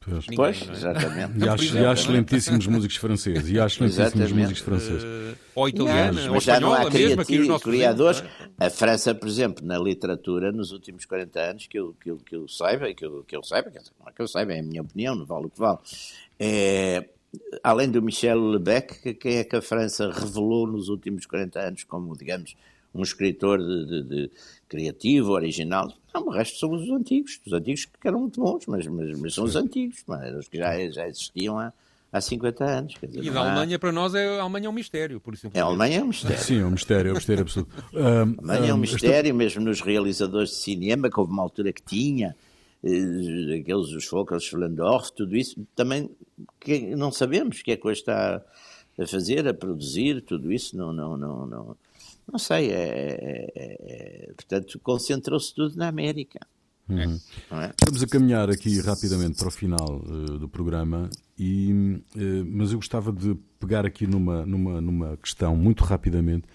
Pois, 0.08 0.28
Ninguém, 0.28 0.38
pois 0.38 0.62
é? 0.62 0.72
exatamente. 0.72 1.40
E 1.40 1.50
há, 1.50 1.82
e 1.82 1.86
há 1.86 1.94
excelentíssimos 1.94 2.68
músicos 2.68 2.98
franceses. 2.98 3.50
E 3.50 3.60
há 3.60 3.66
excelentíssimos 3.66 4.32
músicos 4.32 4.60
franceses. 4.60 5.04
Uh, 5.04 5.38
ou 5.56 5.68
italiana, 5.68 6.14
mas, 6.14 6.28
ou 6.28 6.40
já 6.40 6.60
não 6.60 6.74
há 6.74 6.90
criativos, 6.90 7.64
criadores. 7.64 8.24
É? 8.60 8.68
A 8.68 8.70
França, 8.70 9.16
por 9.16 9.28
exemplo, 9.28 9.66
na 9.66 9.80
literatura, 9.80 10.52
nos 10.52 10.72
últimos 10.72 11.06
40 11.06 11.40
anos, 11.40 11.68
que 11.68 11.80
eu, 11.80 11.96
que 12.00 12.12
eu, 12.12 12.18
que 12.18 12.36
eu 12.36 12.48
saiba, 12.48 12.94
que 12.94 13.04
eu, 13.04 13.24
que 13.24 13.36
eu 13.36 13.44
saiba, 13.44 13.72
não 14.00 14.08
é 14.08 14.12
que 14.12 14.22
eu 14.22 14.28
saiba, 14.28 14.54
é 14.54 14.60
a 14.60 14.64
minha 14.64 14.82
opinião, 14.82 15.16
não 15.16 15.26
vale 15.26 15.48
o 15.48 15.50
que 15.50 15.60
vale, 15.60 15.80
é, 16.40 17.10
além 17.64 17.90
do 17.90 18.02
Michel 18.02 18.40
Lebec, 18.40 19.14
quem 19.16 19.38
é 19.38 19.44
que 19.44 19.56
a 19.56 19.62
França 19.62 20.12
revelou 20.12 20.68
nos 20.68 20.90
últimos 20.90 21.26
40 21.26 21.60
anos 21.60 21.84
como, 21.84 22.16
digamos, 22.16 22.56
um 22.96 23.04
escritor 23.04 23.60
de, 23.60 23.86
de, 23.86 24.04
de 24.04 24.32
criativo, 24.68 25.32
original. 25.32 25.92
Não, 26.14 26.28
o 26.28 26.30
resto 26.30 26.58
são 26.58 26.72
os 26.72 26.90
antigos, 26.90 27.40
os 27.46 27.52
antigos 27.52 27.86
que 27.86 28.08
eram 28.08 28.22
muito 28.22 28.40
bons, 28.40 28.66
mas, 28.68 28.88
mas, 28.88 29.20
mas 29.20 29.34
são 29.34 29.44
os 29.44 29.56
antigos, 29.56 30.02
mas 30.08 30.34
os 30.34 30.48
que 30.48 30.58
já, 30.58 30.90
já 30.90 31.08
existiam 31.08 31.60
há, 31.60 31.74
há 32.12 32.22
50 32.22 32.64
anos. 32.64 32.94
Dizer, 33.04 33.24
e 33.24 33.30
da 33.30 33.42
Alemanha, 33.42 33.76
há... 33.76 33.80
para 33.80 33.92
nós, 33.92 34.16
é, 34.16 34.40
a 34.40 34.42
Alemanha 34.42 34.68
é 34.68 34.70
um 34.70 34.74
mistério, 34.74 35.20
por 35.20 35.34
isso. 35.34 35.52
A 35.54 35.62
Alemanha 35.62 36.00
é 36.00 36.04
um 36.04 36.08
mistério. 36.08 36.38
Sim, 36.38 36.62
é 36.62 36.66
um 36.66 36.72
mistério, 36.72 37.10
é 37.10 37.12
um 37.12 37.16
mistério 37.16 37.42
absoluto. 37.42 37.86
Um, 37.94 38.00
a 38.00 38.22
Alemanha 38.22 38.72
é 38.72 38.74
um 38.74 38.78
mistério, 38.78 39.30
esta... 39.30 39.38
mesmo 39.38 39.62
nos 39.66 39.82
realizadores 39.82 40.52
de 40.52 40.56
cinema, 40.56 41.10
que 41.10 41.20
houve 41.20 41.34
uma 41.34 41.44
altura 41.44 41.74
que 41.74 41.82
tinha, 41.82 42.34
eh, 42.82 43.60
aqueles, 43.60 43.90
os 43.90 44.08
Volker 44.08 44.40
Schwellendorf, 44.40 45.12
tudo 45.12 45.36
isso, 45.36 45.62
também 45.76 46.10
que 46.62 46.96
não 46.96 47.12
sabemos 47.12 47.60
o 47.60 47.64
que 47.64 47.74
é 47.74 47.76
que 47.76 47.86
hoje 47.86 48.00
está 48.00 48.42
a 48.98 49.06
fazer, 49.06 49.46
a 49.48 49.54
produzir, 49.54 50.22
tudo 50.22 50.52
isso, 50.54 50.78
não, 50.78 50.94
não, 50.94 51.18
não, 51.18 51.46
não 51.46 51.78
não 52.32 52.40
sei, 52.40 52.72
é, 52.72 52.74
é, 52.74 53.52
é, 53.56 54.30
é 54.30 54.34
portanto, 54.34 54.80
concentrou-se 54.80 55.54
tudo 55.54 55.76
na 55.76 55.88
América. 55.88 56.40
Uhum. 56.88 57.20
É? 57.52 57.68
Estamos 57.70 58.04
a 58.04 58.08
caminhar 58.08 58.50
aqui 58.50 58.80
rapidamente 58.80 59.38
para 59.38 59.48
o 59.48 59.52
final 59.52 60.02
uh, 60.06 60.38
do 60.38 60.48
programa, 60.48 61.10
e, 61.38 61.72
uh, 62.16 62.46
mas 62.46 62.72
eu 62.72 62.78
gostava 62.78 63.12
de 63.12 63.36
pegar 63.60 63.86
aqui 63.86 64.06
numa, 64.06 64.46
numa, 64.46 64.80
numa 64.80 65.18
questão 65.18 65.56
muito 65.56 65.84
rapidamente 65.84 66.48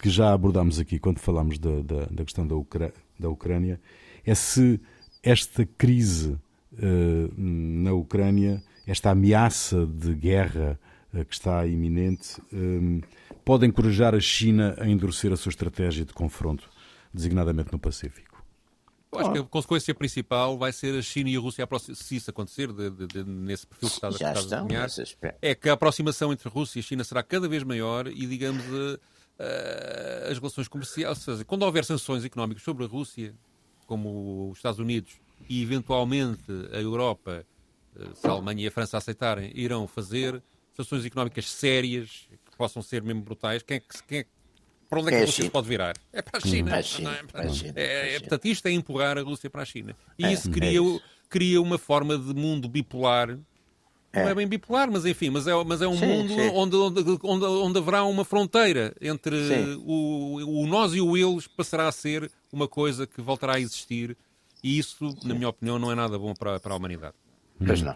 que 0.00 0.08
já 0.08 0.32
abordámos 0.32 0.78
aqui 0.78 0.98
quando 0.98 1.18
falámos 1.18 1.58
da, 1.58 1.80
da, 1.82 2.06
da 2.06 2.24
questão 2.24 2.46
da, 2.46 2.54
Ucra 2.54 2.92
da 3.18 3.28
Ucrânia, 3.28 3.80
é 4.24 4.34
se 4.34 4.80
esta 5.22 5.66
crise 5.66 6.30
uh, 6.72 7.34
na 7.36 7.92
Ucrânia, 7.92 8.62
esta 8.86 9.10
ameaça 9.10 9.86
de 9.86 10.14
guerra 10.14 10.78
que 11.28 11.34
está 11.34 11.66
iminente, 11.66 12.40
pode 13.44 13.66
encorajar 13.66 14.14
a 14.14 14.20
China 14.20 14.74
a 14.78 14.86
endurecer 14.88 15.32
a 15.32 15.36
sua 15.36 15.50
estratégia 15.50 16.04
de 16.04 16.12
confronto, 16.12 16.68
designadamente 17.12 17.72
no 17.72 17.78
Pacífico? 17.78 18.32
Eu 19.12 19.18
acho 19.20 19.32
que 19.32 19.38
a 19.38 19.44
consequência 19.44 19.94
principal 19.94 20.56
vai 20.56 20.72
ser 20.72 20.98
a 20.98 21.02
China 21.02 21.28
e 21.28 21.36
a 21.36 21.40
Rússia, 21.40 21.68
se 21.94 22.16
isso 22.16 22.30
acontecer, 22.30 22.72
de, 22.72 22.88
de, 22.90 23.06
de, 23.06 23.24
nesse 23.24 23.66
perfil 23.66 23.90
que 23.90 23.94
estás, 23.94 24.22
a 24.22 24.32
desenhar, 24.32 24.88
é 25.42 25.54
que 25.54 25.68
a 25.68 25.74
aproximação 25.74 26.32
entre 26.32 26.48
a 26.48 26.50
Rússia 26.50 26.78
e 26.78 26.80
a 26.80 26.82
China 26.82 27.04
será 27.04 27.22
cada 27.22 27.46
vez 27.46 27.62
maior 27.62 28.06
e, 28.06 28.26
digamos, 28.26 28.64
uh, 28.64 28.98
uh, 29.38 30.30
as 30.30 30.38
relações 30.38 30.66
comerciais, 30.66 31.18
ou 31.18 31.34
seja, 31.34 31.44
quando 31.44 31.62
houver 31.62 31.84
sanções 31.84 32.24
económicas 32.24 32.62
sobre 32.62 32.84
a 32.84 32.88
Rússia, 32.88 33.34
como 33.86 34.48
os 34.50 34.56
Estados 34.56 34.80
Unidos 34.80 35.12
e, 35.46 35.62
eventualmente, 35.62 36.50
a 36.72 36.80
Europa, 36.80 37.44
uh, 37.94 38.16
se 38.16 38.26
a 38.26 38.30
Alemanha 38.30 38.64
e 38.64 38.66
a 38.68 38.70
França 38.70 38.96
aceitarem, 38.96 39.52
irão 39.54 39.86
fazer 39.86 40.42
sanções 40.76 41.04
económicas 41.04 41.48
sérias, 41.48 42.28
possam 42.56 42.82
ser 42.82 43.02
mesmo 43.02 43.22
brutais, 43.22 43.62
quem 43.62 43.76
é 43.76 43.80
que, 43.80 44.02
quem 44.06 44.18
é, 44.20 44.26
para 44.88 45.00
onde 45.00 45.08
é 45.08 45.10
que 45.10 45.16
é 45.16 45.22
a 45.22 45.26
Rússia 45.26 45.50
pode 45.50 45.68
virar? 45.68 45.96
É 46.12 46.20
para 46.22 46.38
a 46.38 46.40
China. 46.40 46.70
Para 46.70 46.78
a 46.78 46.82
China, 46.82 47.10
é? 47.10 47.22
Para 47.24 47.42
a 47.42 47.48
China, 47.48 47.72
é, 47.76 48.14
é, 48.14 48.20
portanto, 48.20 48.44
isto 48.46 48.66
é 48.66 48.72
empurrar 48.72 49.16
a 49.16 49.22
Rússia 49.22 49.48
para 49.48 49.62
a 49.62 49.64
China. 49.64 49.96
E 50.18 50.24
é, 50.24 50.32
isso 50.32 50.50
cria, 50.50 50.80
cria 51.28 51.60
uma 51.62 51.78
forma 51.78 52.18
de 52.18 52.34
mundo 52.34 52.68
bipolar. 52.68 53.38
Não 54.14 54.28
é 54.28 54.34
bem 54.34 54.46
bipolar, 54.46 54.90
mas 54.92 55.06
enfim, 55.06 55.30
mas 55.30 55.46
é, 55.46 55.64
mas 55.64 55.80
é 55.80 55.88
um 55.88 55.96
sim, 55.96 56.06
mundo 56.06 56.34
sim. 56.34 56.50
Onde, 56.52 56.76
onde, 56.76 57.18
onde, 57.22 57.44
onde 57.46 57.78
haverá 57.78 58.04
uma 58.04 58.26
fronteira 58.26 58.94
entre 59.00 59.34
o, 59.78 60.60
o 60.62 60.66
nós 60.66 60.92
e 60.92 61.00
o 61.00 61.16
eles 61.16 61.46
passará 61.46 61.88
a 61.88 61.92
ser 61.92 62.30
uma 62.52 62.68
coisa 62.68 63.06
que 63.06 63.22
voltará 63.22 63.54
a 63.54 63.60
existir 63.60 64.14
e 64.62 64.78
isso, 64.78 65.16
na 65.24 65.34
minha 65.34 65.48
opinião, 65.48 65.78
não 65.78 65.90
é 65.90 65.94
nada 65.94 66.18
bom 66.18 66.32
para, 66.34 66.60
para 66.60 66.72
a 66.72 66.76
humanidade. 66.76 67.14
Pois 67.64 67.82
não. 67.82 67.94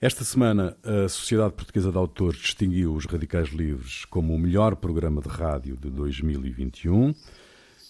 Esta 0.00 0.22
semana, 0.22 0.76
a 0.84 1.08
Sociedade 1.08 1.54
Portuguesa 1.54 1.90
de 1.90 1.98
Autores 1.98 2.38
distinguiu 2.38 2.94
os 2.94 3.04
Radicais 3.04 3.48
Livres 3.48 4.04
como 4.04 4.32
o 4.32 4.38
melhor 4.38 4.76
programa 4.76 5.20
de 5.20 5.28
rádio 5.28 5.76
de 5.76 5.90
2021. 5.90 7.12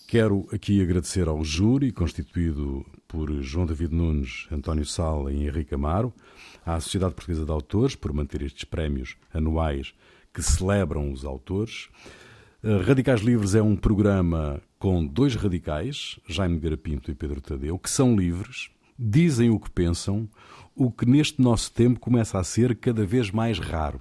Quero 0.07 0.49
aqui 0.51 0.81
agradecer 0.81 1.29
ao 1.29 1.45
júri, 1.45 1.93
constituído 1.93 2.83
por 3.07 3.31
João 3.43 3.67
David 3.67 3.95
Nunes, 3.95 4.47
António 4.51 4.87
Sala 4.87 5.31
e 5.31 5.47
Henrique 5.47 5.75
Amaro, 5.75 6.11
à 6.65 6.81
Sociedade 6.81 7.13
Portuguesa 7.13 7.45
de 7.45 7.53
Autores 7.53 7.95
por 7.95 8.11
manter 8.15 8.41
estes 8.41 8.65
prémios 8.65 9.15
anuais 9.31 9.93
que 10.33 10.43
celebram 10.43 11.13
os 11.13 11.27
autores. 11.27 11.91
Radicais 12.87 13.21
Livres 13.21 13.55
é 13.55 13.61
um 13.61 13.77
programa 13.77 14.63
com 14.79 15.07
dois 15.07 15.35
radicais, 15.35 16.19
Jaime 16.27 16.59
Garapinto 16.59 17.11
e 17.11 17.15
Pedro 17.15 17.43
Tadeu, 17.43 17.79
que 17.79 17.91
são 17.91 18.17
livres, 18.17 18.71
dizem 18.99 19.51
o 19.51 19.61
que 19.61 19.71
pensam, 19.71 20.27
o 20.79 20.93
que 20.93 21.05
neste 21.05 21.43
nosso 21.43 21.72
tempo 21.72 21.99
começa 21.99 22.39
a 22.39 22.45
ser 22.45 22.76
cada 22.76 23.05
vez 23.05 23.33
mais 23.33 23.59
raro. 23.59 24.01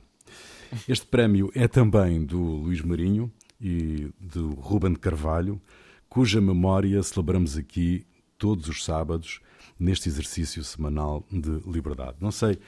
Este 0.88 1.08
prémio 1.08 1.52
é 1.56 1.68
também 1.68 2.24
do 2.24 2.40
Luís 2.40 2.82
Marinho 2.82 3.32
e 3.60 4.12
do 4.20 4.52
Ruben 4.52 4.94
de 4.94 5.00
Carvalho, 5.00 5.60
cuja 6.08 6.40
memória 6.40 7.02
celebramos 7.02 7.58
aqui 7.58 8.06
todos 8.38 8.68
os 8.68 8.86
sábados 8.86 9.42
neste 9.80 10.08
exercício 10.08 10.64
semanal 10.64 11.26
de 11.32 11.50
liberdade. 11.66 12.18
Não 12.22 12.32
sei, 12.32 12.60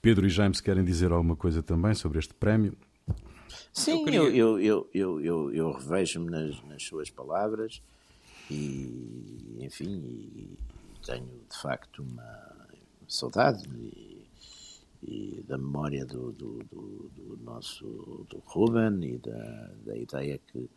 Pedro 0.00 0.26
e 0.26 0.30
Jaime, 0.30 0.54
se 0.54 0.62
querem 0.62 0.82
dizer 0.82 1.12
alguma 1.12 1.36
coisa 1.36 1.62
também 1.62 1.92
sobre 1.94 2.18
este 2.18 2.32
prémio. 2.32 2.74
Sim, 3.74 4.08
eu, 4.08 4.34
eu, 4.34 4.58
eu, 4.58 4.90
eu, 4.94 5.20
eu, 5.20 5.52
eu 5.52 5.72
revejo-me 5.72 6.30
nas, 6.30 6.62
nas 6.64 6.82
suas 6.82 7.10
palavras 7.10 7.82
e, 8.50 9.58
enfim, 9.60 10.02
e 10.02 10.58
tenho 11.04 11.26
de 11.50 11.58
facto 11.60 12.02
uma 12.02 12.59
saudade 13.10 13.68
e, 13.74 14.26
e 15.02 15.44
da 15.48 15.58
memória 15.58 16.04
do, 16.04 16.32
do, 16.32 16.58
do, 16.70 17.10
do, 17.16 17.38
nosso 17.44 17.84
do 18.28 18.42
Ruben 18.46 19.02
e 19.04 19.18
da, 19.18 19.70
da 19.86 19.96
ideia 19.96 20.38
que, 20.52 20.68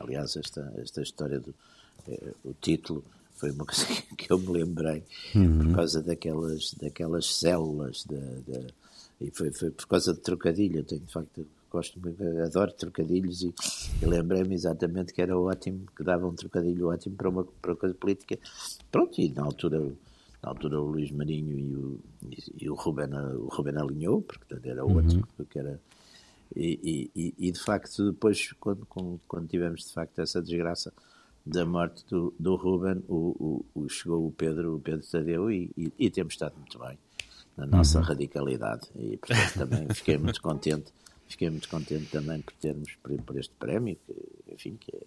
aliás, 0.00 0.36
esta, 0.36 0.72
esta 0.76 1.02
história 1.02 1.38
do 1.38 1.54
eh, 2.08 2.32
o 2.44 2.54
título 2.60 3.04
foi 3.36 3.50
uma 3.50 3.64
coisa 3.66 3.86
que 4.16 4.30
eu 4.32 4.38
me 4.38 4.48
lembrei 4.48 5.04
uhum. 5.34 5.58
por 5.58 5.76
causa 5.76 6.02
daquelas, 6.02 6.74
daquelas 6.74 7.26
células 7.26 8.04
de, 8.08 8.18
de, 8.42 8.66
e 9.20 9.30
foi, 9.30 9.52
foi 9.52 9.70
por 9.70 9.86
causa 9.86 10.12
de 10.12 10.20
trocadilho. 10.20 10.78
Eu 10.78 10.84
tenho 10.84 11.02
de 11.02 11.12
facto 11.12 11.46
gosto 11.70 12.00
adoro 12.44 12.72
trocadilhos 12.72 13.42
e, 13.42 13.54
e 14.02 14.06
lembrei-me 14.06 14.54
exatamente 14.54 15.12
que 15.12 15.20
era 15.20 15.38
ótimo, 15.38 15.86
que 15.94 16.02
dava 16.02 16.26
um 16.26 16.34
trocadilho 16.34 16.88
ótimo 16.88 17.14
para 17.14 17.28
uma, 17.28 17.44
para 17.44 17.72
uma 17.72 17.76
coisa 17.76 17.94
política. 17.94 18.38
Pronto, 18.90 19.20
e 19.20 19.28
na 19.28 19.42
altura, 19.42 19.92
na 20.42 20.50
altura 20.50 20.80
o 20.80 20.86
Luís 20.86 21.10
Marinho 21.10 21.58
e 21.58 21.74
o, 21.74 22.00
e, 22.60 22.70
o, 22.70 22.74
Ruben, 22.74 23.12
o 23.12 23.48
Ruben 23.48 23.76
alinhou, 23.76 24.22
porque 24.22 24.54
era 24.68 24.84
outro, 24.84 25.16
uhum. 25.16 25.24
porque 25.36 25.58
era. 25.58 25.80
E, 26.56 27.10
e, 27.14 27.34
e, 27.38 27.52
de 27.52 27.60
facto, 27.60 28.10
depois, 28.10 28.52
quando, 28.58 28.86
quando, 28.86 29.20
quando 29.28 29.48
tivemos 29.48 29.84
de 29.84 29.92
facto 29.92 30.18
essa 30.20 30.40
desgraça 30.40 30.92
da 31.44 31.64
morte 31.64 32.04
do, 32.08 32.34
do 32.38 32.56
Ruben, 32.56 33.02
o, 33.08 33.64
o, 33.74 33.82
o, 33.82 33.88
chegou 33.88 34.26
o 34.26 34.32
Pedro, 34.32 34.76
o 34.76 34.80
Pedro 34.80 35.06
Tadeu 35.06 35.50
e, 35.50 35.70
e, 35.76 35.92
e 35.98 36.10
temos 36.10 36.34
estado 36.34 36.56
muito 36.56 36.78
bem 36.78 36.98
na 37.56 37.66
nossa 37.66 37.98
uhum. 37.98 38.04
radicalidade 38.04 38.86
e 38.96 39.16
portanto 39.16 39.54
também 39.54 39.88
fiquei 39.92 40.16
muito 40.16 40.40
contente 40.40 40.92
fiquei 41.26 41.50
muito 41.50 41.68
contente 41.68 42.06
também 42.06 42.40
por 42.40 42.54
termos 42.54 42.94
por, 43.02 43.20
por 43.22 43.36
este 43.36 43.52
prémio 43.58 43.98
que 44.06 44.54
enfim 44.54 44.76
que 44.78 44.94
é, 44.94 45.00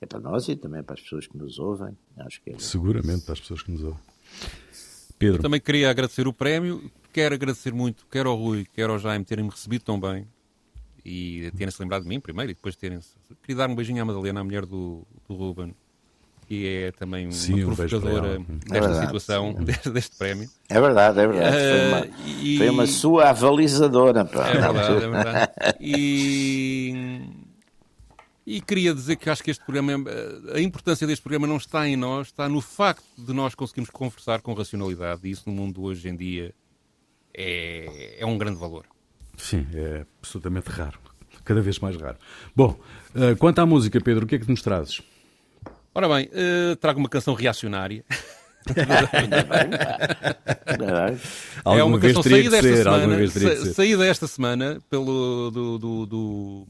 é, 0.00 0.06
para 0.06 0.18
nós 0.18 0.48
e 0.48 0.56
também 0.56 0.82
para 0.82 0.94
as 0.94 1.00
pessoas 1.00 1.26
que 1.28 1.38
nos 1.38 1.58
ouvem 1.60 1.96
acho 2.18 2.42
que 2.42 2.50
é 2.50 2.58
seguramente 2.58 3.24
para 3.24 3.34
as 3.34 3.40
pessoas 3.40 3.62
que 3.62 3.70
nos 3.70 3.84
ouvem 3.84 4.00
Pedro 5.18 5.36
Eu 5.36 5.42
também 5.42 5.60
queria 5.60 5.90
agradecer 5.90 6.26
o 6.26 6.32
prémio 6.32 6.90
quero 7.12 7.34
agradecer 7.34 7.72
muito 7.72 8.06
quer 8.10 8.26
ao 8.26 8.36
Rui 8.36 8.66
quer 8.74 8.88
ao 8.88 8.98
Jaime 8.98 9.24
terem-me 9.24 9.50
recebido 9.50 9.84
tão 9.84 10.00
bem 10.00 10.26
e 11.04 11.50
terem-se 11.56 11.80
lembrado 11.80 12.02
de 12.02 12.08
mim 12.08 12.20
primeiro 12.20 12.52
e 12.52 12.54
depois 12.54 12.74
terem-se 12.76 13.10
queria 13.42 13.56
dar 13.56 13.70
um 13.70 13.74
beijinho 13.74 14.02
à 14.02 14.04
Madalena 14.04 14.40
a 14.40 14.44
mulher 14.44 14.64
do, 14.64 15.06
do 15.28 15.34
Ruben 15.34 15.74
que 16.52 16.66
é 16.66 16.92
também 16.92 17.30
Sim, 17.30 17.64
uma 17.64 17.74
provocadora 17.74 18.38
um 18.38 18.44
desta 18.58 18.90
é 18.90 19.06
situação, 19.06 19.54
deste, 19.54 19.90
deste, 19.90 20.16
prémio. 20.18 20.50
É 20.68 20.80
verdade, 20.80 21.20
é 21.20 21.26
verdade. 21.26 21.56
Uh, 21.56 21.60
foi, 21.60 21.88
uma, 21.88 22.06
e... 22.42 22.58
foi, 22.58 22.68
uma, 22.68 22.86
sua 22.86 23.30
avalizadora. 23.30 24.24
Pá. 24.24 24.48
É 24.48 24.52
verdade, 24.52 24.92
é 24.92 25.08
verdade. 25.08 25.52
E, 25.80 27.22
e 28.46 28.60
queria 28.60 28.92
dizer 28.92 29.16
que 29.16 29.30
acho 29.30 29.42
que 29.42 29.50
este 29.50 29.64
programa, 29.64 30.04
a 30.52 30.60
importância 30.60 31.06
deste 31.06 31.22
programa 31.22 31.46
não 31.46 31.56
está 31.56 31.88
em 31.88 31.96
nós, 31.96 32.28
está 32.28 32.48
no 32.48 32.60
facto 32.60 33.04
de 33.16 33.32
nós 33.32 33.54
conseguirmos 33.54 33.90
conversar 33.90 34.40
com 34.40 34.52
racionalidade. 34.52 35.20
E 35.24 35.30
isso 35.30 35.44
no 35.46 35.54
mundo 35.54 35.82
hoje 35.82 36.08
em 36.08 36.16
dia 36.16 36.52
é, 37.34 38.16
é 38.18 38.26
um 38.26 38.36
grande 38.36 38.58
valor. 38.58 38.84
Sim, 39.36 39.66
é 39.74 40.04
absolutamente 40.18 40.68
raro. 40.70 40.98
Cada 41.44 41.60
vez 41.60 41.78
mais 41.78 41.96
raro. 41.96 42.16
Bom, 42.54 42.78
uh, 43.14 43.36
quanto 43.38 43.60
à 43.60 43.66
música, 43.66 44.00
Pedro, 44.00 44.24
o 44.24 44.28
que 44.28 44.34
é 44.36 44.38
que 44.38 44.48
nos 44.48 44.62
trazes? 44.62 45.02
Ora 45.94 46.08
bem, 46.08 46.26
uh, 46.26 46.76
trago 46.76 46.98
uma 46.98 47.08
canção 47.08 47.34
reacionária. 47.34 48.04
é 51.64 51.82
uma 51.82 51.98
canção 51.98 52.22
saída 52.22 52.58
esta 52.58 52.76
semana, 52.76 53.28
sa 53.28 53.74
saída 53.74 54.06
esta 54.06 54.26
semana 54.28 54.78
pelo 54.88 55.50
do, 55.50 55.78
do, 55.78 56.06
do, 56.06 56.68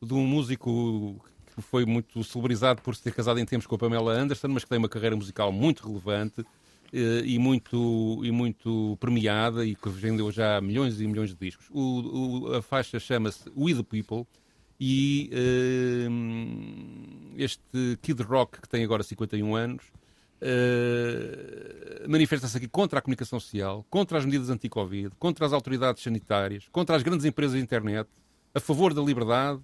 do, 0.00 0.16
um 0.16 0.26
músico 0.26 1.22
que 1.54 1.60
foi 1.60 1.84
muito 1.84 2.22
celebrizado 2.24 2.80
por 2.82 2.94
se 2.94 3.02
ter 3.02 3.12
casado 3.12 3.38
em 3.38 3.44
tempos 3.44 3.66
com 3.66 3.74
a 3.74 3.78
Pamela 3.78 4.12
Anderson, 4.12 4.48
mas 4.48 4.64
que 4.64 4.70
tem 4.70 4.78
uma 4.78 4.88
carreira 4.88 5.16
musical 5.16 5.52
muito 5.52 5.86
relevante 5.86 6.44
eh, 6.92 7.22
e 7.24 7.38
muito, 7.38 8.20
e 8.24 8.30
muito 8.30 8.96
premiada 8.98 9.64
e 9.64 9.74
que 9.74 9.88
vendeu 9.88 10.30
já 10.30 10.60
milhões 10.60 11.00
e 11.00 11.06
milhões 11.06 11.30
de 11.30 11.36
discos. 11.36 11.66
O, 11.70 12.48
o, 12.48 12.54
a 12.54 12.62
faixa 12.62 12.98
chama-se 12.98 13.50
We 13.56 13.74
the 13.74 13.82
People 13.82 14.26
e 14.82 15.30
uh, 15.34 16.10
este 17.36 17.98
Kid 18.00 18.22
Rock, 18.22 18.62
que 18.62 18.68
tem 18.68 18.82
agora 18.82 19.02
51 19.02 19.54
anos, 19.54 19.84
uh, 20.40 22.08
manifesta-se 22.08 22.56
aqui 22.56 22.66
contra 22.66 22.98
a 22.98 23.02
comunicação 23.02 23.38
social, 23.38 23.84
contra 23.90 24.16
as 24.16 24.24
medidas 24.24 24.48
anti-Covid, 24.48 25.10
contra 25.18 25.44
as 25.44 25.52
autoridades 25.52 26.02
sanitárias, 26.02 26.66
contra 26.72 26.96
as 26.96 27.02
grandes 27.02 27.26
empresas 27.26 27.58
de 27.58 27.62
internet, 27.62 28.08
a 28.54 28.60
favor 28.60 28.94
da 28.94 29.02
liberdade 29.02 29.60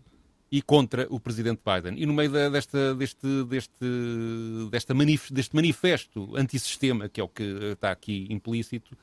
e 0.50 0.62
contra 0.62 1.06
o 1.10 1.18
presidente 1.18 1.60
Biden. 1.64 2.00
E 2.00 2.06
no 2.06 2.12
meio 2.12 2.30
da, 2.30 2.48
desta, 2.48 2.94
deste, 2.94 3.44
deste, 3.44 3.84
desta 4.70 4.94
manif, 4.94 5.32
deste 5.32 5.54
manifesto 5.54 6.36
antissistema, 6.36 7.08
que 7.08 7.20
é 7.20 7.24
o 7.24 7.28
que 7.28 7.42
está 7.72 7.90
aqui 7.90 8.26
implícito, 8.30 8.96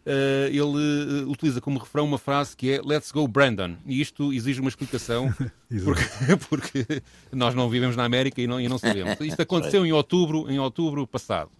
Uh, 0.00 0.48
ele 0.48 1.24
uh, 1.24 1.30
utiliza 1.30 1.60
como 1.60 1.78
refrão 1.78 2.06
uma 2.06 2.16
frase 2.16 2.56
que 2.56 2.72
é 2.72 2.80
Let's 2.82 3.12
go 3.12 3.28
Brandon. 3.28 3.76
E 3.84 4.00
isto 4.00 4.32
exige 4.32 4.58
uma 4.58 4.70
explicação, 4.70 5.32
porque, 5.84 6.36
porque, 6.48 7.02
nós 7.30 7.54
não 7.54 7.68
vivemos 7.68 7.96
na 7.96 8.04
América 8.04 8.40
e 8.40 8.46
não, 8.46 8.58
e 8.58 8.66
não 8.66 8.78
sabemos. 8.78 9.20
Isto 9.20 9.42
aconteceu 9.42 9.84
em 9.84 9.92
outubro, 9.92 10.50
em 10.50 10.58
outubro 10.58 11.06
passado. 11.06 11.50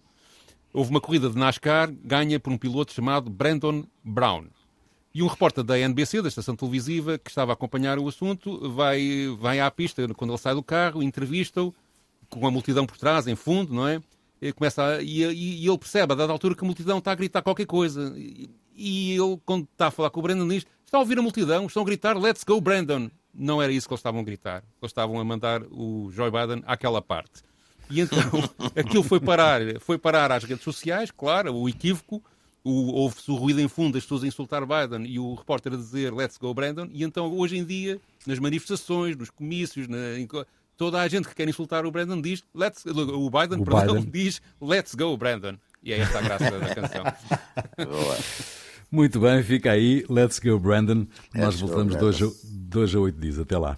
Houve 0.73 0.89
uma 0.89 0.99
corrida 0.99 1.29
de 1.29 1.37
NASCAR 1.37 1.93
ganha 2.03 2.39
por 2.39 2.51
um 2.51 2.57
piloto 2.57 2.93
chamado 2.93 3.29
Brandon 3.29 3.83
Brown. 4.03 4.47
E 5.13 5.21
um 5.21 5.27
repórter 5.27 5.63
da 5.63 5.77
NBC, 5.77 6.21
da 6.21 6.29
estação 6.29 6.55
televisiva, 6.55 7.17
que 7.17 7.29
estava 7.29 7.51
a 7.51 7.53
acompanhar 7.53 7.99
o 7.99 8.07
assunto, 8.07 8.69
vai, 8.71 9.27
vai 9.37 9.59
à 9.59 9.69
pista 9.69 10.07
quando 10.13 10.31
ele 10.31 10.37
sai 10.37 10.55
do 10.55 10.63
carro, 10.63 11.03
entrevista-o, 11.03 11.73
com 12.29 12.47
a 12.47 12.51
multidão 12.51 12.85
por 12.85 12.97
trás, 12.97 13.27
em 13.27 13.35
fundo, 13.35 13.73
não 13.73 13.87
é? 13.87 14.01
E, 14.41 14.51
começa 14.53 14.83
a, 14.83 15.01
e, 15.01 15.21
e, 15.23 15.67
ele 15.67 15.77
percebe, 15.77 16.13
a 16.13 16.15
dada 16.15 16.31
altura, 16.31 16.55
que 16.55 16.63
a 16.63 16.65
multidão 16.65 16.97
está 16.97 17.11
a 17.11 17.15
gritar 17.15 17.41
qualquer 17.41 17.65
coisa. 17.65 18.13
E, 18.17 18.49
e 18.75 19.11
ele, 19.11 19.39
quando 19.45 19.67
está 19.71 19.87
a 19.87 19.91
falar 19.91 20.09
com 20.09 20.19
o 20.19 20.23
Brandon, 20.23 20.47
diz: 20.47 20.65
Está 20.85 20.97
a 20.97 21.01
ouvir 21.01 21.19
a 21.19 21.21
multidão, 21.21 21.67
estão 21.67 21.83
a 21.83 21.85
gritar, 21.85 22.17
let's 22.17 22.43
go, 22.43 22.59
Brandon. 22.59 23.09
Não 23.33 23.61
era 23.61 23.71
isso 23.71 23.87
que 23.87 23.93
eles 23.93 23.99
estavam 23.99 24.21
a 24.21 24.23
gritar. 24.23 24.63
Eles 24.81 24.91
estavam 24.91 25.19
a 25.19 25.23
mandar 25.23 25.61
o 25.71 26.09
Joe 26.11 26.29
Biden 26.31 26.63
àquela 26.65 27.01
parte. 27.01 27.43
E 27.89 28.01
então 28.01 28.19
aquilo 28.75 29.03
foi 29.03 29.19
parar, 29.19 29.61
foi 29.79 29.97
parar 29.97 30.31
às 30.31 30.43
redes 30.43 30.63
sociais, 30.63 31.11
claro, 31.11 31.53
o 31.55 31.69
equívoco. 31.69 32.23
Houve-se 32.63 33.31
o 33.31 33.35
ruído 33.35 33.59
em 33.59 33.67
fundo 33.67 33.93
das 33.93 34.03
pessoas 34.03 34.23
a 34.23 34.27
insultar 34.27 34.61
Biden 34.65 35.05
e 35.09 35.17
o 35.17 35.33
repórter 35.33 35.73
a 35.73 35.75
dizer 35.75 36.13
Let's 36.13 36.37
go, 36.37 36.53
Brandon. 36.53 36.87
E 36.91 37.03
então, 37.03 37.33
hoje 37.35 37.57
em 37.57 37.65
dia, 37.65 37.99
nas 38.25 38.37
manifestações, 38.37 39.15
nos 39.17 39.29
comícios, 39.29 39.87
na, 39.87 39.97
toda 40.77 40.99
a 40.99 41.07
gente 41.07 41.27
que 41.27 41.35
quer 41.35 41.47
insultar 41.49 41.85
o 41.85 41.91
Brandon 41.91 42.21
diz, 42.21 42.43
let's, 42.53 42.85
o 42.85 43.29
Biden, 43.29 43.61
o 43.61 43.65
perdão, 43.65 43.95
Biden. 43.95 44.11
diz 44.11 44.41
Let's 44.61 44.95
go, 44.95 45.17
Brandon. 45.17 45.55
E 45.83 45.91
é 45.91 45.99
esta 45.99 46.19
a 46.19 46.21
graça 46.21 46.51
da 46.51 46.75
canção. 46.75 47.03
Muito 48.91 49.19
bem, 49.19 49.41
fica 49.41 49.71
aí. 49.71 50.05
Let's 50.09 50.37
go, 50.39 50.59
Brandon. 50.59 51.07
Nós 51.33 51.59
voltamos 51.59 51.95
dois 52.43 52.93
a 52.93 52.99
oito 52.99 53.19
dias. 53.19 53.39
Até 53.39 53.57
lá. 53.57 53.77